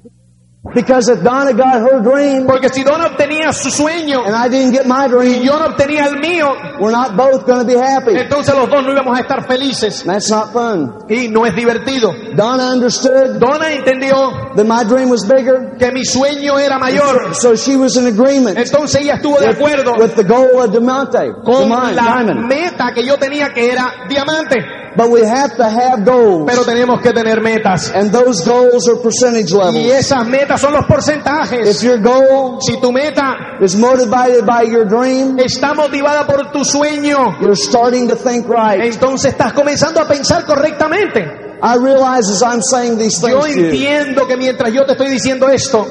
Because 0.73 1.11
if 1.11 1.23
Donna 1.23 1.53
got 1.53 1.83
her 1.83 2.01
dream 2.01 2.47
Porque 2.47 2.71
si 2.73 2.83
Donna 2.85 3.09
obtenía 3.09 3.53
su 3.53 3.71
sueño 3.71 4.25
and 4.25 4.35
I 4.35 4.49
didn't 4.49 4.73
get 4.73 4.87
my 4.87 5.05
y 5.05 5.09
dream, 5.09 5.43
yo 5.43 5.59
no 5.59 5.67
obtenía 5.67 6.07
el 6.07 6.17
mío, 6.21 6.81
we're 6.81 6.91
not 6.91 7.17
both 7.17 7.45
going 7.47 7.59
to 7.61 7.67
be 7.67 7.77
happy. 7.77 8.17
entonces 8.17 8.55
los 8.55 8.71
dos 8.71 8.83
no 8.83 8.93
íbamos 8.93 9.17
a 9.17 9.21
estar 9.21 9.47
felices. 9.47 10.03
That's 10.05 10.31
not 10.31 10.53
fun. 10.53 11.05
Y 11.11 11.29
no 11.29 11.45
es 11.45 11.55
divertido. 11.55 12.13
Donna 12.35 12.73
understood 12.73 13.39
Donna 13.39 13.73
entendió 13.73 14.55
that 14.57 14.65
my 14.65 14.85
dream 14.85 15.11
was 15.11 15.25
bigger, 15.29 15.77
que 15.79 15.93
mi 15.93 16.05
sueño 16.05 16.59
era 16.59 16.79
mayor. 16.79 17.35
so 17.35 17.55
she 17.55 17.77
was 17.77 17.97
in 17.97 18.07
agreement 18.07 18.57
Entonces 18.57 19.03
ella 19.03 19.17
estuvo 19.17 19.39
de 19.39 19.49
acuerdo 19.49 19.93
with 19.99 20.15
the 20.17 20.25
goal 20.25 20.61
of 20.63 20.71
diamante, 20.71 21.31
con 21.45 21.69
diamond, 21.69 21.95
la 21.95 22.35
meta 22.35 22.93
que 22.95 23.05
yo 23.05 23.19
tenía 23.19 23.53
que 23.53 23.71
era 23.71 24.07
diamante. 24.09 24.84
But 24.97 25.11
we 25.11 25.23
have 25.23 25.57
to 25.57 25.65
have 25.65 26.05
goals, 26.05 26.45
Pero 26.49 26.63
tenemos 26.65 27.01
que 27.03 27.13
tener 27.13 27.41
metas. 27.41 27.91
and 27.95 28.13
those 28.13 28.45
goals 28.45 28.89
are 28.89 28.97
percentage 29.03 29.53
Y 29.53 29.57
levels. 29.57 29.93
esas 29.93 30.25
metas 30.27 30.61
son 30.61 30.73
los 30.73 30.83
If 30.83 30.89
porcentajes. 30.89 31.83
your 31.83 31.99
goal 31.99 32.59
Si 32.61 32.81
tu 32.81 32.93
meta 32.93 33.59
is 33.61 33.75
motivated 33.77 34.47
by 34.47 34.63
your 34.63 34.85
dream, 34.87 35.39
está 35.39 35.75
motivada 35.75 36.27
por 36.27 36.53
tu 36.53 36.65
sueño, 36.65 37.41
you're 37.41 37.57
starting 37.57 38.09
to 38.09 38.15
think 38.15 38.47
right. 38.49 38.81
entonces 38.81 39.33
estás 39.33 39.53
comenzando 39.53 40.01
a 40.01 40.07
pensar 40.07 40.45
correctamente. 40.45 41.43
I 41.63 41.77
realize 41.77 42.29
as 42.31 42.43
I'm 42.43 42.61
saying 42.63 42.99
these 42.99 43.21
Yo 43.21 43.41
things 43.43 43.57
you, 43.57 43.65
entiendo 43.71 44.27
que 44.29 44.37
mientras 44.37 44.73
yo 44.73 44.85
te 44.85 44.93
estoy 44.93 45.09
diciendo 45.09 45.49
esto, 45.49 45.87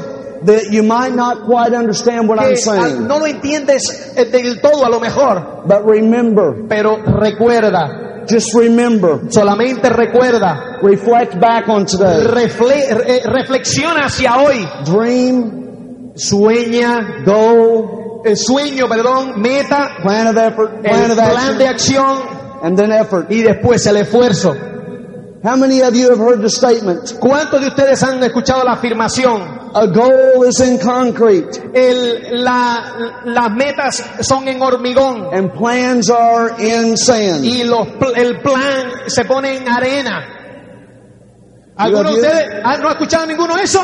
that 0.46 0.72
you 0.72 0.84
might 0.84 1.14
not 1.16 1.46
quite 1.46 1.74
understand 1.74 2.28
what 2.30 2.40
I'm 2.40 2.56
saying. 2.56 3.08
no 3.08 3.18
lo 3.20 3.26
entiendes 3.26 4.14
eh, 4.16 4.26
del 4.26 4.62
todo 4.62 4.86
a 4.86 4.90
lo 4.90 5.00
mejor, 5.00 5.64
But 5.66 5.84
remember, 5.86 6.68
pero 6.70 6.98
recuerda, 6.98 8.13
just 8.28 8.54
remember, 8.56 9.22
solamente 9.30 9.90
recuerda, 9.90 10.80
reflect 10.82 11.40
back 11.40 11.68
on 11.70 11.86
today. 11.86 12.26
refle- 12.26 13.04
eh, 13.08 13.22
reflexiona 13.26 14.06
hacia 14.06 14.38
hoy, 14.38 14.68
Dream, 14.86 16.12
sueña, 16.16 17.24
goal, 17.26 18.22
eh, 18.26 18.36
sueño, 18.36 18.88
perdón, 18.88 19.40
meta, 19.42 19.98
plan 20.02 20.28
of 20.28 20.38
effort, 20.38 20.74
el 20.78 20.82
plan 20.84 21.12
of 21.12 21.18
plan 21.18 21.58
de 21.58 21.68
action, 21.68 22.06
acción. 22.06 22.44
And 22.64 22.78
then 22.78 22.92
effort. 22.94 23.30
y 23.30 23.42
después 23.42 23.86
el 23.88 23.98
esfuerzo. 23.98 24.56
How 25.44 25.58
many 25.58 25.82
of 25.82 25.94
you 25.94 26.10
have 26.10 26.20
heard 26.20 26.42
the 26.42 26.50
statement, 26.50 27.20
¿Cuántos 27.20 27.60
de 27.60 27.68
ustedes 27.68 28.02
han 28.02 28.24
escuchado 28.24 28.64
la 28.64 28.74
afirmación? 28.74 29.62
a 29.76 29.88
goal 29.88 30.46
is 30.48 30.60
in 30.62 30.78
concrete 30.80 31.60
El, 31.74 32.44
la- 32.44 33.22
las 33.26 33.52
metas 33.52 34.04
son 34.22 34.48
en 34.48 34.62
hormigón 34.62 35.34
and 35.34 35.52
plans 35.52 36.10
are 36.10 36.54
in 36.60 36.96
sand? 36.96 37.44
y 37.44 37.64
los, 37.66 37.88
el 38.16 38.40
plan 38.42 38.92
se 39.08 39.26
pone 39.26 39.58
en 39.58 39.68
arena. 39.68 40.30
¿Alguno 41.76 42.10
de 42.12 42.16
ustedes 42.22 42.64
no 42.80 42.88
ha 42.88 42.92
escuchado 42.92 43.26
ninguno 43.26 43.56
de 43.56 43.64
eso? 43.64 43.82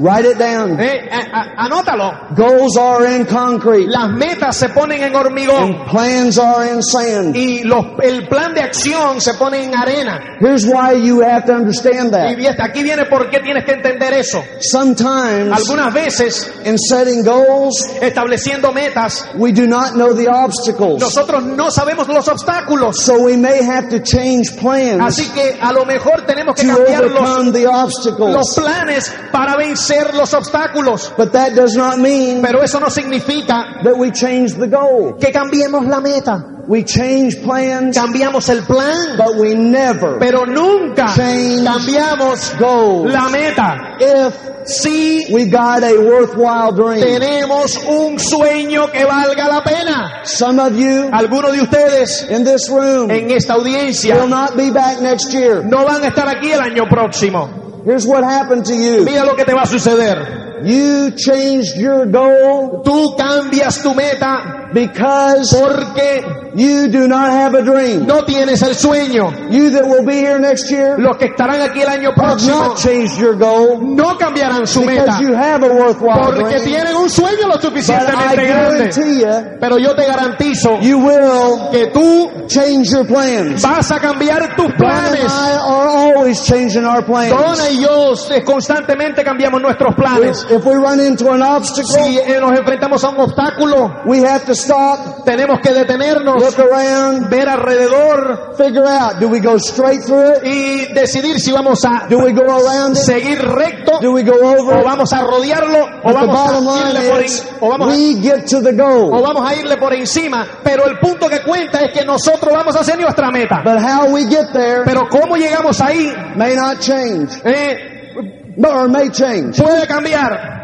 Write 0.00 0.24
it 0.24 0.38
down. 0.38 0.80
Eh, 0.80 1.10
a- 1.12 1.40
a- 1.40 1.66
anótalo. 1.66 2.34
Goals 2.34 2.78
are 2.78 3.04
in 3.16 3.26
concrete 3.26 3.86
Las 3.86 4.10
metas 4.12 4.56
se 4.56 4.70
ponen 4.70 5.02
en 5.02 5.14
hormigón 5.14 5.62
and 5.62 5.90
plans 5.90 6.38
are 6.38 6.72
in 6.72 6.82
sand. 6.82 7.36
y 7.36 7.64
los, 7.64 7.84
el 8.02 8.26
plan 8.26 8.54
de 8.54 8.62
acción 8.62 9.20
se 9.20 9.34
pone 9.34 9.62
en 9.62 9.74
arena. 9.74 10.38
Here's 10.40 10.64
why 10.64 10.94
you 10.94 11.20
have 11.20 11.44
to 11.44 11.52
understand 11.52 12.12
that. 12.12 12.28
aquí 12.62 12.82
viene 12.82 13.04
por 13.10 13.28
qué 13.28 13.40
tienes 13.40 13.66
que 13.66 13.72
entender 13.72 14.14
eso. 14.14 14.42
Sometimes 14.60 15.52
Algunas 15.52 15.92
veces, 15.92 16.50
in 16.64 16.78
setting 16.78 17.22
goals, 17.22 17.74
estableciendo 18.00 18.72
metas, 18.72 19.28
we 19.34 19.52
do 19.52 19.66
not 19.66 19.92
know 19.92 20.14
the 20.14 20.28
obstacles. 20.28 20.98
nosotros 20.98 21.42
no 21.42 21.70
sabemos 21.70 22.08
los 22.08 22.26
obstáculos. 22.26 22.96
So 22.96 23.18
we 23.18 23.36
may 23.36 23.62
have 23.62 23.90
to 23.90 24.00
change 24.00 24.56
plans 24.58 25.02
Así 25.02 25.28
que 25.34 25.58
a 25.60 25.72
lo 25.72 25.84
mejor 25.84 26.22
tenemos 26.22 26.54
que 26.54 26.66
to 26.66 26.74
cambiar 26.74 27.04
los, 27.04 28.54
planes 28.54 29.12
para 29.30 29.56
vencer 29.56 29.89
los 30.14 30.32
obstáculos. 30.34 31.12
But 31.16 31.32
that 31.32 31.54
does 31.54 31.76
not 31.76 31.98
mean 31.98 32.42
Pero 32.42 32.62
eso 32.62 32.78
no 32.80 32.88
significa 32.90 33.82
that 33.84 33.96
we 33.96 34.10
change 34.12 34.54
the 34.54 34.68
goal. 34.68 35.16
que 35.18 35.32
cambiemos 35.32 35.86
la 35.86 36.00
meta. 36.00 36.44
We 36.68 36.84
change 36.84 37.42
plans, 37.42 37.96
Cambiamos 37.96 38.48
el 38.48 38.62
plan, 38.62 39.16
but 39.16 39.34
we 39.36 39.54
never 39.56 40.18
pero 40.20 40.46
nunca 40.46 41.12
Change 41.16 41.64
cambiamos 41.64 42.56
goals. 42.60 43.12
la 43.12 43.28
meta. 43.28 43.96
If 43.98 44.34
Si 44.62 45.26
we 45.32 45.46
got 45.46 45.82
a 45.82 45.96
worthwhile 45.98 46.70
dream. 46.72 47.00
tenemos 47.00 47.76
un 47.88 48.18
sueño 48.20 48.92
que 48.92 49.04
valga 49.04 49.48
la 49.48 49.62
pena. 49.64 50.20
Some 50.24 50.60
of 50.60 50.76
you 50.76 51.08
Algunos 51.12 51.52
de 51.52 51.62
ustedes 51.62 52.26
in 52.30 52.44
this 52.44 52.68
room 52.68 53.10
en 53.10 53.30
esta 53.30 53.54
will 53.56 53.62
audiencia 53.62 54.26
not 54.26 54.54
be 54.56 54.70
back 54.70 55.00
next 55.00 55.32
year. 55.32 55.64
no 55.64 55.84
van 55.86 56.04
a 56.04 56.08
estar 56.08 56.28
aquí 56.28 56.52
el 56.52 56.60
año 56.60 56.84
próximo. 56.88 57.48
Here's 57.84 58.06
what 58.06 58.24
happened 58.24 58.66
to 58.66 58.74
you. 58.74 59.04
Mira 59.04 59.24
lo 59.24 59.34
que 59.34 59.44
te 59.44 59.52
va 59.52 59.62
a 59.62 59.66
suceder. 59.66 60.62
You 60.62 61.12
changed 61.12 61.76
your 61.76 62.04
goal 62.06 62.82
Tú 62.84 63.16
cambias 63.16 63.82
tu 63.82 63.94
meta 63.94 64.59
Because 64.72 65.54
porque 65.58 66.22
you 66.54 66.88
do 66.88 67.06
not 67.08 67.30
have 67.30 67.54
a 67.54 67.62
dream. 67.62 68.06
no 68.06 68.24
tienes 68.24 68.62
el 68.62 68.74
sueño. 68.74 69.30
You 69.50 69.70
that 69.70 69.86
will 69.86 70.04
be 70.04 70.16
here 70.16 70.38
next 70.38 70.70
year 70.70 70.96
Los 70.98 71.16
que 71.16 71.26
estarán 71.26 71.60
aquí 71.60 71.80
el 71.82 71.88
año 71.88 72.12
próximo 72.14 72.56
not 72.68 72.78
changed 72.78 73.18
your 73.18 73.36
goal 73.36 73.78
no 73.80 74.16
cambiarán 74.18 74.66
su 74.66 74.82
meta 74.82 75.04
because 75.04 75.20
you 75.20 75.34
have 75.34 75.62
a 75.64 75.68
worthwhile 75.72 76.34
porque 76.34 76.58
dream. 76.58 76.64
tienen 76.64 76.96
un 76.96 77.08
sueño 77.10 77.48
lo 77.48 77.60
suficientemente 77.60 78.44
grande. 78.46 78.90
you, 78.90 79.58
Pero 79.60 79.78
yo 79.78 79.94
te 79.94 80.06
garantizo 80.06 80.78
you 80.80 80.98
will 80.98 81.70
que 81.70 81.86
tú 81.88 82.30
change 82.48 82.90
your 82.90 83.06
plans. 83.06 83.62
vas 83.62 83.90
a 83.92 83.98
cambiar 84.00 84.54
tus 84.56 84.72
planes. 84.74 85.24
I 85.32 85.52
are 85.56 85.88
always 85.88 86.42
changing 86.44 86.84
our 86.84 87.04
plans. 87.04 87.30
Donna 87.30 87.70
y 87.70 87.80
yo 87.80 88.14
constantemente 88.44 89.22
cambiamos 89.24 89.60
nuestros 89.60 89.94
planes. 89.94 90.46
If 90.50 90.64
we 90.64 90.74
run 90.74 91.00
into 91.00 91.30
an 91.30 91.42
obstacle, 91.42 91.84
Si 91.90 92.20
nos 92.40 92.58
enfrentamos 92.58 93.02
a 93.04 93.10
un 93.10 93.20
obstáculo, 93.20 94.02
we 94.06 94.18
have 94.20 94.44
to 94.46 94.54
stop, 94.62 95.24
tenemos 95.24 95.60
que 95.60 95.72
detenernos, 95.72 96.42
look 96.42 96.58
around, 96.60 97.28
ver 97.28 97.48
alrededor 97.48 98.54
figure 98.56 98.86
out, 98.88 99.18
do 99.20 99.28
we 99.28 99.40
go 99.40 99.56
straight 99.58 100.02
through 100.04 100.36
it? 100.36 100.44
y 100.44 100.92
decidir 100.94 101.38
si 101.40 101.52
vamos 101.52 101.84
a 101.84 102.06
Do 102.08 102.18
we 102.18 102.32
go 102.32 102.42
around 102.44 102.96
it? 102.96 103.02
seguir 103.02 103.38
recto 103.40 103.98
Do 104.00 104.12
we 104.12 104.22
go 104.22 104.34
over 104.34 104.78
o 104.78 104.84
vamos 104.84 105.12
a 105.12 105.22
rodearlo 105.22 105.78
o 106.02 106.12
vamos 106.12 106.36
a 106.36 106.88
irle 106.90 107.10
por, 107.10 107.22
is, 107.22 107.46
o 107.60 107.68
vamos 107.68 107.88
a- 107.88 107.90
we 107.96 108.14
get 108.20 108.46
to 108.46 108.60
the 108.62 108.70
o 108.80 109.20
vamos 109.22 109.50
a 109.50 109.54
irle 109.54 109.76
por 109.76 109.92
encima. 109.94 110.46
Pero 110.62 110.86
el 110.86 110.98
punto 110.98 111.28
que 111.28 111.42
cuenta 111.42 111.80
es 111.80 111.92
que 111.92 112.04
nosotros 112.04 112.52
vamos 112.52 112.74
a 112.76 112.80
hacer 112.80 112.98
nuestra 112.98 113.30
meta. 113.30 113.60
But 113.64 113.78
how 113.82 114.06
we 114.12 114.24
get 114.26 114.52
there 114.52 114.82
Pero 114.84 115.08
cómo 115.08 115.36
llegamos 115.36 115.80
ahí 115.80 116.12
may 116.36 116.54
not 116.54 116.78
change, 116.80 117.40
eh, 117.44 118.12
or 118.58 118.88
may 118.88 119.10
change. 119.10 119.60
puede 119.62 119.86
cambiar. 119.86 120.58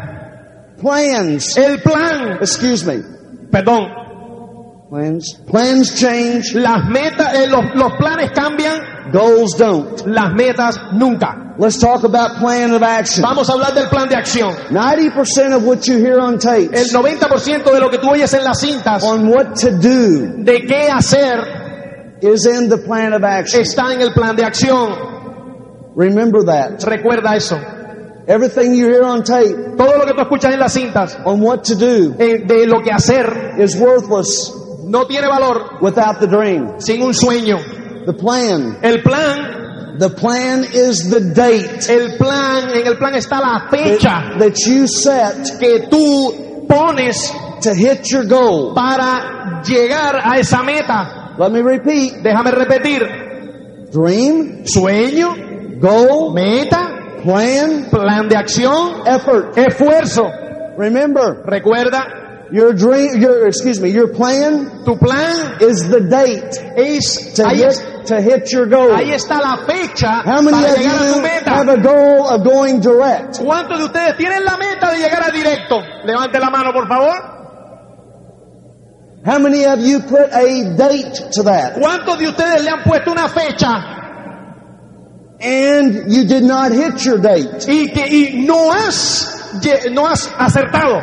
Plans, 0.81 1.57
El 1.57 1.81
plan, 1.81 2.37
excuse 2.39 2.85
me, 2.85 3.01
perdón, 3.51 3.87
plans, 4.89 5.41
plans 5.49 5.95
change, 5.95 6.53
las 6.53 6.85
metas, 6.89 7.33
eh, 7.35 7.47
los, 7.47 7.63
los 7.75 7.93
planes 7.97 8.31
cambian, 8.31 9.11
goals 9.11 9.57
don't. 9.57 10.05
las 10.05 10.33
metas 10.33 10.79
nunca. 10.93 11.55
Let's 11.59 11.79
talk 11.79 12.03
about 12.03 12.37
plan 12.39 12.71
of 12.71 12.83
action. 12.83 13.23
Vamos 13.23 13.49
a 13.49 13.53
hablar 13.53 13.73
del 13.73 13.89
plan 13.89 14.07
de 14.07 14.15
acción. 14.15 14.53
90% 14.69 15.55
of 15.55 15.63
what 15.63 15.87
you 15.87 15.97
hear 15.97 16.19
on 16.19 16.35
El 16.35 16.39
tapes 16.39 16.93
90% 16.93 17.71
de 17.73 17.79
lo 17.79 17.89
que 17.89 17.97
tú 17.97 18.09
oyes 18.09 18.31
en 18.33 18.43
las 18.43 18.59
cintas 18.59 19.03
on 19.03 19.27
what 19.27 19.55
to 19.59 19.71
do 19.71 20.43
de 20.43 20.65
qué 20.67 20.89
hacer 20.91 22.19
is 22.21 22.45
in 22.45 22.69
the 22.69 22.77
plan 22.77 23.13
of 23.13 23.23
action. 23.23 23.61
está 23.61 23.91
en 23.91 24.01
el 24.01 24.13
plan 24.13 24.35
de 24.35 24.43
acción. 24.43 24.93
Remember 25.95 26.43
that. 26.45 26.83
Recuerda 26.83 27.35
eso. 27.35 27.57
Everything 28.27 28.73
you 28.75 28.87
hear 28.87 29.03
on 29.03 29.23
tape 29.23 29.77
Todo 29.77 29.97
lo 29.97 30.05
que 30.05 30.13
tú 30.13 30.21
escuchas 30.21 30.53
en 30.53 30.59
las 30.59 30.73
cintas 30.73 31.17
on 31.25 31.41
what 31.41 31.63
to 31.63 31.75
do 31.75 32.15
eh, 32.19 32.43
de 32.45 32.65
lo 32.67 32.81
que 32.81 32.91
hacer 32.91 33.55
is 33.57 33.75
worthless 33.75 34.53
no 34.85 35.05
tiene 35.05 35.27
valor 35.27 35.79
without 35.81 36.19
the 36.19 36.27
dream. 36.27 36.79
sin 36.79 37.01
un 37.01 37.13
sueño. 37.13 37.57
The 38.05 38.13
plan. 38.13 38.77
El 38.81 39.01
plan, 39.03 39.97
The 39.99 40.09
plan 40.09 40.63
is 40.63 41.09
the 41.09 41.19
date 41.33 41.89
el 41.89 42.17
plan, 42.17 42.69
en 42.69 42.85
el 42.85 42.97
plan 42.97 43.15
está 43.15 43.39
la 43.39 43.67
fecha 43.69 44.37
that, 44.37 44.39
that 44.39 44.53
you 44.65 44.87
set 44.87 45.59
que 45.59 45.87
tú 45.89 46.65
pones 46.67 47.33
to 47.61 47.73
hit 47.73 48.05
your 48.11 48.25
goal. 48.25 48.73
para 48.75 49.61
llegar 49.65 50.21
a 50.23 50.37
esa 50.37 50.61
meta. 50.63 51.33
Let 51.39 51.51
me 51.51 51.61
repeat. 51.61 52.21
Déjame 52.23 52.51
repetir. 52.51 53.01
Dream, 53.91 54.65
Sueño, 54.65 55.35
goal, 55.79 56.33
meta, 56.33 56.96
plan, 57.23 57.85
plan 57.89 58.27
de 58.29 58.35
acción, 58.37 59.01
effort. 59.05 59.57
esfuerzo. 59.57 60.29
Remember, 60.77 61.43
Recuerda, 61.45 62.49
your 62.51 62.73
dream, 62.73 63.19
your, 63.19 63.47
excuse 63.47 63.79
me, 63.81 63.89
your 63.89 64.07
plan 64.13 64.83
tu 64.85 64.95
plan 64.95 65.57
is 65.59 65.89
the 65.89 65.99
date 66.01 66.55
es, 66.77 67.33
to 67.35 67.43
ahí, 67.43 67.57
hit, 67.57 68.05
to 68.05 68.21
hit 68.21 68.51
your 68.53 68.67
goal. 68.67 68.91
ahí 68.95 69.11
está 69.11 69.39
la 69.41 69.65
fecha 69.65 70.21
How 70.23 70.41
many 70.41 70.55
para 70.57 70.71
of 70.73 70.77
llegar 70.77 70.95
a 70.95 70.99
tu 70.99 71.05
you 71.05 71.13
have 71.13 71.65
meta. 71.65 71.71
a 71.73 71.77
goal 71.81 72.27
of 72.29 72.43
going 72.45 72.79
direct? 72.79 73.39
¿Cuántos 73.43 73.79
de 73.79 73.85
ustedes 73.85 74.15
tienen 74.17 74.45
la 74.45 74.55
meta 74.57 74.91
de 74.91 74.97
llegar 74.99 75.23
a 75.27 75.31
directo? 75.31 75.81
Levante 76.05 76.39
la 76.39 76.49
mano, 76.49 76.71
por 76.71 76.87
favor. 76.87 77.33
How 79.25 79.39
many 79.39 79.65
of 79.65 79.79
you 79.79 79.99
put 80.01 80.31
a 80.31 80.75
date 80.77 81.31
to 81.33 81.43
that? 81.43 81.73
¿Cuántos 81.79 82.17
de 82.17 82.29
ustedes 82.29 82.63
le 82.63 82.69
han 82.69 82.83
puesto 82.83 83.11
una 83.11 83.27
fecha 83.27 84.06
And 85.39 86.11
you 86.11 86.25
did 86.25 86.43
not 86.43 86.71
hit 86.71 87.05
your 87.05 87.19
date. 87.19 87.65
y 87.67 87.91
que 87.91 88.07
y 88.07 88.45
no 88.45 88.71
has 88.71 89.33
no 89.91 90.05
has 90.07 90.27
acertado? 90.37 91.01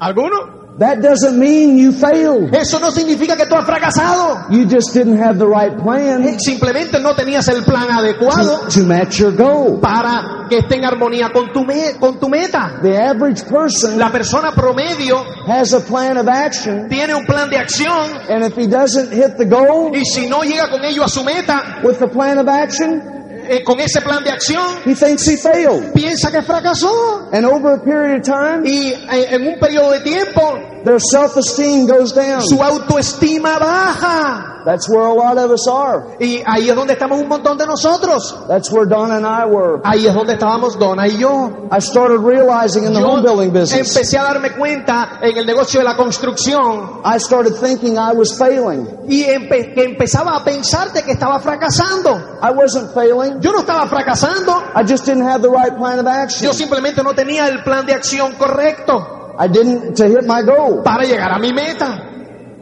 ¿Alguno? 0.00 0.60
That 0.78 1.02
doesn't 1.02 1.38
mean 1.38 1.76
you 1.76 1.92
failed. 1.92 2.54
Eso 2.54 2.78
no 2.80 2.90
significa 2.90 3.36
que 3.36 3.44
tú 3.44 3.54
has 3.56 3.66
fracasado. 3.66 4.50
You 4.50 4.64
just 4.66 4.94
didn't 4.94 5.18
have 5.18 5.38
the 5.38 5.46
right 5.46 5.76
plan 5.78 6.38
Simplemente 6.40 6.98
no 6.98 7.14
tenías 7.14 7.46
el 7.48 7.62
plan 7.62 7.90
adecuado 7.90 8.60
to, 8.62 8.80
to 8.80 8.86
match 8.86 9.18
your 9.20 9.32
goal. 9.36 9.80
para 9.80 10.46
que 10.48 10.58
esté 10.60 10.76
en 10.76 10.84
armonía 10.86 11.28
con 11.30 11.52
tu, 11.52 11.62
me- 11.64 11.92
con 12.00 12.18
tu 12.18 12.26
meta. 12.28 12.78
The 12.82 12.96
average 12.96 13.44
person 13.46 13.98
La 13.98 14.10
persona 14.10 14.52
promedio 14.52 15.22
has 15.46 15.74
a 15.74 15.80
plan 15.80 16.16
of 16.16 16.26
action, 16.26 16.88
tiene 16.88 17.14
un 17.14 17.26
plan 17.26 17.50
de 17.50 17.58
acción 17.58 18.30
and 18.30 18.42
if 18.42 18.56
he 18.56 18.66
doesn't 18.66 19.12
hit 19.12 19.36
the 19.36 19.44
goal 19.44 19.94
y 19.94 20.04
si 20.06 20.26
no 20.26 20.40
llega 20.42 20.70
con 20.70 20.82
ello 20.84 21.04
a 21.04 21.08
su 21.08 21.22
meta, 21.22 21.80
with 21.84 21.98
the 21.98 22.08
plan 22.08 22.38
of 22.38 22.48
action, 22.48 23.21
eh, 23.52 23.62
con 23.62 23.78
ese 23.80 24.00
plan 24.00 24.24
de 24.24 24.30
acción, 24.30 24.64
he 24.86 24.94
thinks 24.94 25.26
he 25.28 25.36
failed. 25.36 25.92
piensa 25.92 26.30
que 26.30 26.42
fracasó. 26.42 27.28
And 27.32 27.44
over 27.44 27.74
a 27.74 27.82
period 27.82 28.20
of 28.20 28.22
time, 28.22 28.62
Y 28.64 28.92
eh, 28.92 29.26
en 29.30 29.46
un 29.46 29.58
periodo 29.58 29.90
de 29.92 30.00
tiempo, 30.00 30.58
their 30.84 30.98
self-esteem 30.98 31.86
goes 31.86 32.12
down. 32.12 32.42
su 32.42 32.56
autoestima 32.62 33.58
baja. 33.58 34.48
That's 34.64 34.88
where 34.88 35.02
a 35.06 35.12
lot 35.12 35.38
of 35.38 35.50
us 35.50 35.66
are. 35.66 36.04
Y 36.20 36.40
ahí 36.46 36.68
es 36.70 36.76
donde 36.76 36.92
estamos 36.92 37.18
un 37.20 37.26
montón 37.28 37.58
de 37.58 37.66
nosotros. 37.66 38.32
That's 38.46 38.70
where 38.70 38.86
Donna 38.86 39.16
and 39.16 39.26
I 39.26 39.44
were. 39.44 39.80
Ahí 39.82 40.06
es 40.06 40.14
donde 40.14 40.34
estábamos 40.34 40.78
Donna 40.78 41.08
y 41.08 41.18
yo. 41.18 41.66
I 41.72 41.80
started 41.80 42.18
realizing 42.20 42.84
in 42.84 42.92
the 42.94 43.00
Yo 43.00 43.06
home 43.08 43.22
building 43.22 43.50
business, 43.52 43.90
empecé 43.96 44.18
a 44.18 44.22
darme 44.22 44.52
cuenta 44.52 45.18
en 45.20 45.36
el 45.36 45.46
negocio 45.46 45.80
de 45.80 45.84
la 45.84 45.96
construcción 45.96 47.00
I 47.04 47.18
started 47.18 47.54
thinking 47.60 47.96
I 47.98 48.12
was 48.12 48.38
failing. 48.38 48.86
y 49.08 49.24
empe- 49.24 49.72
empezaba 49.76 50.36
a 50.36 50.44
pensar 50.44 50.92
de 50.92 51.02
que 51.02 51.10
estaba 51.12 51.40
fracasando. 51.40 52.38
I 52.40 52.52
wasn't 52.52 52.94
failing. 52.94 53.40
Yo 53.40 53.50
no 53.50 53.60
estaba 53.60 53.88
fracasando, 53.88 54.62
I 54.76 54.84
just 54.88 55.04
didn't 55.06 55.26
have 55.26 55.42
the 55.42 55.50
right 55.50 55.76
plan 55.76 55.98
of 55.98 56.06
action. 56.06 56.46
yo 56.46 56.52
simplemente 56.54 57.02
no 57.02 57.14
tenía 57.14 57.48
el 57.48 57.64
plan 57.64 57.84
de 57.84 57.94
acción 57.94 58.34
correcto 58.36 59.21
I 59.38 59.48
didn't 59.48 59.94
to 59.96 60.04
hit 60.06 60.26
my 60.26 60.42
goal. 60.42 60.82
para 60.84 61.04
llegar 61.04 61.32
a 61.32 61.38
mi 61.38 61.52
meta. 61.52 62.08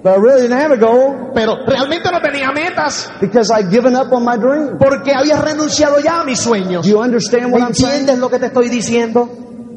But 0.02 0.14
I 0.14 0.16
really 0.16 0.42
didn't 0.48 0.56
have 0.58 0.72
a 0.72 0.78
goal 0.78 1.30
Pero 1.34 1.56
realmente 1.66 2.10
no 2.10 2.20
tenía 2.22 2.50
metas 2.52 3.10
because 3.20 3.50
I'd 3.50 3.70
given 3.70 3.94
up 3.94 4.10
on 4.12 4.24
my 4.24 4.36
dream. 4.38 4.78
porque 4.78 5.12
había 5.12 5.40
renunciado 5.42 6.00
ya 6.00 6.20
a 6.22 6.24
mis 6.24 6.40
sueños. 6.40 6.84
Do 6.86 6.88
you 6.90 6.98
understand 7.02 7.52
what 7.52 7.60
I'm 7.60 7.74
saying? 7.74 7.92
¿Entiendes 8.08 8.18
lo 8.18 8.30
que 8.30 8.38
te 8.38 8.46
estoy 8.46 8.68
diciendo? 8.70 9.28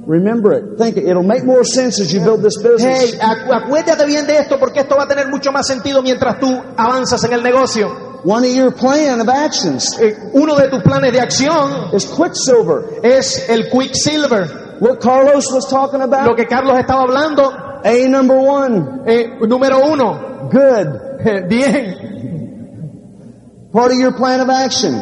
Remember 0.08 0.54
it. 0.54 0.78
Think 0.78 0.98
it. 0.98 1.06
It'll 1.08 1.24
make 1.28 1.44
more 1.46 1.64
sense 1.66 2.02
as 2.02 2.12
you 2.14 2.22
build 2.22 2.42
this 2.44 2.58
Hey, 2.62 2.70
business. 2.72 3.20
acu- 3.20 3.54
acuérdate 3.54 4.06
bien 4.06 4.26
de 4.28 4.38
esto 4.38 4.58
porque 4.60 4.82
esto 4.82 4.96
va 4.98 5.04
a 5.04 5.08
tener 5.08 5.28
mucho 5.30 5.52
más 5.52 5.66
sentido 5.68 6.02
mientras 6.02 6.40
tú 6.40 6.48
avanzas 6.78 7.24
en 7.26 7.34
el 7.34 7.44
negocio. 7.44 8.13
One 8.24 8.46
of 8.46 8.56
your 8.56 8.72
plan 8.72 9.20
of 9.20 9.28
actions 9.30 10.00
Eh, 10.00 10.16
uno 10.34 10.56
de 10.56 10.70
tus 10.70 10.82
planes 10.82 11.12
de 11.12 11.20
acción 11.20 11.94
is 11.94 12.06
Quicksilver. 12.06 13.02
es 13.04 13.50
el 13.50 13.70
Quicksilver. 13.70 14.48
What 14.80 15.02
Carlos 15.02 15.52
was 15.52 15.68
talking 15.70 16.00
Lo 16.00 16.06
about. 16.06 16.38
que 16.38 16.46
Carlos 16.46 16.78
estaba 16.80 17.04
hablando, 17.04 17.52
A 17.84 18.08
number 18.08 18.38
one. 18.38 19.02
eh, 19.06 19.28
número 19.42 19.86
uno, 19.92 20.48
Good. 20.50 20.88
eh, 21.26 21.42
bien, 21.50 21.96
Part 23.74 23.92
of 23.92 23.98
your 23.98 24.14
plan 24.14 24.40
of 24.40 24.50
action. 24.50 24.94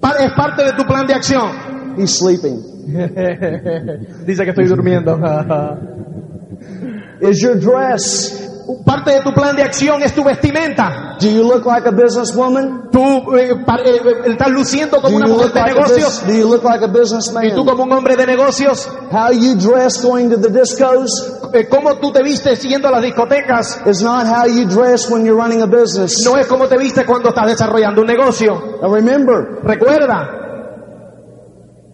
Pa- 0.00 0.16
es 0.18 0.32
parte 0.32 0.64
de 0.64 0.72
tu 0.72 0.84
plan 0.84 1.06
de 1.06 1.14
acción. 1.14 1.96
He's 1.98 2.18
sleeping. 2.18 2.62
Dice 4.26 4.42
que 4.44 4.50
estoy 4.50 4.66
durmiendo. 4.66 5.16
Is 7.20 7.40
your 7.42 7.56
dress. 7.60 8.42
Parte 8.84 9.12
de 9.12 9.20
tu 9.20 9.32
plan 9.32 9.54
de 9.54 9.62
acción 9.62 10.02
es 10.02 10.12
tu 10.14 10.24
vestimenta. 10.24 11.16
Do 11.20 11.28
you 11.28 11.42
look 11.42 11.64
like 11.66 11.86
a 11.86 11.90
businesswoman? 11.92 12.90
Tú 12.90 12.98
eh, 13.36 13.50
eh, 13.50 13.56
eh, 13.84 14.30
estás 14.32 14.48
luciendo 14.50 14.96
Do 14.96 15.02
como 15.02 15.18
you, 15.18 15.24
una 15.24 15.28
mujer 15.34 15.52
de 15.52 15.60
like 15.60 15.70
a 15.70 15.74
bus- 15.82 15.90
negocios 15.90 16.26
do 16.26 16.32
you 16.32 16.48
look 16.48 16.64
like 16.64 16.84
a 16.84 16.88
y 16.88 16.90
tú 16.92 16.98
businessman? 16.98 17.66
como 17.66 17.82
un 17.84 17.92
hombre 17.92 18.16
de 18.16 18.26
negocios. 18.26 18.88
How 19.12 19.30
you 19.32 19.54
dress 19.56 20.02
going 20.02 20.30
to 20.30 20.36
the 20.36 20.48
discos 20.50 21.10
Eh, 21.52 21.68
cómo 21.68 21.94
tú 21.96 22.10
te 22.12 22.22
vistes 22.22 22.60
yendo 22.62 22.88
a 22.88 22.90
las 22.90 23.02
discotecas 23.02 23.80
is 23.86 24.02
not 24.02 24.26
how 24.26 24.46
you 24.46 24.66
dress 24.66 25.08
when 25.10 25.24
you're 25.24 25.40
running 25.40 25.62
a 25.62 25.66
business. 25.66 26.22
no 26.24 26.36
es 26.36 26.46
como 26.46 26.66
te 26.66 26.76
vistes 26.76 27.04
cuando 27.06 27.28
estás 27.28 27.46
desarrollando 27.46 28.00
un 28.00 28.06
negocio. 28.08 28.78
Now 28.82 28.92
remember, 28.92 29.60
Recuerda, 29.62 30.42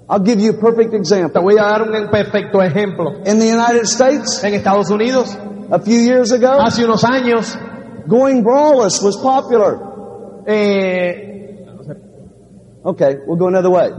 I'll 0.08 0.18
give 0.24 0.40
you 0.40 0.50
a 0.50 0.54
perfect 0.60 0.90
te 0.90 0.96
example. 0.96 1.40
voy 1.42 1.58
a 1.58 1.62
dar 1.64 1.82
un 1.82 2.10
perfecto 2.10 2.60
ejemplo. 2.62 3.12
In 3.24 3.38
the 3.38 3.46
United 3.52 3.84
States, 3.84 4.42
En 4.42 4.54
Estados 4.54 4.90
Unidos, 4.90 5.36
a 5.70 5.78
few 5.78 5.98
years 6.00 6.32
ago, 6.32 6.58
hace 6.64 6.84
unos 6.84 7.04
años, 7.04 7.56
going 8.08 8.42
braless 8.44 9.02
was 9.02 9.16
popular. 9.16 9.78
eh, 10.46 11.28
Okay, 12.84 13.18
we'll 13.26 13.36
go 13.36 13.46
another 13.46 13.70
way. 13.70 13.90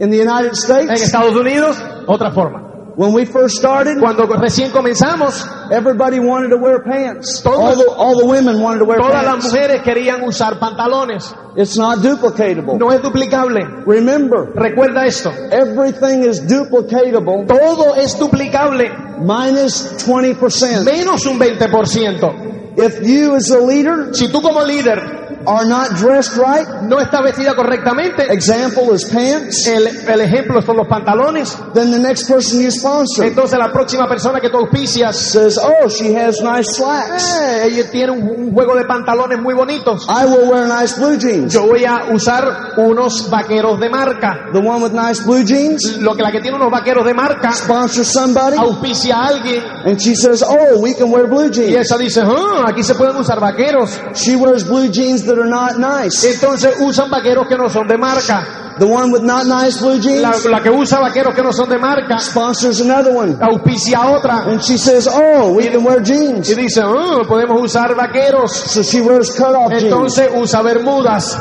In 0.00 0.10
the 0.10 0.16
United 0.18 0.56
States. 0.56 0.90
en 0.90 0.96
Estados 0.96 1.36
Unidos, 1.36 1.76
otra 2.08 2.32
forma. 2.32 2.63
When 2.96 3.12
we 3.12 3.24
first 3.24 3.56
started, 3.56 3.98
Cuando 3.98 4.24
recién 4.26 4.70
comenzamos, 4.70 5.44
everybody 5.72 6.20
wanted 6.20 6.50
to 6.50 6.58
wear 6.58 6.80
pants. 6.84 7.42
Todas- 7.42 7.58
All 7.58 7.76
the, 7.76 7.90
all 7.90 8.18
the 8.18 8.26
women 8.26 8.60
wanted 8.62 8.78
to 8.80 8.84
wear 8.84 8.98
todas 9.00 9.24
las 9.24 9.34
pants. 9.42 9.46
mujeres 9.52 9.82
querían 9.82 10.22
usar 10.22 10.60
pantalones. 10.60 11.34
It's 11.56 11.76
not 11.76 11.98
duplicatable. 11.98 12.78
No 12.78 12.90
es 12.92 13.00
duplicable. 13.02 13.84
Remember, 13.86 14.52
Recuerda 14.54 15.06
esto. 15.06 15.30
everything 15.50 16.22
is 16.24 16.40
duplicatable 16.46 17.46
Todo 17.48 17.94
es 17.96 18.16
duplicable, 18.18 18.88
minus 19.20 19.96
20%. 20.06 20.84
menos 20.84 21.26
un 21.26 21.38
20%. 21.38 22.76
If 22.76 23.00
you 23.06 23.34
as 23.36 23.50
a 23.50 23.58
leader 23.60 24.14
Si 24.14 24.28
tú 24.28 24.40
como 24.42 24.62
líder 24.62 25.23
are 25.46 25.66
not 25.66 25.90
dressed 25.98 26.36
right, 26.36 26.66
no 26.82 26.98
estás 27.00 27.22
vestida 27.22 27.54
correctamente, 27.54 28.24
example 28.32 28.94
is 28.94 29.04
pants, 29.04 29.66
el, 29.66 29.86
el 30.08 30.20
ejemplo 30.20 30.60
son 30.62 30.76
los 30.76 30.86
pantalones, 30.88 31.56
then 31.74 31.90
the 31.90 31.98
next 31.98 32.28
person 32.28 32.60
you 32.60 32.70
sponsor 32.70 33.24
entonces 33.24 33.58
la 33.58 33.72
próxima 33.72 34.08
persona 34.08 34.40
que 34.40 34.50
tú 34.50 34.58
auspicias, 34.58 35.16
says, 35.16 35.58
oh, 35.58 35.88
she 35.88 36.14
has 36.14 36.40
nice 36.42 36.70
slacks. 36.76 37.36
eh, 37.40 37.66
ella 37.66 37.90
tiene 37.90 38.12
un, 38.12 38.22
un 38.28 38.52
juego 38.54 38.74
de 38.76 38.84
pantalones 38.84 39.40
muy 39.40 39.54
bonitos. 39.54 40.06
I 40.08 40.24
will 40.26 40.50
wear 40.50 40.66
nice 40.66 40.96
blue 40.98 41.16
jeans. 41.16 41.52
Yo 41.52 41.66
voy 41.66 41.84
a 41.84 42.06
usar 42.12 42.74
unos 42.76 43.28
vaqueros 43.30 43.78
de 43.80 43.88
marca. 43.90 44.50
The 44.52 44.58
one 44.58 44.82
with 44.82 44.92
nice 44.92 45.22
blue 45.24 45.44
jeans 45.44 45.98
Lo 45.98 46.14
que 46.14 46.22
la 46.22 46.30
que 46.30 46.40
tiene 46.40 46.56
unos 46.56 46.70
vaqueros 46.70 47.04
de 47.04 47.14
marca 47.14 47.52
sponsors 47.52 48.06
somebody 48.08 48.56
auspicia 48.56 49.16
a 49.16 49.26
alguien 49.28 49.62
and 49.86 50.00
she 50.00 50.14
says, 50.14 50.42
oh, 50.42 50.78
we 50.80 50.94
can 50.94 51.10
wear 51.10 51.26
blue 51.26 51.46
y 51.46 51.50
jeans. 51.50 51.76
esa 51.76 51.98
dice, 51.98 52.20
"Ah, 52.24 52.64
aquí 52.68 52.82
se 52.82 52.94
pueden 52.94 53.16
usar 53.16 53.40
vaqueros. 53.40 53.90
She 54.14 54.36
wears 54.36 54.64
blue 54.66 54.88
jeans 54.88 55.24
that 55.34 55.42
are 55.42 55.48
not 55.50 55.78
nice. 55.78 56.24
Entonces 56.24 56.74
usan 56.80 57.10
vaqueros 57.10 57.46
que 57.48 57.56
no 57.56 57.68
son 57.68 57.86
de 57.88 57.96
marca. 57.98 58.60
The 58.78 58.86
one 58.86 59.12
with 59.12 59.22
not 59.22 59.46
nice 59.46 59.78
blue 59.80 59.94
La, 59.94 60.00
jeans 60.32 60.44
la 60.46 60.60
que 60.60 60.68
usa 60.70 60.98
vaqueros 60.98 61.32
que 61.34 61.42
no 61.42 61.52
son 61.52 61.68
de 61.68 61.78
marca 61.78 62.18
sponsors 62.18 62.80
another 62.80 63.12
one. 63.14 63.36
auspicia 63.40 64.00
otra 64.10 64.46
And 64.50 64.60
she 64.62 64.76
says, 64.76 65.06
oh, 65.08 65.54
we 65.54 65.68
can 65.68 65.84
wear 65.84 66.00
y 66.00 66.02
jeans. 66.04 66.48
dice, 66.56 66.80
"Ah, 66.82 67.22
podemos 67.26 67.60
usar 67.62 67.94
vaqueros. 67.94 68.50
So 68.50 68.82
she 68.82 69.00
wears 69.00 69.30
cutoff 69.30 69.70
jeans. 69.70 69.84
Entonces 69.84 70.28
usa 70.34 70.60
bermudas. 70.62 71.36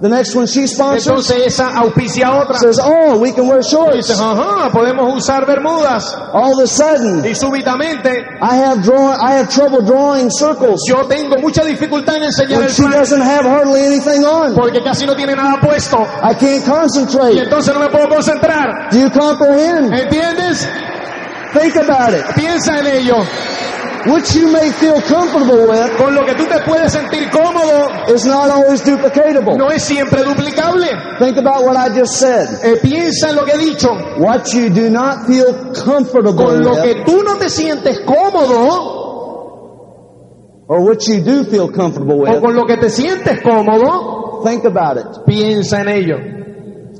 The 0.00 0.08
next 0.08 0.34
one 0.34 0.46
she 0.46 0.66
sponsors 0.66 1.06
Entonces 1.28 1.46
esa 1.46 1.76
auspicia 1.76 2.30
otra. 2.32 2.56
says, 2.58 2.80
oh, 2.82 3.18
we 3.18 3.32
can 3.32 3.46
wear 3.46 3.58
Dice, 3.60 3.70
shorts. 3.70 4.10
ajá, 4.18 4.70
podemos 4.72 5.14
usar 5.14 5.44
bermudas. 5.44 6.16
All 6.32 6.54
of 6.54 6.64
a 6.64 6.66
sudden, 6.66 7.22
Y 7.22 7.34
súbitamente 7.34 8.08
I 8.40 8.56
have 8.64 8.82
draw, 8.82 9.12
I 9.20 9.32
have 9.34 9.50
trouble 9.50 9.82
drawing 9.82 10.30
circles. 10.30 10.80
yo 10.88 11.04
tengo 11.06 11.36
mucha 11.38 11.62
dificultad 11.64 12.16
en 12.16 12.22
enseñar 12.24 12.62
el 12.62 12.70
she 12.70 12.82
plan 12.82 12.92
doesn't 12.98 13.20
have 13.20 13.44
hardly 13.44 13.84
anything 13.84 14.24
on. 14.24 14.54
porque 14.54 14.82
casi 14.82 15.04
no 15.04 15.14
tiene 15.14 15.36
nada 15.36 15.60
puesto. 15.60 15.98
I 16.22 16.32
can't 16.34 16.64
Y 16.66 16.70
concentrate. 16.70 17.38
entonces 17.42 17.74
no 17.74 17.80
me 17.80 17.90
puedo 17.90 18.08
concentrar. 18.08 18.88
Do 18.90 18.98
you 18.98 19.10
comprehend? 19.10 19.92
¿Entiendes? 19.92 20.66
Think 21.52 21.76
about 21.76 22.14
it. 22.14 22.24
Piensa 22.34 22.78
en 22.78 22.86
ello. 22.86 23.16
What 24.06 24.34
you 24.34 24.50
may 24.50 24.70
feel 24.72 25.00
comfortable 25.02 25.68
with 25.68 25.96
Con 25.98 26.14
lo 26.14 26.24
que 26.24 26.34
tú 26.34 26.46
te 26.46 26.58
puedes 26.64 26.92
sentir 26.92 27.28
cómodo 27.30 28.08
is 28.14 28.24
not 28.24 28.50
always 28.50 28.82
duplicatable. 28.82 29.56
no 29.58 29.70
es 29.70 29.82
siempre 29.82 30.22
duplicable. 30.24 30.86
Think 31.18 31.36
about 31.36 31.64
what 31.64 31.76
I 31.76 31.90
just 31.90 32.14
said. 32.18 32.48
Eh, 32.64 32.78
piensa 32.80 33.30
en 33.30 33.36
lo 33.36 33.44
que 33.44 33.52
he 33.52 33.58
dicho. 33.58 33.88
What 34.18 34.52
you 34.54 34.70
do 34.70 34.88
not 34.90 35.26
feel 35.26 35.72
comfortable 35.74 36.34
Con 36.34 36.62
lo 36.62 36.74
with, 36.76 36.82
que 36.82 37.04
tú 37.04 37.22
no 37.22 37.36
te 37.36 37.48
sientes 37.50 38.00
cómodo 38.00 38.98
or 40.68 40.80
what 40.82 41.06
you 41.08 41.20
do 41.22 41.44
feel 41.44 41.68
comfortable 41.70 42.14
o 42.14 42.22
with, 42.22 42.40
con 42.40 42.54
lo 42.54 42.64
que 42.64 42.76
te 42.76 42.88
sientes 42.90 43.42
cómodo, 43.42 44.42
think 44.44 44.64
about 44.64 44.96
it. 44.96 45.06
piensa 45.26 45.80
en 45.80 45.88
ello. 45.88 46.16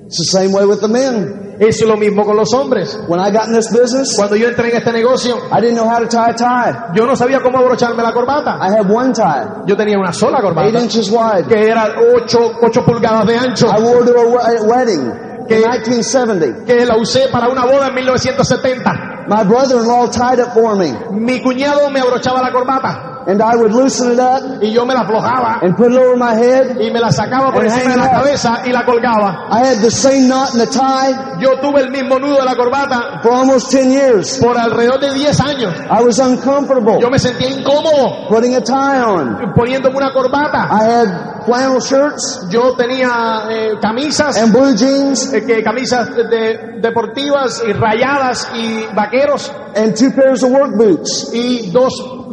It's 0.06 0.18
the 0.18 0.24
same 0.38 0.52
way 0.52 0.64
with 0.66 0.80
the 0.80 0.88
men. 0.88 1.49
Es 1.60 1.84
lo 1.84 1.94
mismo 1.98 2.24
con 2.24 2.36
los 2.38 2.54
hombres. 2.54 2.98
When 3.06 3.20
I 3.20 3.30
got 3.30 3.48
in 3.48 3.52
this 3.52 3.68
business, 3.70 4.14
Cuando 4.16 4.34
yo 4.34 4.48
entré 4.48 4.70
en 4.70 4.76
este 4.78 4.92
negocio, 4.92 5.36
I 5.52 5.60
didn't 5.60 5.76
know 5.76 5.86
how 5.86 5.98
to 6.00 6.08
tie 6.08 6.30
a 6.30 6.34
tie. 6.34 6.94
yo 6.94 7.04
no 7.06 7.14
sabía 7.14 7.40
cómo 7.42 7.58
abrocharme 7.58 8.02
la 8.02 8.12
corbata. 8.14 8.56
I 8.62 8.72
had 8.78 8.90
one 8.90 9.12
tie, 9.12 9.66
Yo 9.66 9.76
tenía 9.76 9.98
una 9.98 10.12
sola 10.14 10.38
eight 10.38 10.44
corbata 10.46 10.80
inches 10.80 11.10
wide. 11.10 11.44
que 11.46 11.68
era 11.68 11.96
8, 12.14 12.82
pulgadas 12.86 13.26
de 13.26 13.36
ancho, 13.36 13.66
I 13.66 13.78
wore 13.82 14.06
to 14.06 14.18
a 14.18 14.24
we- 14.24 14.58
a 14.58 14.62
wedding 14.62 15.02
in 15.40 15.46
Que- 15.46 15.56
1970. 15.58 16.64
que 16.64 16.86
la 16.86 16.96
usé 16.96 17.28
para 17.30 17.48
una 17.48 17.66
boda 17.66 17.88
en 17.88 17.94
1970. 17.94 19.26
My 19.28 19.44
brother-in-law 19.44 20.08
tied 20.08 20.38
it 20.38 20.48
for 20.54 20.74
me, 20.76 20.94
Mi 21.12 21.42
cuñado 21.42 21.90
me 21.90 22.00
abrochaba 22.00 22.40
la 22.40 22.50
corbata 22.52 23.09
and 23.26 23.40
I 23.42 23.56
would 23.56 23.72
loosen 23.72 24.12
it 24.12 24.18
up 24.18 24.62
y 24.62 24.72
yo 24.72 24.84
me 24.84 24.94
la 24.94 25.00
aflojaba 25.02 25.58
and 25.62 25.76
put 25.76 25.92
it 25.92 25.98
over 25.98 26.16
my 26.16 26.34
head. 26.34 26.76
y 26.80 26.90
me 26.90 27.00
la 27.00 27.10
sacaba 27.12 27.52
por 27.52 27.64
encima 27.64 27.90
de 27.92 27.96
la 27.96 28.10
cabeza 28.10 28.62
y 28.64 28.72
la 28.72 28.84
colgaba. 28.84 29.48
I 29.50 29.58
had 29.66 29.80
the 29.82 29.90
same 29.90 30.28
knot 30.28 30.52
in 30.54 30.58
the 30.60 30.66
tie 30.66 31.38
Yo 31.40 31.56
tuve 31.60 31.80
el 31.82 31.90
mismo 31.90 32.18
nudo 32.18 32.36
de 32.38 32.44
la 32.44 32.54
corbata 32.54 33.20
for 33.22 33.32
almost 33.32 33.70
10 33.70 33.90
years. 33.92 34.38
por 34.38 34.56
alrededor 34.58 35.00
de 35.00 35.14
10 35.14 35.40
años. 35.40 35.74
I 35.90 36.02
was 36.02 36.18
uncomfortable 36.18 36.98
Yo 37.00 37.08
me 37.10 37.18
sentía 37.18 37.48
incómodo 37.50 38.28
putting 38.28 38.54
a 38.56 38.60
tie 38.60 39.00
on. 39.02 39.52
poniéndome 39.54 39.96
una 39.96 40.12
corbata. 40.12 40.68
I 40.70 40.84
had 40.84 41.44
flannel 41.44 41.80
shirts 41.80 42.46
Yo 42.50 42.74
tenía 42.76 43.44
eh, 43.50 43.78
camisas, 43.80 44.36
and 44.36 44.52
blue 44.52 44.74
jeans 44.74 45.32
eh, 45.32 45.44
que 45.44 45.62
camisas 45.62 46.14
de- 46.14 46.78
deportivas 46.80 47.62
y 47.66 47.72
rayadas 47.72 48.48
y 48.54 48.84
vaqueros 48.94 49.50
and 49.76 49.94
two 49.96 50.10
pairs 50.10 50.42
of 50.42 50.50
work 50.50 50.76
boots. 50.76 51.30
y 51.32 51.70
dos, 51.70 51.92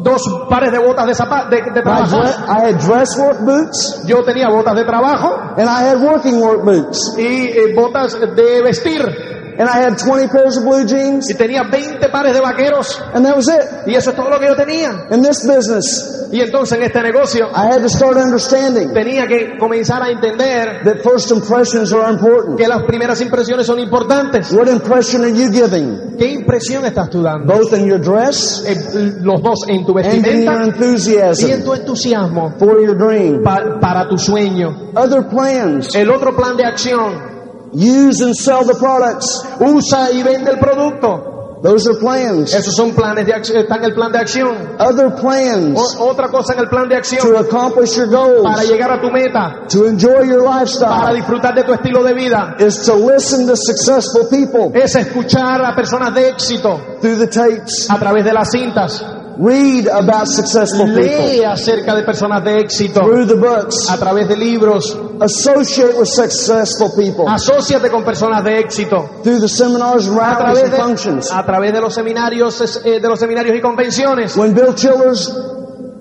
dos 0.10 0.22
pares 0.49 0.72
de 0.72 0.80
botas 0.80 1.05
de, 1.08 1.14
zapa- 1.14 1.49
de, 1.49 1.58
de. 1.58 1.82
I 1.82 2.74
had 2.74 2.78
dress 2.80 3.18
work 3.18 3.39
boots 3.41 4.03
Yo 4.05 4.24
tenía 4.24 4.47
botas 4.49 4.76
de 4.76 4.86
trabajo 4.86 5.36
and 5.58 5.68
I 5.70 5.89
had 5.89 6.01
working 6.01 6.39
work 6.41 6.64
boots. 6.64 7.16
y 7.18 7.47
eh, 7.47 7.74
botas 7.76 8.18
de 8.20 8.62
vestir 8.62 9.37
And 9.60 9.68
I 9.68 9.80
had 9.82 9.97
20 9.97 10.28
pairs 10.28 10.58
of 10.58 10.66
blue 10.66 10.86
jeans 10.86 11.30
y 11.32 11.34
tenía 11.34 11.64
20 11.64 12.10
pares 12.10 12.34
de 12.34 12.39
vaqueros 12.41 13.01
and 13.14 13.26
that 13.26 13.36
was 13.36 13.47
it. 13.47 13.88
y 13.88 13.95
eso 13.95 14.12
es 14.12 14.16
todo 14.16 14.30
lo 14.30 14.39
que 14.39 14.45
yo 14.47 14.55
tenía. 14.55 15.08
In 15.12 15.22
this 15.24 15.45
business, 15.47 16.14
Y 16.32 16.41
entonces 16.41 16.78
en 16.78 16.84
este 16.84 17.01
negocio 17.01 17.47
I 17.55 17.68
had 17.74 17.82
to 17.82 17.89
start 17.89 18.18
understanding 18.18 18.93
tenía 18.93 19.26
que 19.28 19.58
comenzar 19.58 20.03
a 20.03 20.10
entender 20.10 20.84
that 20.84 21.01
first 21.01 21.32
impressions 21.32 21.91
are 21.93 22.12
important. 22.12 22.58
que 22.58 22.68
las 22.68 22.84
primeras 22.84 23.20
impresiones 23.22 23.66
son 23.66 23.80
importantes. 23.80 24.51
What 24.51 24.68
impression 24.68 25.24
are 25.24 25.32
you 25.34 25.49
giving? 25.51 26.16
¿Qué 26.20 26.28
impresión 26.34 26.86
estás 26.86 27.10
tú 27.10 27.22
dando? 27.24 27.51
Both 27.51 27.74
in 27.74 27.86
your 27.88 27.99
dress 28.01 28.64
Eh, 28.68 28.76
los 29.22 29.41
dos 29.41 29.66
en 29.68 29.86
tu 29.86 29.97
and 29.97 30.05
in 30.05 30.12
your 30.12 30.24
vestimenta 30.24 30.51
y 30.51 30.55
en 30.55 30.64
enthusiasm 30.64 31.64
tu 31.64 31.74
entusiasmo 31.74 32.53
for 32.60 32.80
your 32.82 32.95
dream. 32.97 33.41
pa- 33.43 33.80
para 33.80 34.08
tu 34.10 34.18
sueño. 34.18 34.91
Other 34.95 35.28
plans. 35.28 35.95
El 35.95 36.10
otro 36.12 36.36
plan 36.36 36.58
de 36.58 36.66
acción, 36.66 37.37
Use 37.78 38.22
and 38.24 38.34
sell 38.36 38.66
the 38.66 38.74
products. 38.76 39.26
usa 39.60 40.10
y 40.12 40.24
vende 40.24 40.52
el 40.52 40.60
producto. 40.60 41.34
Those 41.62 41.88
are 41.90 41.98
plans. 42.00 42.54
Esos 42.54 42.76
son 42.76 42.92
planes 42.94 43.26
de 43.26 43.34
acción, 43.34 43.58
está 43.58 43.78
en 43.78 43.86
el 43.86 43.94
plan 43.96 44.12
de 44.12 44.20
acción. 44.20 44.56
Other 44.80 45.16
plans 45.16 45.80
O- 45.98 46.10
otra 46.10 46.28
cosa 46.30 46.54
en 46.54 46.60
el 46.60 46.70
plan 46.70 46.88
de 46.88 46.96
acción, 46.96 47.22
to 47.28 47.36
accomplish 47.38 47.96
your 47.98 48.08
para 48.44 48.58
goals, 48.58 48.70
llegar 48.70 48.92
a 48.92 49.02
tu 49.02 49.10
meta, 49.10 49.64
to 49.68 49.88
enjoy 49.88 50.28
your 50.28 50.44
para 50.44 50.60
lifestyle, 50.60 51.16
disfrutar 51.16 51.56
de 51.56 51.64
tu 51.64 51.74
estilo 51.74 52.04
de 52.04 52.14
vida, 52.14 52.56
is 52.60 52.84
to 52.86 52.94
listen 52.96 53.48
to 53.48 53.56
successful 53.56 54.28
people 54.30 54.72
es 54.80 54.96
escuchar 54.96 55.64
a 55.66 55.76
personas 55.76 56.14
de 56.14 56.30
éxito 56.30 56.80
through 57.02 57.18
the 57.18 57.28
tapes. 57.28 57.90
a 57.90 57.98
través 57.98 58.24
de 58.24 58.34
las 58.34 58.52
cintas. 58.52 59.04
Read 59.40 59.88
about 59.88 60.28
successful 60.28 60.88
people 60.88 61.04
Lee 61.04 61.44
acerca 61.44 61.94
de 61.96 62.04
personas 62.04 62.44
de 62.44 62.60
éxito 62.60 63.02
through 63.02 63.28
the 63.28 63.36
books. 63.36 63.88
a 63.90 63.98
través 63.98 64.28
de 64.28 64.36
libros. 64.36 64.98
Associate 65.22 65.96
with 65.96 66.08
successful 66.08 66.90
people 66.96 67.28
Asociate 67.28 67.90
con 67.92 68.04
personas 68.04 68.44
de 68.44 68.60
éxito 68.60 69.22
through 69.24 69.40
the 69.40 69.48
seminars, 69.48 70.08
a 70.08 70.12
rallies, 70.12 70.38
través 70.40 70.64
and 70.64 70.72
de, 70.72 70.78
functions. 70.78 71.32
a 71.32 71.46
través 71.46 71.72
de 71.72 71.82
los 71.82 71.94
seminarios, 71.94 72.82
eh, 72.84 73.00
de 73.00 73.08
los 73.08 73.20
seminarios 73.20 73.56
y 73.56 73.62
convenciones. 73.62 74.36
When 74.36 74.54
Bill 74.56 74.74
Childers, 74.74 75.30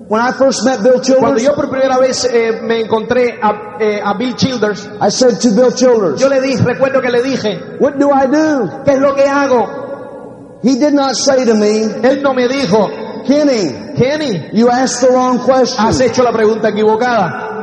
when 0.07 0.19
I 0.19 0.31
first 0.31 0.63
met 0.65 0.81
Bill 0.81 0.99
Cuando 1.01 1.37
Childers, 1.37 1.43
yo 1.43 1.53
por 1.53 1.69
primera 1.69 1.99
vez 1.99 2.25
eh, 2.25 2.59
me 2.63 2.81
encontré 2.81 3.37
a, 3.39 3.77
eh, 3.79 4.01
a 4.03 4.13
Bill 4.17 4.35
Childers, 4.35 4.87
I 4.99 5.09
said 5.11 5.39
to 5.41 5.51
Bill 5.51 5.71
Childers, 5.73 6.19
yo 6.19 6.27
le 6.27 6.41
dije, 6.41 6.63
recuerdo 6.63 7.01
que 7.01 7.11
le 7.11 7.21
dije, 7.21 7.77
What 7.79 7.97
do 7.99 8.09
I 8.09 8.25
do? 8.25 8.83
¿qué 8.83 8.93
es 8.93 8.99
lo 8.99 9.13
que 9.13 9.25
hago? 9.27 10.59
He 10.63 10.75
did 10.79 10.93
not 10.93 11.13
say 11.13 11.45
to 11.45 11.53
me, 11.53 11.83
Él 12.01 12.23
no 12.23 12.33
me 12.33 12.47
dijo, 12.47 12.89
Kenny, 13.25 13.95
Kenny, 13.97 14.49
you 14.53 14.69
asked 14.69 15.01
the 15.01 15.09
wrong 15.09 15.37
has 15.39 15.45
question. 15.45 16.01
hecho 16.09 16.23
la 16.23 16.31
pregunta 16.31 16.69
equivocada. 16.69 17.55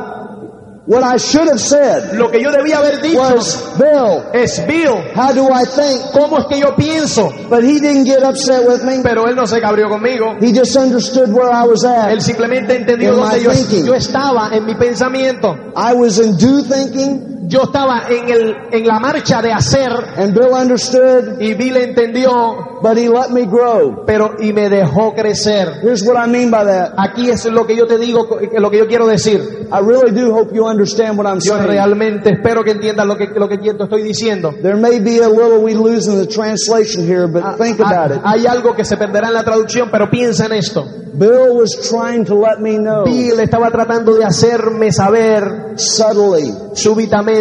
What 0.87 1.01
I 1.03 1.17
should 1.17 1.47
have 1.47 1.59
said 1.59 2.13
Lo 2.15 2.29
que 2.29 2.39
yo 2.39 2.51
debía 2.51 2.77
haber 2.77 3.01
dicho 3.01 3.17
was, 3.17 3.73
Bill, 3.79 4.23
es, 4.35 4.59
Bill, 4.67 5.01
how 5.15 5.33
do 5.33 5.49
I 5.51 5.65
think? 5.65 6.11
¿cómo 6.13 6.37
es 6.37 6.45
que 6.45 6.59
yo 6.59 6.75
pienso? 6.75 7.31
But 7.49 7.63
he 7.63 7.79
didn't 7.79 8.05
get 8.05 8.21
upset 8.21 8.67
with 8.67 8.83
me. 8.83 9.01
Pero 9.01 9.25
él 9.27 9.35
no 9.35 9.47
se 9.47 9.59
cabrió 9.59 9.89
conmigo. 9.89 10.35
He 10.39 10.53
just 10.53 10.75
understood 10.77 11.33
where 11.33 11.49
I 11.49 11.65
was 11.65 11.83
Él 11.83 11.89
at. 11.89 12.21
simplemente 12.21 12.75
entendió 12.75 13.13
In 13.13 13.15
donde 13.19 13.35
my 13.37 13.43
yo, 13.43 13.51
thinking. 13.51 13.85
yo 13.87 13.95
estaba 13.95 14.49
en 14.55 14.63
mi 14.63 14.75
pensamiento. 14.75 15.55
I 15.75 15.93
was 15.95 16.19
in 16.19 16.37
due 16.37 16.61
thinking 16.61 17.34
Yo 17.47 17.63
estaba 17.63 18.03
en, 18.09 18.29
el, 18.29 18.55
en 18.71 18.87
la 18.87 18.99
marcha 18.99 19.41
de 19.41 19.51
hacer 19.51 19.91
and 20.17 20.33
Bill 20.33 20.51
understood, 20.53 21.39
y 21.39 21.53
Bill 21.53 21.77
entendió, 21.77 22.79
but 22.81 22.97
he 22.97 23.09
let 23.09 23.29
me 23.29 23.45
grow. 23.45 24.03
pero 24.05 24.35
y 24.39 24.53
me 24.53 24.69
dejó 24.69 25.13
crecer. 25.13 25.81
Here's 25.81 26.03
what 26.03 26.17
I 26.17 26.29
mean 26.29 26.49
by 26.49 26.65
that. 26.65 26.93
Aquí 26.97 27.29
es 27.29 27.45
lo 27.45 27.65
que 27.65 27.75
yo 27.75 27.85
te 27.85 27.97
digo, 27.97 28.27
lo 28.57 28.71
que 28.71 28.77
yo 28.77 28.87
quiero 28.87 29.07
decir. 29.07 29.67
I 29.71 29.79
really 29.79 30.11
do 30.11 30.33
hope 30.33 30.53
you 30.53 30.65
understand 30.65 31.17
what 31.17 31.25
I'm 31.27 31.39
Yo 31.39 31.55
saying. 31.55 31.67
realmente 31.67 32.31
espero 32.31 32.63
que 32.63 32.71
entiendas 32.71 33.05
lo 33.05 33.17
que, 33.17 33.27
lo 33.27 33.47
que 33.47 33.55
estoy 33.55 34.03
diciendo. 34.03 34.53
There 34.61 34.75
may 34.77 34.99
be 34.99 35.19
a 35.23 35.29
little 35.29 35.59
we 35.59 35.73
lose 35.73 36.07
in 36.07 36.17
the 36.17 36.27
translation 36.27 37.05
here, 37.07 37.27
but 37.27 37.57
think 37.57 37.79
about 37.79 38.11
it. 38.11 38.21
Hay 38.23 38.45
algo 38.45 38.75
que 38.75 38.85
se 38.85 38.97
perderá 38.97 39.27
en 39.27 39.33
la 39.33 39.43
traducción, 39.43 39.89
pero 39.91 40.09
piensa 40.09 40.45
en 40.45 40.53
esto. 40.53 40.85
Bill 41.17 41.55
was 41.57 41.89
trying 41.89 42.25
to 42.25 42.35
let 42.35 42.59
me 42.59 42.77
know 42.77 43.05
Bill 43.05 43.39
estaba 43.39 43.71
tratando 43.71 44.15
de 44.15 44.25
hacerme 44.25 44.91
saber 44.91 45.75
subtly 45.77 46.53
súbitamente 46.73 47.34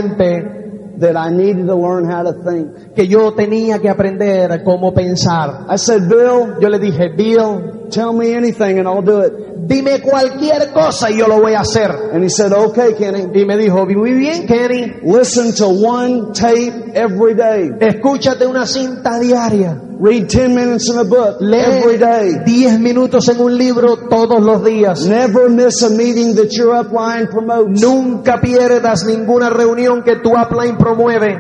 that 0.97 1.17
I 1.17 1.31
needed 1.31 1.67
to 1.67 1.75
learn 1.75 2.05
how 2.09 2.23
to 2.23 2.33
think. 2.45 2.95
que 2.95 3.07
yo 3.09 3.33
tenía 3.33 3.81
que 3.81 3.89
aprender 3.89 4.63
cómo 4.65 4.95
pensar. 4.95 5.67
I 5.69 5.77
said, 5.77 6.09
Bill, 6.09 6.57
Yo 6.61 6.69
le 6.69 6.79
dije, 6.79 7.17
Bill, 7.17 7.89
tell 7.91 8.13
me 8.13 8.35
anything 8.35 8.79
and 8.79 8.87
I'll 8.87 9.03
do 9.03 9.21
it. 9.23 9.33
dime 9.67 10.01
cualquier 10.01 10.73
cosa 10.73 11.11
y 11.11 11.19
yo 11.19 11.27
lo 11.27 11.41
voy 11.41 11.55
a 11.55 11.61
hacer. 11.61 11.91
And 12.13 12.23
he 12.23 12.29
said, 12.29 12.53
okay, 12.53 12.95
Kenny. 12.95 13.23
Y 13.35 13.45
me 13.45 13.57
dijo, 13.57 13.87
muy 13.87 14.13
bien, 14.13 14.47
Kenny, 14.47 15.01
Listen 15.03 15.53
to 15.55 15.69
one 15.69 16.33
tape 16.33 16.93
every 16.95 17.35
day. 17.35 17.71
escúchate 17.81 18.47
una 18.47 18.67
cinta 18.67 19.19
diaria. 19.19 19.81
Read 20.05 20.29
10 20.29 20.55
minutes 20.55 20.91
in 20.91 20.99
a 20.99 21.05
book 21.05 21.41
every 21.41 21.97
day. 21.97 22.45
10 22.45 22.79
minutos 22.79 23.27
en 23.31 23.41
un 23.41 23.57
libro 23.57 23.97
todos 24.11 24.43
los 24.43 24.63
días. 24.63 25.07
Never 25.07 25.49
miss 25.49 25.83
a 25.83 25.89
meeting 25.89 26.35
that 26.35 26.51
your 26.53 26.75
upline 26.75 27.27
promotes. 27.31 27.81
Nunca 27.81 28.39
pierdas 28.39 29.07
ninguna 29.07 29.49
reunión 29.49 30.03
que 30.03 30.17
tu 30.17 30.37
upline 30.37 30.77
promueve. 30.77 31.39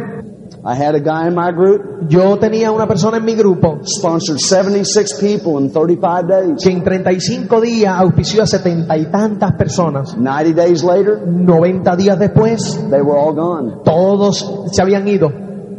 I 0.64 0.74
had 0.76 0.94
a 0.94 1.00
guy 1.00 1.28
in 1.28 1.34
my 1.34 1.50
group, 1.52 2.08
Yo 2.08 2.38
tenía 2.38 2.70
una 2.70 2.86
persona 2.86 3.18
en 3.18 3.24
mi 3.26 3.34
grupo 3.34 3.80
sponsored 3.84 4.38
76 4.38 5.12
people 5.20 5.58
in 5.62 5.70
35 5.70 6.26
days. 6.26 6.64
que 6.64 6.70
en 6.70 6.82
35 6.82 7.60
días 7.60 7.94
auspició 7.94 8.44
a 8.44 8.46
setenta 8.46 8.96
y 8.96 9.04
tantas 9.10 9.52
personas. 9.56 10.16
90 10.16 10.54
days 10.62 10.82
later, 10.82 11.20
90 11.26 11.96
días 11.96 12.18
después, 12.18 12.80
they 12.90 13.02
were 13.02 13.18
all 13.18 13.34
gone. 13.34 13.82
todos 13.84 14.42
se 14.72 14.80
habían 14.80 15.06
ido. 15.06 15.30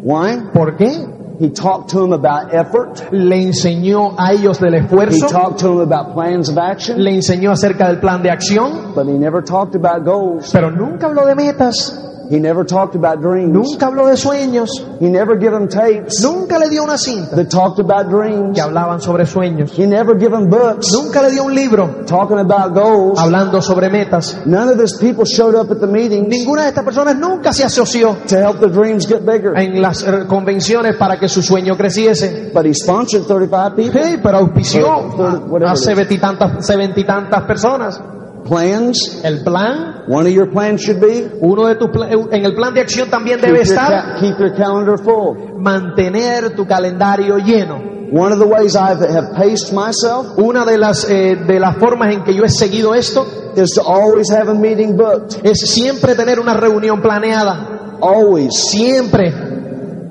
Why? 0.04 0.52
¿Por 0.54 0.78
qué? 0.78 1.15
He 1.40 1.50
talked 1.50 1.90
to 1.92 2.00
them 2.02 2.14
about 2.14 2.54
effort. 2.54 3.12
Le 3.12 3.36
enseñó 3.36 4.16
a 4.18 4.34
ellos 4.34 4.60
del 4.60 4.76
esfuerzo. 4.76 5.28
He 5.28 5.32
talked 5.32 5.60
to 5.60 5.68
them 5.68 5.80
about 5.80 6.14
plans 6.14 6.50
of 6.50 6.58
action, 6.58 7.04
le 7.04 7.12
enseñó 7.12 7.52
acerca 7.52 7.88
del 7.88 8.00
plan 8.00 8.22
de 8.24 8.30
acción, 8.30 8.94
but 8.96 9.08
he 9.08 9.18
never 9.18 9.44
talked 9.44 9.76
about 9.76 10.06
goals. 10.06 10.52
pero 10.52 10.72
nunca 10.72 11.08
habló 11.08 11.26
de 11.26 11.36
metas, 11.36 12.02
He 12.30 12.40
never 12.40 12.66
talked 12.66 12.96
about 12.96 13.22
dreams. 13.22 13.52
nunca 13.52 13.88
habló 13.88 14.08
de 14.08 14.18
sueños, 14.18 14.70
He 15.00 15.10
never 15.10 15.38
gave 15.38 15.52
them 15.52 15.68
tapes 15.68 16.22
nunca 16.22 16.58
le 16.58 16.70
dio 16.70 16.84
una 16.84 16.98
cinta 16.98 17.36
that 17.36 17.50
talked 17.50 17.80
about 17.80 18.10
dreams. 18.10 18.56
que 18.56 18.62
hablaban 18.62 19.00
sobre 19.02 19.26
sueños, 19.26 19.72
He 19.78 19.86
never 19.86 20.16
gave 20.18 20.32
them 20.32 20.50
books 20.50 20.92
nunca 20.94 21.22
le 21.22 21.32
dio 21.32 21.44
un 21.44 21.54
libro 21.54 22.04
talking 22.08 22.40
about 22.40 22.74
goals. 22.74 23.20
hablando 23.20 23.62
sobre 23.62 23.90
metas. 23.90 24.38
None 24.46 24.70
of 24.74 24.80
his 24.82 24.94
people 25.00 25.26
showed 25.26 25.56
up 25.56 25.70
at 25.72 25.80
the 25.80 25.88
meetings 25.88 26.28
Ninguna 26.28 26.64
de 26.64 26.70
estas 26.70 26.84
personas 26.84 27.16
nunca 27.18 27.54
se 27.54 27.64
asoció 27.64 28.18
to 28.28 28.36
help 28.38 28.60
the 28.60 28.70
dreams 28.70 29.08
get 29.08 29.22
bigger. 29.26 29.54
en 29.58 29.82
las 29.82 30.04
eh, 30.04 30.26
convenciones 30.28 30.96
para 30.98 31.18
que 31.20 31.28
su 31.30 31.42
sueño 31.42 31.76
creciese. 31.78 32.52
But 32.54 32.66
he 32.66 32.74
sponsored 32.74 33.26
35 33.28 33.76
people. 33.76 34.02
Sí, 34.04 34.18
pero 34.22 34.38
auspició 34.38 34.92
a 35.20 35.72
it 35.72 35.74
is. 35.76 35.84
setenta 35.84 36.14
y 36.14 36.18
tantas, 36.18 36.66
setenta 36.66 37.00
y 37.00 37.04
tantas 37.06 37.44
personas. 37.44 38.02
Plans. 38.48 39.22
El 39.24 39.44
plan, 39.44 40.04
One 40.08 40.28
of 40.28 40.34
your 40.34 40.52
plans 40.52 40.82
should 40.82 41.00
be 41.02 41.28
uno 41.42 41.66
de 41.68 41.76
tus 41.76 41.90
en 42.32 42.46
el 42.46 42.54
plan 42.54 42.74
de 42.76 42.82
acción 42.82 43.10
también 43.10 43.42
debe 43.42 43.62
estar 43.62 44.20
keep 44.20 44.38
your 44.38 44.54
calendar 44.56 44.98
full. 45.00 45.58
mantener 45.60 46.56
tu 46.56 46.66
calendario 46.68 47.38
lleno. 47.40 47.82
One 48.14 48.32
of 48.32 48.38
the 48.40 48.46
ways 48.46 48.76
I 48.76 48.90
have 48.94 49.34
paced 49.36 49.74
myself 49.74 50.38
Una 50.38 50.64
de 50.64 50.78
las 50.78 51.10
eh, 51.10 51.36
de 51.36 51.60
las 51.60 51.76
formas 51.78 52.14
en 52.14 52.24
que 52.24 52.36
yo 52.36 52.44
he 52.44 52.50
seguido 52.50 52.94
esto 52.94 53.26
is 53.56 53.72
to 53.72 53.82
always 53.82 54.30
have 54.32 54.48
a 54.48 54.54
meeting 54.54 54.96
booked. 54.96 55.44
es 55.44 55.60
siempre 55.62 56.14
tener 56.14 56.40
una 56.40 56.54
reunión 56.54 57.02
planeada, 57.02 57.98
Always. 58.00 58.54
siempre. 58.70 59.34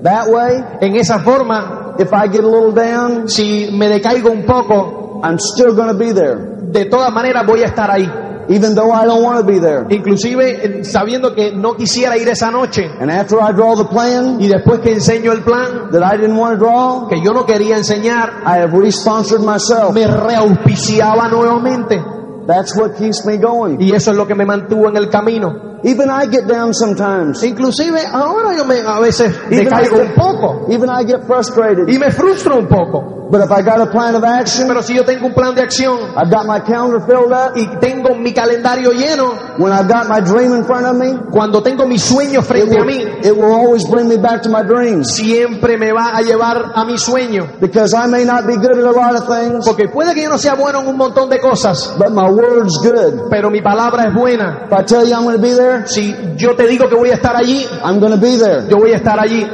That 0.03 0.27
way, 0.29 0.63
En 0.81 0.97
esa 0.97 1.21
forma, 1.21 1.95
if 1.99 2.13
I 2.13 2.27
get 2.29 2.43
a 2.43 2.49
little 2.49 2.73
down, 2.73 3.29
si 3.29 3.71
me 3.73 3.89
decaigo 3.89 4.31
un 4.33 4.43
poco, 4.45 5.21
I'm 5.23 5.39
still 5.39 5.73
going 5.75 5.89
to 5.89 5.95
be 5.97 6.13
there. 6.13 6.37
de 6.73 6.87
todas 6.87 7.13
maneras 7.13 7.47
voy 7.47 7.63
a 7.63 7.67
estar 7.67 7.91
ahí. 7.91 8.11
Even 8.49 8.75
though 8.75 8.93
I 8.93 9.05
don't 9.07 9.23
want 9.23 9.39
to 9.39 9.45
be 9.47 9.59
there. 9.59 9.87
Inclusive 9.89 10.41
eh, 10.41 10.85
sabiendo 10.85 11.35
que 11.35 11.53
no 11.53 11.75
quisiera 11.75 12.17
ir 12.17 12.29
esa 12.29 12.51
noche 12.51 12.91
And 13.01 13.11
after 13.11 13.41
I 13.41 13.53
draw 13.53 13.77
the 13.77 13.87
plan 13.87 14.41
y 14.41 14.49
después 14.49 14.81
que 14.81 14.93
enseño 14.93 15.33
el 15.33 15.43
plan 15.43 15.91
that 15.93 16.03
I 16.03 16.17
didn't 16.17 16.37
want 16.37 16.59
to 16.59 16.65
draw, 16.65 17.09
que 17.09 17.21
yo 17.23 17.33
no 17.33 17.45
quería 17.47 17.77
enseñar, 17.77 18.43
I 18.45 18.61
have 18.61 18.73
re-sponsored 18.73 19.41
myself. 19.41 19.95
me 19.95 20.07
reauspiciaba 20.07 21.29
nuevamente. 21.29 22.03
That's 22.47 22.77
what 22.77 22.97
keeps 22.99 23.25
me 23.25 23.39
going. 23.39 23.81
Y 23.81 23.93
eso 23.93 24.11
es 24.11 24.17
lo 24.17 24.27
que 24.27 24.35
me 24.35 24.45
mantuvo 24.45 24.89
en 24.89 24.97
el 24.97 25.09
camino. 25.09 25.74
Even 25.85 26.09
I 26.11 26.27
get 26.27 26.47
down 26.47 26.73
sometimes. 26.73 27.43
Inclusive 27.43 27.95
ahora 28.13 28.57
yo 28.57 28.65
me, 28.65 28.79
a 28.81 28.99
veces 29.01 29.35
Even 29.51 29.69
I, 29.73 29.83
decaigo 29.85 30.01
un 30.01 30.15
poco 30.15 30.67
even 30.71 30.89
I 30.89 31.05
get 31.05 31.27
frustrated. 31.27 31.89
y 31.89 31.99
me 31.99 32.11
frustro 32.11 32.57
un 32.59 32.67
poco. 32.69 33.21
But 33.31 33.41
if 33.41 33.51
I 33.51 33.63
got 33.63 33.81
a 33.81 33.87
plan 33.91 34.15
of 34.15 34.23
action, 34.23 34.69
Pero 34.69 34.83
si 34.83 34.95
yo 34.95 35.03
tengo 35.05 35.27
un 35.27 35.35
plan 35.35 35.55
de 35.55 35.63
acción 35.63 35.99
I've 36.15 36.31
got 36.31 36.47
my 36.47 36.61
calendar 36.61 37.01
filled 37.01 37.33
up, 37.33 37.57
y 37.57 37.67
tengo 37.81 38.15
mi 38.15 38.33
calendario 38.33 38.93
lleno, 38.93 39.59
when 39.59 39.73
I've 39.73 39.89
got 39.89 40.09
my 40.09 40.21
dream 40.21 40.53
in 40.55 40.65
front 40.65 40.87
of 40.87 40.95
me, 40.97 41.19
cuando 41.33 41.63
tengo 41.63 41.87
mi 41.87 41.99
sueño 41.99 42.41
it 42.41 42.47
frente 42.47 42.79
a 42.79 42.85
mí, 42.85 43.25
it 43.25 43.35
will 43.37 43.53
always 43.53 43.85
bring 43.89 44.09
me 44.09 44.17
back 44.19 44.43
to 44.43 44.51
my 44.51 44.63
dreams. 44.63 45.11
siempre 45.15 45.77
me 45.79 45.91
va 45.93 46.13
a 46.17 46.21
llevar 46.23 46.73
a 46.75 46.85
mi 46.85 46.97
sueño. 46.99 47.59
Because 47.61 47.95
I 47.95 48.07
may 48.07 48.25
not 48.25 48.47
be 48.47 48.57
good 48.57 48.79
at 48.79 48.85
a 48.85 48.93
lot 48.93 49.15
of 49.17 49.27
things, 49.27 49.65
Porque 49.67 49.89
puede 49.89 50.15
que 50.15 50.23
yo 50.23 50.29
no 50.29 50.39
sea 50.39 50.55
bueno 50.55 50.81
en 50.81 50.89
un 50.89 50.97
montón 50.97 51.29
de 51.31 51.41
cosas, 51.41 51.95
but 51.99 52.11
my 52.13 52.31
word's 52.31 52.79
good. 52.83 53.29
pero 53.31 53.51
mi 53.51 53.61
palabra 53.63 54.05
es 54.09 54.15
buena. 54.15 54.67
If 54.67 54.73
I 54.73 54.83
tell 54.85 55.05
you 55.07 55.15
I'm 55.15 55.25
going 55.25 55.37
to 55.37 55.43
be 55.43 55.55
there, 55.55 55.74
Si 55.87 56.15
yo 56.37 56.55
te 56.55 56.67
digo 56.67 56.89
que 56.89 56.95
voy 56.95 57.11
a 57.11 57.15
estar 57.15 57.37
allí, 57.37 57.67
I'm 57.85 58.01
going 58.01 58.13
to 58.13 58.21
be 58.21 58.37
there. 58.39 58.69
yo 58.69 58.79
voy 58.79 58.93
a 58.93 58.97
estar 58.97 59.19
allí. 59.19 59.45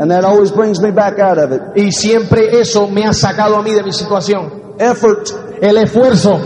And 0.00 0.10
that 0.10 0.24
always 0.24 0.52
brings 0.52 0.80
me 0.80 0.90
back 0.92 1.18
out 1.18 1.38
of 1.38 1.52
it. 1.52 1.60
Y 1.74 1.90
siempre 1.90 2.60
eso 2.60 2.86
me 2.88 3.04
ha 3.04 3.12
sacado 3.12 3.56
a 3.56 3.62
mí 3.62 3.72
de 3.72 3.82
mi 3.82 3.92
situación. 3.92 4.74
Effort. 4.78 5.28
El 5.60 5.76
esfuerzo. 5.78 6.38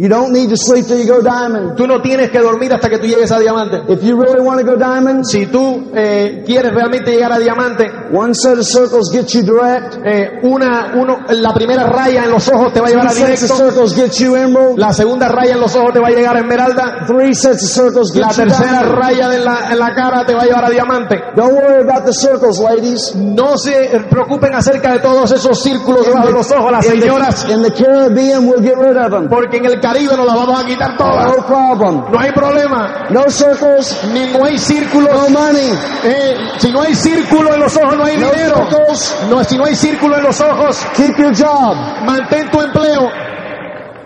You 0.00 0.08
don't 0.08 0.32
need 0.32 0.48
to 0.48 0.56
sleep 0.56 0.86
till 0.86 0.96
you 0.98 1.06
go 1.06 1.20
diamond. 1.20 1.76
Tú 1.76 1.86
no 1.86 2.00
tienes 2.00 2.30
que 2.30 2.38
dormir 2.38 2.72
hasta 2.72 2.88
que 2.88 2.96
tú 2.96 3.04
llegues 3.06 3.30
a 3.32 3.38
diamante. 3.38 3.82
If 3.92 4.02
you 4.02 4.16
really 4.18 4.40
want 4.40 4.58
to 4.58 4.64
go 4.66 4.74
diamond, 4.78 5.26
Si 5.26 5.44
tú 5.44 5.90
eh, 5.94 6.42
quieres 6.46 6.72
realmente 6.72 7.10
llegar 7.12 7.30
a 7.32 7.38
diamante, 7.38 7.84
one 8.10 8.34
set 8.34 8.56
of 8.58 8.64
circles 8.64 9.10
gets 9.12 9.34
you 9.34 9.42
direct. 9.42 9.96
eh, 10.02 10.40
una, 10.44 10.92
uno, 10.96 11.18
la 11.28 11.52
primera 11.52 11.84
raya 11.86 12.24
en 12.24 12.30
los 12.30 12.48
ojos 12.48 12.72
te 12.72 12.80
va 12.80 12.86
a 12.86 12.90
llevar 12.90 13.08
a 13.08 13.10
sets 13.10 13.42
of 13.50 13.58
directo. 13.58 13.84
circles 13.84 13.94
get 13.94 14.12
you 14.24 14.36
emerald. 14.36 14.78
La 14.78 14.94
segunda 14.94 15.28
raya 15.28 15.52
en 15.52 15.60
los 15.60 15.76
ojos 15.76 15.92
te 15.92 16.00
va 16.00 16.08
a 16.08 16.10
llegar 16.12 16.34
a 16.34 16.40
esmeralda. 16.40 17.04
Three 17.06 17.34
sets 17.34 17.62
of 17.62 17.68
circles 17.84 18.14
La 18.16 18.28
get 18.28 18.36
you 18.38 18.44
tercera 18.44 18.70
diamond. 18.80 18.98
raya 18.98 19.34
en 19.36 19.44
la, 19.44 19.70
en 19.72 19.78
la 19.78 19.94
cara 19.94 20.24
te 20.24 20.32
va 20.34 20.40
a 20.40 20.46
llevar 20.46 20.64
a 20.64 20.70
diamante. 20.70 21.20
Don't 21.36 21.52
worry 21.52 21.82
about 21.86 22.06
the 22.06 22.12
circles, 22.14 22.58
ladies. 22.58 23.14
No 23.16 23.58
se 23.58 24.00
preocupen 24.08 24.54
acerca 24.54 24.94
de 24.94 25.00
todos 25.00 25.30
esos 25.30 25.62
círculos 25.62 26.06
debajo 26.06 26.28
de 26.28 26.32
los 26.32 26.50
ojos, 26.52 26.72
las 26.72 26.86
In 26.86 27.02
señoras, 27.02 27.44
the, 27.44 27.52
in 27.52 27.62
the 27.62 27.70
Caribbean, 27.72 28.48
we'll 28.48 28.62
get 28.62 28.78
rid 28.78 28.96
of 28.96 29.10
them. 29.10 29.28
porque 29.28 29.58
en 29.58 29.66
el 29.66 29.78
Caribe 29.92 30.16
nos 30.16 30.26
las 30.26 30.36
vamos 30.36 30.62
a 30.62 30.66
quitar 30.66 30.96
todas. 30.96 31.26
No 31.36 31.46
problem. 31.46 32.04
No 32.12 32.18
hay 32.20 32.30
problema. 32.32 33.06
No 33.10 33.28
circles, 33.30 33.98
Ni 34.12 34.26
no 34.32 34.44
hay 34.44 34.56
círculos. 34.58 35.10
no 35.12 35.28
money. 35.30 35.72
Eh, 36.04 36.36
si 36.58 36.70
no 36.70 36.82
hay 36.82 36.94
círculo 36.94 37.54
en 37.54 37.60
los 37.60 37.76
ojos, 37.76 37.96
no 37.96 38.04
hay 38.04 38.16
No 38.16 38.30
dinero. 38.30 38.54
circles, 38.68 39.16
No, 39.28 39.42
si 39.44 39.56
no 39.58 39.64
hay 39.64 39.74
círculo 39.74 40.16
en 40.16 40.22
los 40.24 40.40
ojos, 40.40 40.78
keep 40.96 41.16
your 41.16 41.34
job. 41.36 41.76
mantén 42.04 42.48
tu 42.50 42.60
empleo. 42.60 43.10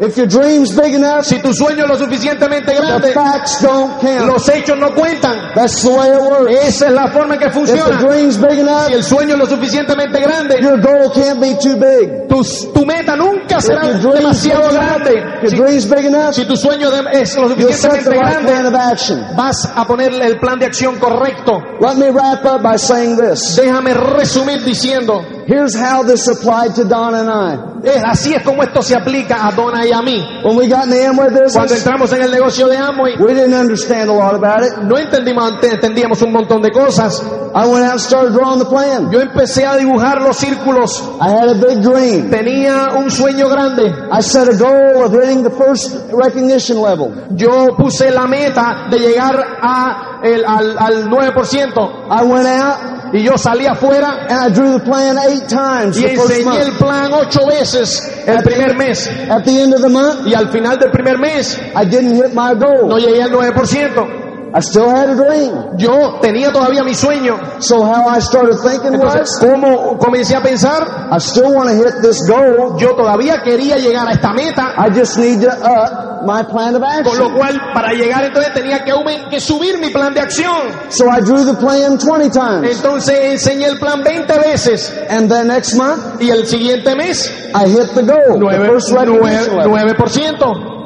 If 0.00 0.16
your 0.16 0.26
dream's 0.26 0.72
big 0.74 0.94
enough, 0.94 1.24
Si 1.24 1.38
tu 1.40 1.52
sueño 1.54 1.84
es 1.84 1.88
lo 1.88 1.96
suficientemente 1.96 2.72
the 2.72 2.80
grande, 2.80 3.12
facts 3.12 3.60
don't 3.62 4.00
count. 4.00 4.26
los 4.26 4.48
hechos 4.48 4.76
no 4.78 4.90
cuentan. 4.92 5.52
That's 5.54 5.82
the 5.82 5.90
way 5.90 6.08
it 6.08 6.20
works. 6.20 6.66
Esa 6.66 6.86
es 6.88 6.92
la 6.92 7.06
forma 7.12 7.34
en 7.34 7.40
que 7.40 7.46
If 7.46 7.52
the 7.54 7.60
funciona. 7.60 7.98
dream's 8.00 8.36
big 8.36 8.58
enough, 8.58 8.86
Si 8.88 8.92
el 8.94 9.04
sueño 9.04 9.34
es 9.34 9.38
lo 9.38 9.46
suficientemente 9.46 10.20
grande, 10.20 10.56
your 10.60 10.80
goal 10.80 11.10
can't 11.14 11.40
be 11.40 11.54
too 11.62 11.76
big. 11.76 12.26
tu, 12.28 12.42
tu 12.72 12.84
meta 12.84 13.14
nunca 13.14 13.60
será 13.60 13.92
demasiado 13.92 14.70
grande. 14.72 15.12
enough, 15.12 15.48
Si, 15.50 15.56
dream's 15.56 15.86
big 15.88 16.04
enough, 16.06 16.34
si 16.34 16.44
tu 16.44 16.56
sueño 16.56 16.88
es 17.12 17.36
lo 17.36 17.48
the 17.48 17.54
suficientemente 17.62 18.10
right 18.10 18.20
plan 18.20 18.44
grande, 18.46 18.68
of 18.68 18.74
action. 18.74 19.24
vas 19.36 19.64
a 19.76 19.84
ponerle 19.86 20.26
el 20.26 20.40
plan 20.40 20.58
de 20.58 20.66
acción 20.66 20.98
correcto. 20.98 21.62
Let 21.80 21.94
me 21.96 22.10
wrap 22.10 22.44
up 22.44 22.62
by 22.62 22.76
saying 22.78 23.16
this. 23.16 23.56
Déjame 23.56 23.94
resumir 23.94 24.64
diciendo, 24.64 25.22
Here's 25.46 25.74
how 25.74 26.02
this 26.02 26.26
applied 26.28 26.74
to 26.76 26.84
Donna 26.84 27.20
and 27.20 27.30
I. 27.30 27.74
Así 28.06 28.32
es 28.34 28.42
como 28.42 28.62
esto 28.62 28.82
se 28.82 28.96
aplica 28.96 29.46
a 29.46 29.52
Donna 29.52 29.84
y 29.84 29.92
a 29.92 30.00
mí. 30.00 30.42
When 30.42 30.56
we 30.56 30.68
got 30.68 30.84
in 30.84 30.90
the 30.90 31.04
Amway 31.04 31.28
Cuando 31.28 31.44
business, 31.44 31.84
entramos 31.84 32.12
en 32.12 32.22
el 32.22 32.30
negocio 32.30 32.66
de 32.68 32.76
Amway, 32.76 33.18
we 33.18 33.34
didn't 33.34 33.52
understand 33.54 34.08
a 34.08 34.12
lot 34.12 34.34
about 34.34 34.62
it. 34.62 34.78
no 34.84 34.96
entendimos, 34.96 35.62
entendíamos 35.62 36.22
un 36.22 36.32
montón 36.32 36.62
de 36.62 36.70
cosas. 36.70 37.22
I 37.54 37.66
went 37.66 37.84
out 37.84 37.92
and 37.92 38.00
started 38.00 38.32
drawing 38.32 38.58
the 38.58 38.64
plan. 38.64 39.12
Yo 39.12 39.20
empecé 39.20 39.66
a 39.66 39.76
dibujar 39.76 40.20
los 40.22 40.36
círculos. 40.38 41.00
I 41.20 41.30
had 41.30 41.48
a 41.50 41.54
big 41.54 41.82
dream. 41.82 42.30
Tenía 42.30 42.94
un 42.96 43.10
sueño 43.10 43.48
grande. 43.48 43.92
I 44.10 44.20
set 44.22 44.48
a 44.48 44.56
goal 44.56 45.04
of 45.04 45.12
hitting 45.12 45.42
the 45.42 45.50
first 45.50 45.94
recognition 46.10 46.80
level. 46.80 47.12
Yo 47.36 47.76
puse 47.76 48.10
la 48.10 48.26
meta 48.26 48.88
de 48.90 48.98
llegar 48.98 49.36
a 49.60 50.20
el, 50.24 50.44
al, 50.44 50.78
al 50.78 51.08
9%. 51.10 52.08
I 52.10 52.24
went 52.24 52.46
out 52.46 52.93
Y 53.14 53.22
yo 53.22 53.38
salí 53.38 53.64
afuera 53.64 54.26
and 54.28 54.32
I 54.32 54.48
drew 54.52 54.76
the 54.76 54.84
plan 54.84 55.16
eight 55.28 55.46
times 55.48 55.96
y 55.96 56.02
the 56.02 56.16
first 56.16 56.30
enseñé 56.32 56.62
el 56.62 56.72
plan 56.72 57.12
ocho 57.12 57.46
veces 57.46 58.02
el 58.26 58.42
primer 58.42 58.76
mes. 58.76 59.06
At 59.30 59.44
the 59.44 59.60
end 59.60 59.72
of 59.72 59.80
the 59.82 59.88
month, 59.88 60.26
Y 60.26 60.34
al 60.34 60.50
final 60.50 60.76
del 60.78 60.90
primer 60.90 61.16
mes 61.18 61.56
I 61.76 61.84
didn't 61.84 62.16
hit 62.16 62.34
my 62.34 62.54
no 62.54 62.88
goal. 62.88 63.00
llegué 63.00 63.22
al 63.22 63.30
9%. 63.30 64.23
I 64.54 64.60
still 64.60 64.88
had 64.88 65.10
a 65.10 65.16
dream. 65.16 65.76
Yo 65.76 66.20
tenía 66.20 66.52
todavía 66.52 66.84
mi 66.84 66.94
sueño. 66.94 67.36
So 67.58 67.82
how 67.82 68.06
I 68.06 68.20
started 68.20 68.56
thinking 68.62 68.94
Entonces, 68.94 69.28
was, 69.32 69.38
¿cómo 69.40 69.98
comencé 69.98 70.36
a 70.36 70.42
pensar? 70.42 71.08
I 71.10 71.18
still 71.18 71.52
want 71.52 71.70
to 71.70 71.74
hit 71.74 72.00
this 72.02 72.22
goal. 72.28 72.78
Yo 72.78 72.94
todavía 72.94 73.42
quería 73.42 73.78
llegar 73.78 74.06
a 74.06 74.12
esta 74.12 74.32
meta. 74.32 74.74
I 74.78 74.90
just 74.96 75.18
need 75.18 75.40
to 75.40 75.50
up 75.50 76.22
my 76.24 76.44
plan 76.44 76.76
of 76.76 76.82
Con 76.82 77.18
lo 77.18 77.26
action. 77.26 77.34
cual, 77.36 77.60
para 77.74 77.94
llegar 77.94 78.24
entonces 78.26 78.54
tenía 78.54 78.84
que, 78.84 79.40
subir 79.40 79.78
mi 79.80 79.90
plan 79.90 80.14
de 80.14 80.20
acción. 80.20 80.70
So 80.88 81.10
I 81.10 81.20
drew 81.20 81.44
the 81.44 81.54
plan 81.54 81.98
20 81.98 82.30
times. 82.30 82.76
Entonces 82.76 83.32
enseñé 83.32 83.66
el 83.66 83.80
plan 83.80 84.04
20 84.04 84.38
veces. 84.38 84.94
And 85.10 85.28
then 85.28 85.48
next 85.48 85.74
month, 85.74 86.22
Y 86.22 86.30
el 86.30 86.46
siguiente 86.46 86.94
mes, 86.94 87.28
I 87.52 87.66
hit 87.68 87.92
the 87.94 88.02
goal. 88.02 88.38
The 88.38 88.56
9%. 88.56 88.66
first 88.68 88.92
recognition 88.92 89.56
level. 89.56 89.72
9%. 89.72 90.83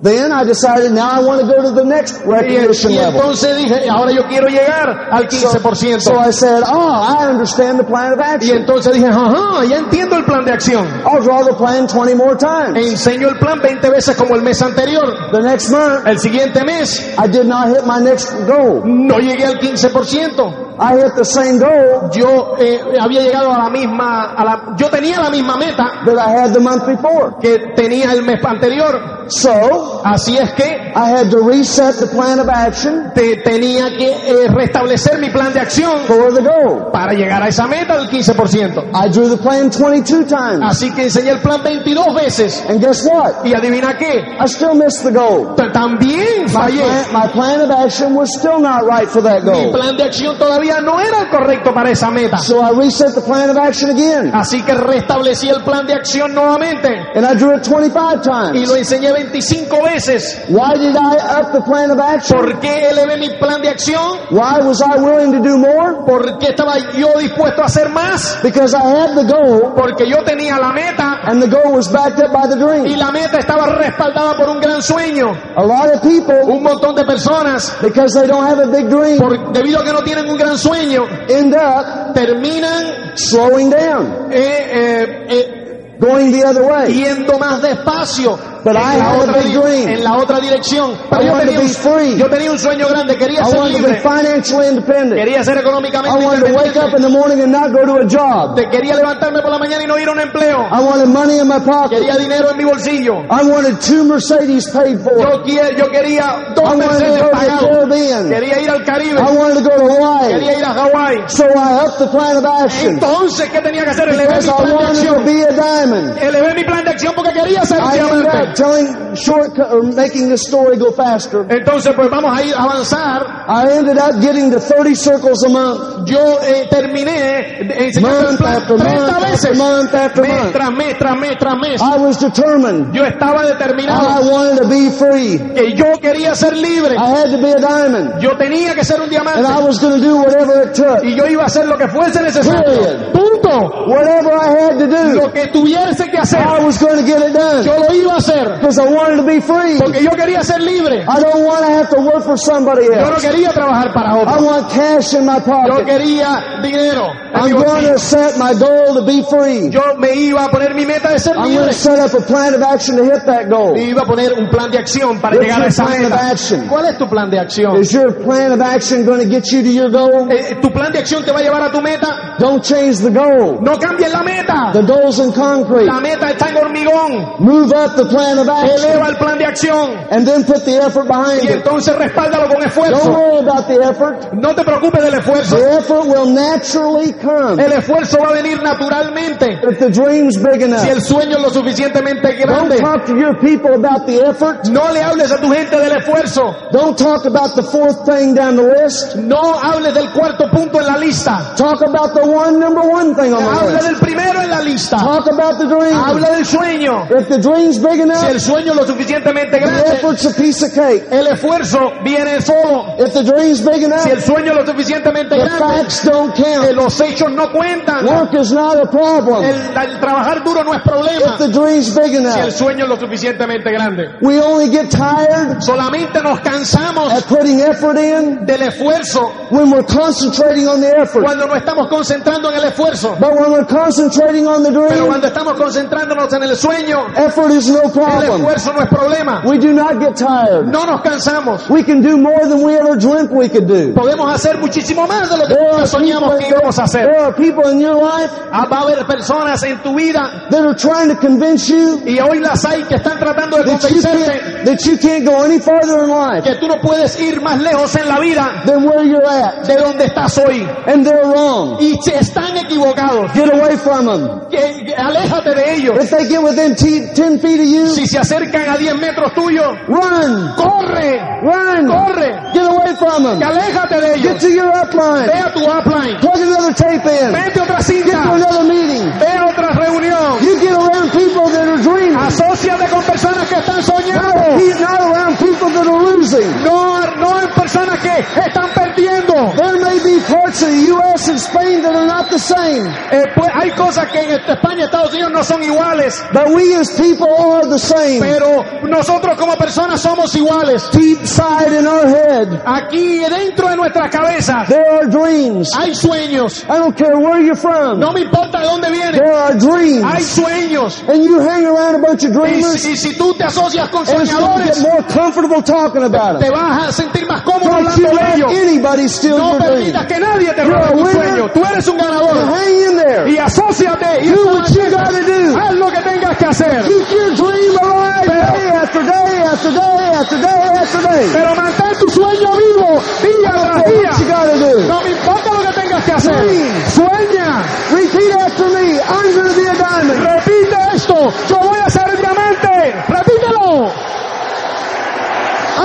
Then 0.00 0.30
I 0.30 0.44
decided 0.44 0.92
now 0.92 1.10
I 1.10 1.20
want 1.24 1.40
to 1.40 1.46
go 1.48 1.60
to 1.60 1.72
the 1.72 1.84
next 1.84 2.20
Y, 2.24 2.30
recognition 2.30 2.92
y 2.92 2.98
entonces 2.98 3.56
dije, 3.56 3.88
ahora 3.90 4.12
yo 4.12 4.22
quiero 4.28 4.46
llegar 4.46 4.88
al 5.10 5.28
So, 5.28 5.48
15%. 5.58 6.00
so 6.00 6.16
I 6.16 6.30
said, 6.30 6.62
oh, 6.66 6.88
I 7.18 7.26
understand 7.28 7.80
the 7.80 7.84
plan 7.84 8.12
of 8.12 8.20
Y 8.20 8.22
action. 8.22 8.58
entonces 8.58 8.92
dije, 8.94 9.06
ajá, 9.08 9.64
ya 9.64 9.78
entiendo 9.78 10.16
el 10.16 10.24
plan 10.24 10.44
de 10.44 10.52
acción. 10.52 10.86
I'll 11.04 11.20
draw 11.22 11.42
the 11.44 11.54
plan 11.54 11.88
20 11.88 12.14
more 12.14 12.34
E 12.34 12.36
times. 12.38 12.92
enseño 12.92 13.28
el 13.28 13.38
plan 13.40 13.60
20 13.60 13.90
veces 13.90 14.14
como 14.16 14.36
el 14.36 14.42
mes 14.42 14.62
anterior. 14.62 15.32
The 15.32 15.40
next 15.42 15.70
month, 15.70 16.06
El 16.06 16.18
siguiente 16.20 16.62
mes 16.64 17.00
I 17.18 17.26
did 17.26 17.46
not 17.46 17.66
hit 17.68 17.84
my 17.84 17.98
next 18.00 18.30
goal. 18.46 18.82
no 18.84 19.18
llegué 19.18 19.46
al 19.46 19.58
15%. 19.58 20.67
I 20.80 20.96
hit 20.96 21.14
the 21.16 21.24
same 21.24 21.58
goal 21.58 22.10
Yo 22.12 22.56
eh, 22.58 22.80
había 23.00 23.22
llegado 23.22 23.52
a 23.52 23.58
la 23.58 23.70
misma, 23.70 24.32
a 24.34 24.44
la, 24.44 24.76
yo 24.76 24.88
tenía 24.90 25.20
la 25.20 25.30
misma 25.30 25.56
meta 25.56 26.02
that 26.06 26.16
I 26.18 26.30
had 26.30 26.52
the 26.52 26.60
month 26.60 26.86
before. 26.86 27.34
que 27.40 27.58
tenía 27.74 28.12
el 28.12 28.22
mes 28.22 28.44
anterior. 28.44 29.26
So 29.28 30.00
Así 30.04 30.38
es 30.38 30.52
que 30.54 30.64
I 30.94 31.10
had 31.10 31.30
to 31.30 31.40
reset 31.40 31.96
the 31.98 32.06
plan 32.06 32.38
of 32.40 32.48
action 32.48 33.12
te- 33.14 33.36
tenía 33.42 33.88
que 33.90 34.08
eh, 34.10 34.48
restablecer 34.48 35.18
mi 35.20 35.28
plan 35.30 35.52
de 35.52 35.60
acción 35.60 36.00
for 36.06 36.32
the 36.32 36.40
goal. 36.42 36.90
para 36.92 37.12
llegar 37.12 37.42
a 37.42 37.48
esa 37.48 37.66
meta 37.66 37.96
del 37.98 38.08
15%. 38.08 38.90
I 38.94 39.08
drew 39.10 39.28
the 39.28 39.36
plan 39.36 39.70
22 39.70 40.26
times. 40.26 40.60
Así 40.62 40.90
que 40.92 41.04
enseñé 41.04 41.30
el 41.32 41.40
plan 41.40 41.62
22 41.62 42.14
veces. 42.14 42.64
And 42.68 42.80
guess 42.80 43.04
what? 43.04 43.44
Y 43.44 43.52
adivina 43.54 43.96
qué, 43.98 44.36
I 44.40 44.46
still 44.46 44.74
missed 44.74 45.02
the 45.04 45.12
goal. 45.12 45.54
T- 45.56 45.70
también 45.72 46.44
My 46.44 46.48
fallé. 46.48 46.78
plan, 46.82 47.04
my 47.12 47.28
plan 47.28 47.60
of 47.60 47.70
action 47.70 48.14
was 48.14 48.30
still 48.34 48.60
not 48.60 48.84
right 48.86 49.08
for 49.08 49.22
that 49.22 49.42
Mi 49.44 49.50
goal. 49.50 49.72
plan 49.72 49.96
de 49.96 50.04
acción 50.04 50.38
todavía 50.38 50.67
no 50.80 51.00
era 51.00 51.22
el 51.22 51.30
correcto 51.30 51.72
para 51.72 51.90
esa 51.90 52.10
meta. 52.10 52.38
So 52.38 52.60
I 52.62 52.70
reset 52.76 53.14
the 53.14 53.20
plan 53.22 53.50
of 53.50 53.56
action 53.58 53.90
again. 53.90 54.30
Así 54.34 54.62
que 54.62 54.74
restablecí 54.74 55.48
el 55.48 55.62
plan 55.64 55.86
de 55.86 55.94
acción 55.94 56.34
nuevamente 56.34 56.88
And 57.14 57.24
I 57.24 57.34
drew 57.34 57.54
it 57.56 57.62
25 57.66 58.14
y 58.14 58.20
times. 58.20 58.68
lo 58.68 58.76
enseñé 58.76 59.12
25 59.12 59.82
veces. 59.82 60.42
Why 60.48 60.74
did 60.78 60.94
I 60.96 61.16
up 61.40 61.52
the 61.52 61.60
plan 61.62 61.90
of 61.90 61.98
action? 62.00 62.38
¿Por 62.38 62.60
qué 62.60 62.88
elevé 62.90 63.16
mi 63.18 63.30
plan 63.38 63.60
de 63.62 63.68
acción? 63.70 64.18
Why 64.30 64.60
was 64.62 64.80
I 64.80 64.98
willing 65.00 65.32
to 65.32 65.40
do 65.48 65.56
more? 65.58 66.04
¿Por 66.06 66.38
qué 66.38 66.48
estaba 66.50 66.74
yo 66.96 67.08
dispuesto 67.18 67.62
a 67.62 67.66
hacer 67.66 67.88
más? 67.88 68.38
Because 68.42 68.74
I 68.76 68.80
had 68.82 69.14
the 69.14 69.24
goal 69.24 69.72
Porque 69.76 70.08
yo 70.08 70.22
tenía 70.24 70.58
la 70.58 70.72
meta 70.72 71.20
and 71.24 71.42
the 71.42 71.48
goal 71.48 71.72
was 71.74 71.90
backed 71.90 72.18
up 72.20 72.32
by 72.32 72.46
the 72.48 72.56
y 72.56 72.58
dream. 72.58 72.98
la 72.98 73.10
meta 73.10 73.38
estaba 73.38 73.66
respaldada 73.66 74.36
por 74.36 74.48
un 74.50 74.60
gran 74.60 74.82
sueño. 74.82 75.32
A 75.56 75.62
lot 75.64 75.94
of 75.94 76.02
people, 76.02 76.34
Un 76.44 76.62
montón 76.62 76.94
de 76.94 77.04
personas, 77.04 77.76
because 77.80 78.18
they 78.18 78.26
don't 78.26 78.46
have 78.46 78.58
a 78.62 78.66
big 78.66 78.88
dream, 78.88 79.18
por- 79.18 79.52
debido 79.52 79.80
a 79.80 79.84
que 79.84 79.92
no 79.92 80.02
tienen 80.02 80.28
un 80.28 80.36
gran 80.36 80.57
sueño, 80.58 81.06
end 81.28 81.54
up 81.54 82.14
terminan 82.14 83.16
slowing 83.16 83.70
down, 83.70 84.28
eh, 84.30 84.38
eh, 84.40 85.26
eh, 85.28 85.96
going 85.98 86.32
the 86.32 86.44
other 86.44 86.62
way. 86.62 86.92
yendo 86.92 87.38
más 87.38 87.62
despacio 87.62 88.38
But 88.64 88.76
en, 88.76 88.82
I 88.82 88.96
la 88.98 89.04
had 89.04 89.14
a 89.14 89.22
otra, 89.22 89.32
big 89.34 89.46
di- 89.46 89.52
dream. 89.58 89.88
en 89.88 90.04
la 90.04 90.16
otra 90.16 90.40
dirección. 90.40 90.98
Pero 91.10 91.22
I 91.22 91.26
yo 91.26 91.32
wanted 91.32 91.46
tenía, 91.46 91.60
to 91.60 91.66
be 91.66 91.68
free. 91.74 92.12
un, 92.12 92.18
yo 92.18 92.28
tenía 92.30 92.50
un 92.50 92.58
sueño 92.58 92.88
grande, 92.88 93.16
quería 93.16 93.42
I 93.42 93.50
ser 93.50 93.64
libre, 93.64 93.94
financially 94.02 94.68
independent. 94.68 95.14
quería 95.16 95.44
ser 95.44 95.58
económicamente 95.58 96.18
I 96.20 96.24
wanted 96.24 96.46
to 96.46 96.54
wake 96.54 96.76
up 96.76 96.94
in 96.96 97.02
the 97.02 97.08
morning 97.08 97.40
and 97.42 97.52
not 97.52 97.70
go 97.72 97.84
to 97.84 97.98
a 98.00 98.06
job. 98.08 98.56
Te- 98.56 98.68
quería 98.68 98.94
levantarme 98.96 99.40
por 99.42 99.50
la 99.50 99.58
mañana 99.58 99.84
y 99.84 99.86
no 99.86 99.98
ir 99.98 100.08
a 100.08 100.12
un 100.12 100.20
empleo, 100.20 100.66
I 100.70 100.80
wanted 100.80 101.06
money 101.08 101.38
in 101.38 101.46
my 101.48 101.60
pocket. 101.60 101.98
quería 101.98 102.16
dinero 102.16 102.50
en 102.50 102.56
mi 102.56 102.64
bolsillo. 102.64 103.24
I 103.30 103.42
wanted 103.44 103.80
two 103.80 104.04
Mercedes 104.04 104.68
paid 104.70 105.00
for. 105.00 105.16
Yo, 105.18 105.42
quería 105.90 106.52
dos 106.54 106.64
I 106.64 106.76
wanted 106.76 106.82
to 106.82 106.88
Mercedes 106.88 107.18
go 107.18 107.30
to 107.30 107.30
the 107.30 107.36
pagados, 107.36 108.28
quería 108.28 108.60
ir 108.60 108.70
al 108.70 108.84
Caribe, 108.84 109.18
I 109.20 109.30
wanted 109.36 109.54
to 109.54 109.62
go 109.68 109.76
to 109.76 109.94
Hawaii. 109.94 110.32
quería 110.32 110.58
ir 110.58 110.64
a 110.64 110.74
Hawái. 110.74 111.24
So 111.28 111.44
I 111.44 111.84
upped 111.84 111.98
the 111.98 112.06
plan 112.08 112.36
of 112.36 112.44
action. 112.44 112.94
Entonces, 112.94 113.48
¿qué 113.50 113.60
tenía 113.60 113.84
que 113.84 113.90
hacer? 113.90 114.08
Elevé 114.08 114.40
mi 114.40 114.48
I 114.48 114.50
plan 114.50 114.76
de 114.78 114.84
acción. 114.84 115.24
be 115.24 115.42
a 115.44 115.52
diamond. 115.52 116.18
Elevé 116.22 116.54
mi 116.54 116.64
plan 116.64 116.84
de 116.84 116.90
acción 116.90 117.12
porque 117.14 117.32
quería 117.32 117.64
ser 117.64 117.78
diamante. 117.78 118.47
Telling 118.54 119.14
shortcut 119.14 119.72
or 119.72 119.82
making 119.82 120.28
the 120.28 120.36
story 120.38 120.76
go 120.76 120.92
faster. 120.92 121.46
Entonces, 121.48 121.94
pues 121.94 122.08
vamos 122.10 122.36
a 122.38 122.42
ir 122.42 122.54
a 122.54 122.62
avanzar. 122.64 123.44
I 123.48 123.72
ended 123.78 123.98
up 123.98 124.20
getting 124.20 124.50
to 124.52 124.60
30 124.60 124.94
circles 124.94 125.42
a 125.44 125.48
month. 125.48 126.08
Yo 126.08 126.38
eh, 126.42 126.66
terminé 126.70 127.60
enseñando 127.86 128.18
el 128.20 128.26
Month 128.28 128.38
plan 128.38 128.56
after 128.56 128.78
30 128.78 128.84
month 128.94 129.10
after 129.12 129.30
veces. 129.30 129.58
month 129.58 129.94
after 129.94 130.22
Mes 130.22 130.52
tras 130.52 130.70
mes, 130.72 130.98
tras 130.98 131.18
mes, 131.18 131.36
tras 131.38 131.54
mes. 131.60 131.80
I 131.82 131.96
was 131.98 132.18
determined. 132.18 132.94
Yo 132.94 133.04
estaba 133.04 133.42
I 133.44 133.52
determinado 133.52 134.30
wanted 134.30 134.62
to 134.62 134.68
be 134.68 134.90
free. 134.90 135.38
que 135.54 135.74
yo 135.74 135.98
quería 136.00 136.34
ser 136.34 136.54
libre. 136.56 136.96
I 136.96 137.08
had 137.08 137.30
to 137.30 137.38
be 137.38 137.50
a 137.52 137.58
diamond. 137.60 138.20
Yo 138.20 138.36
tenía 138.36 138.74
que 138.74 138.84
ser 138.84 139.00
un 139.00 139.08
And 139.08 139.16
I 139.16 139.20
diamante. 139.34 139.66
was 139.66 139.78
going 139.78 139.94
to 139.94 140.00
do 140.00 140.16
whatever 140.16 140.62
it 140.68 140.74
took. 140.74 141.02
Y 141.04 141.14
yo 141.16 141.26
iba 141.26 141.42
a 141.42 141.46
hacer 141.46 141.66
lo 141.66 141.76
que 141.78 141.88
fuese 141.88 142.20
necesario. 142.22 143.12
Punto. 143.12 143.84
Whatever 143.88 144.32
I 144.32 144.48
had 144.48 144.78
to 144.78 144.86
Lo 144.86 145.26
do, 145.26 145.32
que 145.32 145.46
tuviese 145.48 146.10
que 146.10 146.18
hacer, 146.18 146.40
I 146.40 146.64
was 146.64 146.78
going 146.78 146.96
to 146.98 147.02
get 147.06 147.20
it 147.22 147.32
done. 147.32 147.64
yo 147.64 147.76
lo 147.78 147.94
iba 147.94 148.14
a 148.14 148.16
hacer. 148.18 148.37
Because 148.44 148.78
I 148.78 148.86
wanted 148.92 149.16
to 149.16 149.24
be 149.24 149.40
free. 149.40 149.78
Porque 149.78 150.02
yo 150.02 150.10
quería 150.10 150.42
ser 150.42 150.60
libre. 150.60 151.02
I 151.08 151.20
don't 151.20 151.44
want 151.44 151.64
to 151.66 151.72
have 151.72 151.88
to 151.90 152.00
work 152.00 152.24
for 152.24 152.36
somebody 152.36 152.84
Yo 152.86 152.92
no 152.92 153.14
else. 153.14 153.26
quería 153.26 153.50
trabajar 153.52 153.92
para 153.92 154.10
I 154.12 154.40
want 154.42 154.70
cash 154.70 155.14
in 155.14 155.24
my 155.26 155.38
Yo 155.38 155.44
pocket. 155.44 155.86
quería 155.86 156.60
dinero. 156.62 157.08
I'm 157.34 157.52
going 157.52 157.84
to 157.92 157.98
set 157.98 158.38
my 158.38 158.54
goal 158.54 158.94
to 158.94 159.04
be 159.04 159.22
free. 159.22 159.68
Yo 159.70 159.94
me 159.96 160.08
iba 160.30 160.44
a 160.44 160.48
poner 160.50 160.74
mi 160.74 160.84
meta 160.86 161.08
de 161.12 161.18
ser 161.18 161.36
I'm 161.36 161.52
going 161.54 161.66
to 161.68 161.72
set 161.72 161.98
up 161.98 162.12
a 162.14 162.22
plan 162.24 162.54
of 162.54 162.62
action 162.62 162.96
to 162.96 163.04
hit 163.04 163.24
that 163.26 163.48
goal. 163.48 163.74
Me 163.74 163.90
iba 163.92 164.02
a 164.02 164.06
poner 164.06 164.32
un 164.32 164.48
plan 164.48 164.70
de 164.70 164.78
acción 164.78 165.20
para 165.20 165.36
What's 165.36 165.46
llegar 165.46 165.62
a 165.62 165.66
esa 165.68 165.84
meta. 165.84 166.30
action? 166.30 166.66
¿Cuál 166.68 166.86
es 166.86 166.98
tu 166.98 167.08
plan 167.08 167.30
de 167.30 167.38
acción? 167.38 167.76
Is 167.80 167.92
your 167.92 168.12
plan 168.24 168.52
of 168.52 168.60
action 168.60 169.04
going 169.04 169.20
to 169.20 169.28
get 169.28 169.50
you 169.52 169.62
to 169.62 169.68
your 169.70 169.90
goal? 169.90 170.28
Eh, 170.30 170.56
¿Tu 170.60 170.70
plan 170.70 170.92
de 170.92 170.98
acción 170.98 171.24
te 171.24 171.32
va 171.32 171.38
a 171.38 171.42
llevar 171.42 171.62
a 171.62 171.70
tu 171.70 171.80
meta? 171.80 172.36
Don't 172.38 172.62
change 172.62 172.98
the 173.00 173.10
goal. 173.10 173.60
No 173.62 173.78
cambies 173.78 174.12
la 174.12 174.22
meta. 174.22 174.70
The 174.72 174.82
goal's 174.82 175.18
in 175.18 175.32
concrete. 175.32 175.86
La 175.86 176.00
meta 176.00 176.30
está 176.30 176.48
en 176.50 176.56
hormigón. 176.56 177.36
Move 177.40 177.72
up 177.72 177.96
the 177.96 178.04
plan 178.06 178.27
of 178.38 178.48
action 178.48 178.90
Eleva 178.90 179.08
el 179.08 179.16
plan 179.16 179.38
de 179.38 179.44
acción 179.46 180.06
and 180.10 180.26
then 180.26 180.44
put 180.44 180.64
the 180.64 180.76
effort 180.76 181.06
behind 181.06 181.44
y 181.44 181.48
entonces 181.52 181.94
respáldalo 181.96 182.48
con 182.48 182.58
Don't 182.58 182.66
esfuerzo. 182.66 183.10
worry 183.12 183.38
about 183.38 183.66
the 183.68 183.80
effort. 183.80 184.32
No 184.32 184.54
te 184.54 184.64
preocupes 184.64 185.02
del 185.04 185.14
esfuerzo. 185.14 185.56
The 185.56 185.78
effort 185.78 186.06
will 186.06 186.26
naturally 186.34 187.12
come 187.12 187.62
El 187.62 187.72
esfuerzo 187.72 188.18
va 188.18 188.30
a 188.30 188.32
venir 188.32 188.60
naturalmente 188.62 189.58
if 189.70 189.78
the 189.78 189.90
dream's 189.90 190.36
big 190.36 190.58
si 190.60 190.64
enough. 190.64 190.84
el 190.88 191.00
sueño 191.02 191.36
es 191.36 191.42
lo 191.42 191.50
suficientemente 191.50 192.28
Don't 192.44 192.68
grande. 192.68 192.78
talk 192.80 193.04
to 193.06 193.16
your 193.16 193.38
people 193.38 193.74
about 193.74 194.06
the 194.06 194.18
effort. 194.26 194.66
No 194.68 194.90
le 194.92 195.00
hables 195.02 195.30
a 195.30 195.38
tu 195.40 195.48
gente 195.52 195.78
del 195.78 195.92
esfuerzo. 195.92 196.54
Don't 196.72 196.96
talk 196.98 197.24
about 197.26 197.54
the 197.54 197.62
fourth 197.62 198.04
thing 198.04 198.34
down 198.34 198.56
the 198.56 198.62
list. 198.82 199.16
No 199.16 199.54
hables 199.54 199.94
del 199.94 200.10
cuarto 200.12 200.50
punto 200.50 200.80
en 200.80 200.86
la 200.86 200.96
lista. 200.98 201.54
Talk 201.56 201.82
about 201.82 202.14
the 202.14 202.26
one 202.26 202.58
number 202.58 202.82
one 202.82 203.14
thing 203.14 203.32
on 203.32 203.42
the 203.44 203.50
Habla 203.50 203.72
list. 203.72 203.84
del 203.86 203.96
primero 204.00 204.40
en 204.42 204.50
la 204.50 204.60
lista. 204.62 204.96
Talk 204.98 205.26
about 205.30 205.58
the 205.58 205.66
dream. 205.66 205.94
Habla 205.94 206.30
del 206.30 206.44
sueño. 206.44 207.06
If 207.10 207.28
the 207.28 207.38
dream's 207.38 207.78
big 207.78 208.00
Si 208.18 208.24
enough, 208.26 208.34
el 208.34 208.40
sueño 208.40 208.70
es 208.72 208.76
lo 208.76 208.86
suficientemente 208.86 209.58
the 209.58 209.64
grande, 209.64 209.92
effort's 209.94 210.24
a 210.26 210.34
piece 210.34 210.64
of 210.64 210.72
cake. 210.74 211.06
el 211.10 211.26
esfuerzo 211.28 211.92
viene 212.04 212.40
solo. 212.42 212.94
If 212.98 213.12
the 213.12 213.22
dream's 213.24 213.60
big 213.60 213.76
Si 213.76 213.84
el 213.84 213.92
enough, 213.92 214.24
sueño 214.24 214.50
es 214.52 214.56
lo 214.56 214.66
suficientemente 214.66 215.36
the 215.36 215.44
grande, 215.44 215.58
facts 215.58 216.04
don't 216.04 216.38
eh, 216.38 216.42
count. 216.42 216.72
los 216.72 217.00
hechos 217.00 217.30
no 217.32 217.50
cuentan. 217.52 218.04
Work 218.06 218.34
is 218.34 218.52
not 218.52 218.76
a 218.76 218.86
problem. 218.90 219.44
El, 219.44 219.76
el 219.76 220.00
trabajar 220.00 220.42
duro 220.44 220.64
no 220.64 220.74
es 220.74 220.82
problema. 220.82 221.20
If 221.34 221.38
the 221.38 221.48
dream's 221.48 221.94
big 221.94 222.10
Si 222.10 222.16
el 222.16 222.26
enough. 222.26 222.50
sueño 222.52 222.84
es 222.84 222.88
lo 222.88 222.96
suficientemente 222.98 223.70
grande. 223.70 224.08
We 224.20 224.40
only 224.40 224.68
get 224.70 224.90
tired 224.90 225.60
Solamente 225.60 226.22
nos 226.22 226.40
cansamos 226.40 227.12
at 227.12 227.24
putting 227.26 227.60
effort 227.60 227.98
in 227.98 228.44
del 228.46 228.62
esfuerzo 228.62 229.32
when 229.50 229.70
we're 229.70 229.84
concentrating 229.86 230.66
on 230.68 230.80
the 230.80 230.88
effort. 230.96 231.24
cuando 231.24 231.46
nos 231.46 231.56
estamos 231.58 231.88
concentrando 231.88 232.50
en 232.50 232.58
el 232.58 232.64
esfuerzo. 232.64 233.16
But 233.18 233.32
when 233.34 233.52
we're 233.52 233.66
concentrating 233.66 234.46
on 234.46 234.62
the 234.62 234.70
Pero 234.70 234.88
dream, 234.88 235.06
cuando 235.06 235.26
estamos 235.26 235.54
concentrándonos 235.54 236.32
en 236.32 236.42
el 236.42 236.56
sueño, 236.56 237.06
effort 237.16 237.50
is 237.52 237.68
no 237.68 237.90
el 238.08 238.26
problem. 238.26 238.40
esfuerzo 238.40 238.72
no 238.72 238.80
es 238.82 238.88
problema. 238.88 239.42
We 239.44 239.58
do 239.58 239.72
not 239.72 239.98
get 240.00 240.16
tired. 240.16 240.66
No 240.66 240.84
nos 240.86 241.00
cansamos. 241.02 241.68
We 241.70 241.82
can 241.84 242.00
do 242.02 242.16
more 242.16 242.46
than 242.48 242.62
we 242.62 242.74
ever 242.76 242.96
dreamt 242.96 243.30
we 243.30 243.48
could 243.48 243.66
do. 243.66 243.94
Podemos 243.94 244.32
hacer 244.32 244.58
muchísimo 244.58 245.06
más 245.06 245.28
de 245.30 245.36
lo 245.38 245.46
que 245.46 245.54
There 245.54 245.66
are 245.68 245.72
nunca 245.78 245.86
soñamos 245.86 246.30
que 246.32 246.38
people, 246.38 246.56
íbamos 246.58 246.78
a 246.78 246.82
hacer. 246.84 247.06
there 247.06 247.20
are 247.20 247.32
people 247.34 247.70
in 247.70 247.80
your 247.80 247.96
life 247.96 248.30
Ah, 248.52 248.66
Va 248.70 248.78
a 248.78 248.82
haber 248.82 249.04
personas 249.06 249.62
en 249.62 249.82
tu 249.82 249.94
vida 249.94 250.48
that 250.50 250.60
are 250.64 250.74
trying 250.74 251.08
to 251.08 251.16
convince 251.16 251.68
you 251.68 252.00
y 252.06 252.18
hoy 252.20 252.38
las 252.40 252.64
hay 252.64 252.82
que 252.84 252.96
están 252.96 253.18
tratando 253.18 253.58
de 253.58 253.64
that 253.64 253.82
you 253.90 254.00
convencerte 254.02 254.40
can't, 254.40 254.64
that 254.64 254.84
you 254.84 254.96
can't 254.98 255.24
go 255.24 255.42
any 255.44 255.58
farther 255.58 256.04
in 256.04 256.10
life 256.10 256.42
que 256.44 256.54
tú 256.56 256.66
no 256.68 256.80
puedes 256.80 257.18
ir 257.20 257.40
más 257.40 257.60
lejos 257.60 257.94
en 257.96 258.08
la 258.08 258.18
vida 258.20 258.62
than 258.66 258.84
where 258.86 259.04
you're 259.04 259.26
at. 259.26 259.66
de 259.66 259.76
donde 259.76 260.04
estás 260.06 260.36
hoy. 260.38 260.66
And 260.86 261.04
they're 261.06 261.24
wrong. 261.24 261.76
Y 261.80 261.98
están 262.12 262.56
equivocados. 262.56 263.32
Get 263.32 263.52
away 263.52 263.76
from 263.76 264.06
them. 264.06 264.40
Que- 264.50 264.84
que 264.84 264.94
aléjate 264.94 265.54
de 265.54 265.74
ellos. 265.74 266.02
If 266.02 266.10
they 266.10 266.26
get 266.28 266.42
within 266.42 266.74
t- 266.74 267.08
10 267.14 267.38
feet 267.40 267.60
of 267.60 267.66
you, 267.66 267.86
Si 267.98 268.06
se 268.06 268.18
acercan 268.20 268.68
a 268.70 268.76
10 268.76 268.94
metros 268.94 269.34
tuyos, 269.34 269.66
run, 269.88 270.54
corre, 270.54 271.18
run, 271.42 271.84
corre, 271.88 272.30
get 272.54 272.62
away 272.64 272.94
from 272.96 273.24
que 273.24 273.28
them. 273.28 273.42
aléjate 273.42 274.00
de 274.00 274.18
Get 274.20 274.26
ellos. 274.30 274.38
to 274.40 274.48
your 274.50 274.70
upline. 274.72 275.26
Ve 275.26 275.32
a 275.40 275.52
tu 275.52 275.58
upline, 275.66 276.20
Plug 276.20 276.40
another 276.40 276.74
tape 276.74 277.04
in. 277.10 277.32
vete 277.32 277.58
a 277.58 277.62
otra 277.64 277.78
Get 277.78 277.86
to 277.86 277.92
cinta, 277.92 278.22
another 278.34 278.62
meeting. 278.72 279.10
ve 279.18 279.26
a 279.26 279.46
otra 279.46 279.70
reunión. 279.74 280.38
You 280.44 280.60
get 280.60 280.74
around 280.78 281.10
people 281.10 281.48
that 281.50 281.66
are 281.66 281.82
dreaming. 281.82 282.14
Asociate 282.16 282.88
con 282.88 283.02
personas 283.02 283.48
que 283.48 283.56
están 283.56 283.76
Not, 283.78 283.84
soñando. 283.84 284.78
not 284.78 285.00
around 285.00 285.36
people 285.38 285.68
that 285.70 285.86
are 285.88 286.00
losing. 286.00 286.62
No, 286.62 287.00
no 287.18 287.40
personas 287.88 288.00
que 288.00 288.40
están 288.40 288.70
perdiendo. 288.74 289.34
There 289.56 289.78
may 289.78 289.98
be 290.02 290.20
parts 290.26 290.62
of 290.62 290.68
the 290.68 290.86
U.S. 290.92 291.28
and 291.28 291.38
Spain 291.38 291.82
that 291.82 291.94
are 291.94 292.06
not 292.06 292.30
the 292.30 292.38
same, 292.38 292.86
Eh, 293.10 293.24
pues 293.34 293.50
hay 293.54 293.70
cosas 293.72 294.08
que 294.10 294.20
en 294.20 294.30
España 294.40 294.80
y 294.80 294.82
Estados 294.84 295.12
Unidos 295.12 295.32
no 295.32 295.42
son 295.44 295.62
iguales, 295.62 296.22
but 296.32 296.48
we 296.54 296.74
as 296.74 296.90
people 296.92 297.28
are 297.52 297.66
the 297.66 297.78
same. 297.78 298.20
pero 298.20 298.64
nosotros 298.82 299.36
como 299.38 299.56
personas 299.56 300.00
somos 300.00 300.34
iguales. 300.34 300.82
Deep 300.92 301.24
side 301.26 301.72
in 301.78 301.86
our 301.86 302.06
head, 302.06 302.48
Aquí 302.66 303.18
dentro 303.28 303.68
de 303.68 303.76
nuestras 303.76 304.10
cabezas 304.10 304.68
there 304.68 304.84
are 304.88 305.06
dreams. 305.06 305.70
hay 305.76 305.94
sueños. 305.94 306.64
I 306.68 306.78
don't 306.78 306.96
care 306.96 307.16
where 307.16 307.40
you're 307.40 307.56
from. 307.56 307.98
No 308.00 308.12
me 308.12 308.22
importa 308.22 308.60
de 308.60 308.66
dónde 308.66 308.90
vienen. 308.90 309.12
There 309.20 309.32
are 309.32 309.52
Hay 309.52 309.58
dreams. 309.58 310.26
sueños. 310.26 311.02
And 311.08 311.24
you 311.24 311.40
hang 311.40 311.64
around 311.66 311.96
a 311.96 311.98
bunch 312.06 312.24
of 312.24 312.30
Y, 312.30 312.38
dreamers, 312.38 312.82
si- 312.82 312.92
y 312.92 312.96
si 312.96 313.14
tú 313.16 313.34
te 313.34 313.44
asocias 313.44 313.88
con 313.90 314.06
soñadores, 314.06 314.82
comfortable 315.18 315.62
talking 315.62 316.04
about 316.04 316.38
te 316.40 316.46
it. 316.46 316.52
vas 316.52 316.88
a 316.88 316.92
sentir 316.92 317.26
más 317.26 317.42
cómodo 317.42 317.70
Don't 317.70 317.86
hablando 317.88 318.00
you 318.00 318.08
de 318.08 318.14
let 318.14 318.34
ellos. 318.36 318.52
anybody 318.52 319.08
steal 319.08 319.38
No 319.38 319.50
your 319.52 319.58
dream. 319.60 319.74
permitas 319.74 320.06
que 320.06 320.18
nadie 320.18 320.52
te 320.54 320.62
You're 320.64 320.74
robe 320.78 320.90
tu 320.92 320.98
winner. 320.98 321.12
sueño. 321.12 321.50
Tú 321.52 321.64
eres 321.64 321.88
un 321.88 321.96
ganador. 321.96 322.36
hang 322.54 322.90
in 322.90 322.96
there. 322.96 323.30
Y 323.30 323.38
asóciate 323.38 324.24
y 324.24 324.28
Do 324.30 324.44
what 324.46 324.68
you 324.70 324.82
haz 324.82 324.90
gotta 324.92 325.20
do. 325.22 325.74
lo 325.74 325.86
que 325.90 326.00
tengas 326.02 326.36
que 326.38 326.44
hacer. 326.46 326.82
Keep 326.84 327.10
your 327.10 327.30
dream 327.34 327.78
alive 327.82 328.26
day 328.28 328.68
after 328.70 329.02
day 329.02 329.42
after 329.42 329.70
day 329.72 330.14
after 330.14 330.38
day 330.40 330.62
after 330.78 331.02
day. 331.02 331.28
Pero 331.32 331.54
mantén 331.54 331.98
tu 331.98 332.08
sueño 332.10 332.50
vivo 332.56 333.00
día 333.22 333.50
tras 333.50 333.82
That's 333.82 333.90
what 333.90 334.18
you 334.18 334.26
día. 334.26 334.36
gotta 334.36 334.56
do. 334.58 334.80
No 334.88 335.02
me 335.02 335.10
importa 335.10 335.52
lo 335.52 335.60
que 335.62 335.72
tengas 335.80 336.04
que 336.04 336.12
hacer. 336.12 336.36
Dream. 336.36 336.74
Sueña. 336.94 337.62
Repeat 337.92 338.32
after 338.40 338.66
me. 338.68 339.00
I'm 339.00 339.32
to 339.34 339.54
be 339.56 339.66
a 339.66 339.74
diamond. 339.74 340.20
Repite 340.22 340.76
esto. 340.94 341.14
Yo 341.48 341.58
voy 341.58 341.78
a 341.84 341.90
ser 341.90 342.16
diamante. 342.16 342.94
Repítelo. 343.08 343.90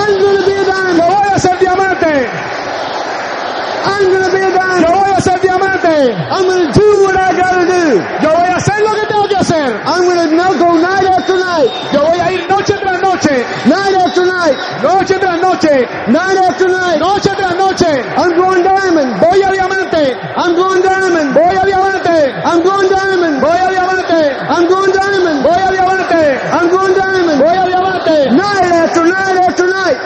I'm 0.04 0.20
going 0.20 0.38
to 0.38 0.46
be 0.46 0.52
a 0.52 0.66
diamond. 0.66 0.98
Voy 1.00 1.28
a 1.32 1.40
ser 1.40 1.56
diamante. 1.60 2.16
I'm 3.86 4.06
going 4.12 4.24
to 4.24 4.32
be 4.36 4.42
a 4.44 4.52
Yo 4.84 4.90
voy 4.92 5.12
a 5.16 5.22
ser 5.22 5.40
diamante. 5.40 5.96
I'm 6.28 6.44
going 6.44 6.68
to 6.68 6.72
do 6.76 6.88
what 7.04 7.16
I 7.16 7.32
gotta 7.40 7.64
do. 7.64 7.84
Yo 8.24 8.30
voy 8.36 8.48
a 8.52 8.56
hacer 8.58 8.80
lo 8.84 8.92
que 9.00 9.06
tengo 9.08 9.28
que 9.28 9.38
hacer. 9.38 9.70
I'm 9.86 10.04
going 10.04 10.30
to 10.30 10.36
now 10.36 10.52
go 10.60 10.76
night 10.76 11.08
after 11.08 11.38
night, 11.40 11.70
Yo 11.94 12.02
voy 12.04 12.20
a 12.20 12.32
ir 12.34 12.48
noche 12.50 12.76
tras 12.84 13.00
noche. 13.02 13.36
night 13.68 13.96
after 13.96 14.26
night, 14.26 14.56
Noche 14.84 15.16
tras 15.20 15.40
noche. 15.40 15.76
night 16.12 16.38
after 16.48 16.68
night. 16.68 17.00
Noche 17.00 17.32
tras 17.40 17.56
noche. 17.56 17.92
I'm 18.20 18.36
going 18.36 18.64
diamond. 18.64 19.20
Voy 19.24 19.40
a 19.40 19.52
diamante. 19.52 20.06
I'm 20.36 20.56
going 20.56 20.82
diamond. 20.84 21.34
Voy 21.34 21.56
a 21.56 21.64
diamante. 21.66 22.18
I'm 22.44 22.60
going 22.64 22.90
diamond. 22.90 23.36
Voy 23.42 23.56
a 23.56 23.68
diamante. 23.72 24.22
I'm 24.52 24.68
going 24.68 24.92
diamond. 24.92 25.38
Voy 25.44 25.60
a 25.64 25.72
diamante. 25.72 26.24
I'm 26.52 26.68
going 26.70 26.83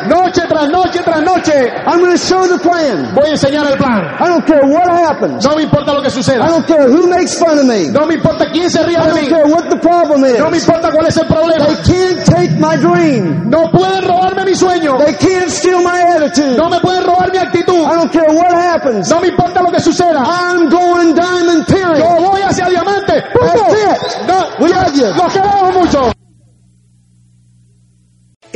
Noche 0.07 0.41
tras 0.47 0.69
noche 0.69 1.01
tras 1.03 1.21
noche. 1.21 1.53
I'm 1.85 1.99
going 1.99 2.11
to 2.11 2.17
show 2.17 2.45
the 2.47 2.57
plan. 2.59 3.13
Voy 3.13 3.27
a 3.27 3.31
enseñar 3.31 3.65
el 3.67 3.77
plan. 3.77 4.05
I 4.19 4.27
don't 4.27 4.45
care 4.45 4.61
what 4.65 4.87
happens. 4.89 5.43
No 5.45 5.55
me 5.55 5.63
importa 5.63 5.93
lo 5.93 6.01
que 6.01 6.07
I 6.07 6.11
suceda. 6.11 6.47
don't 6.47 6.65
care 6.65 6.87
who 6.89 7.07
makes 7.07 7.37
fun 7.37 7.57
of 7.59 7.65
me. 7.65 7.89
No 7.91 8.05
me 8.05 8.15
importa 8.15 8.45
quién 8.51 8.69
se 8.69 8.83
ría 8.83 8.99
I 8.99 9.07
de 9.07 9.09
don't 9.11 9.21
mí. 9.23 9.29
care 9.29 9.45
what 9.45 9.69
the 9.69 9.77
problem 9.77 10.21
No 10.21 10.49
me 10.49 10.57
is. 10.57 10.63
importa 10.67 10.91
cuál 10.91 11.07
es 11.07 11.17
el 11.17 11.27
problema. 11.27 11.65
They 11.65 11.75
can't 11.83 12.25
take 12.25 12.51
my 12.59 12.75
dream. 12.77 13.49
No 13.49 13.69
pueden 13.71 14.03
robarme 14.07 14.45
mi 14.45 14.55
sueño. 14.55 14.97
They 14.97 15.13
can't 15.15 15.49
steal 15.49 15.81
my 15.81 15.99
attitude. 16.15 16.57
No 16.57 16.69
me 16.69 16.79
pueden 16.79 17.03
robar 17.03 17.31
mi 17.31 17.37
actitud. 17.39 17.85
I 17.85 17.95
don't 17.95 18.11
care 18.11 18.27
what 18.33 18.51
happens. 18.53 19.09
No 19.09 19.19
me 19.19 19.27
importa 19.29 19.61
lo 19.61 19.71
que 19.71 19.79
suceda. 19.79 20.19
I'm 20.23 20.69
going 20.69 21.13
diamond, 21.15 21.65
period. 21.67 21.97
Yo 21.99 22.29
voy 22.31 22.41
hacia 22.41 22.67
diamante. 22.69 23.23
¡Punto! 23.33 23.65
That's 23.67 24.15
it. 24.15 24.27
No, 24.27 24.47
We 24.59 24.69
love 24.73 24.93
you. 24.95 25.05
los 25.15 25.33
queremos 25.33 25.73
mucho. 25.73 26.11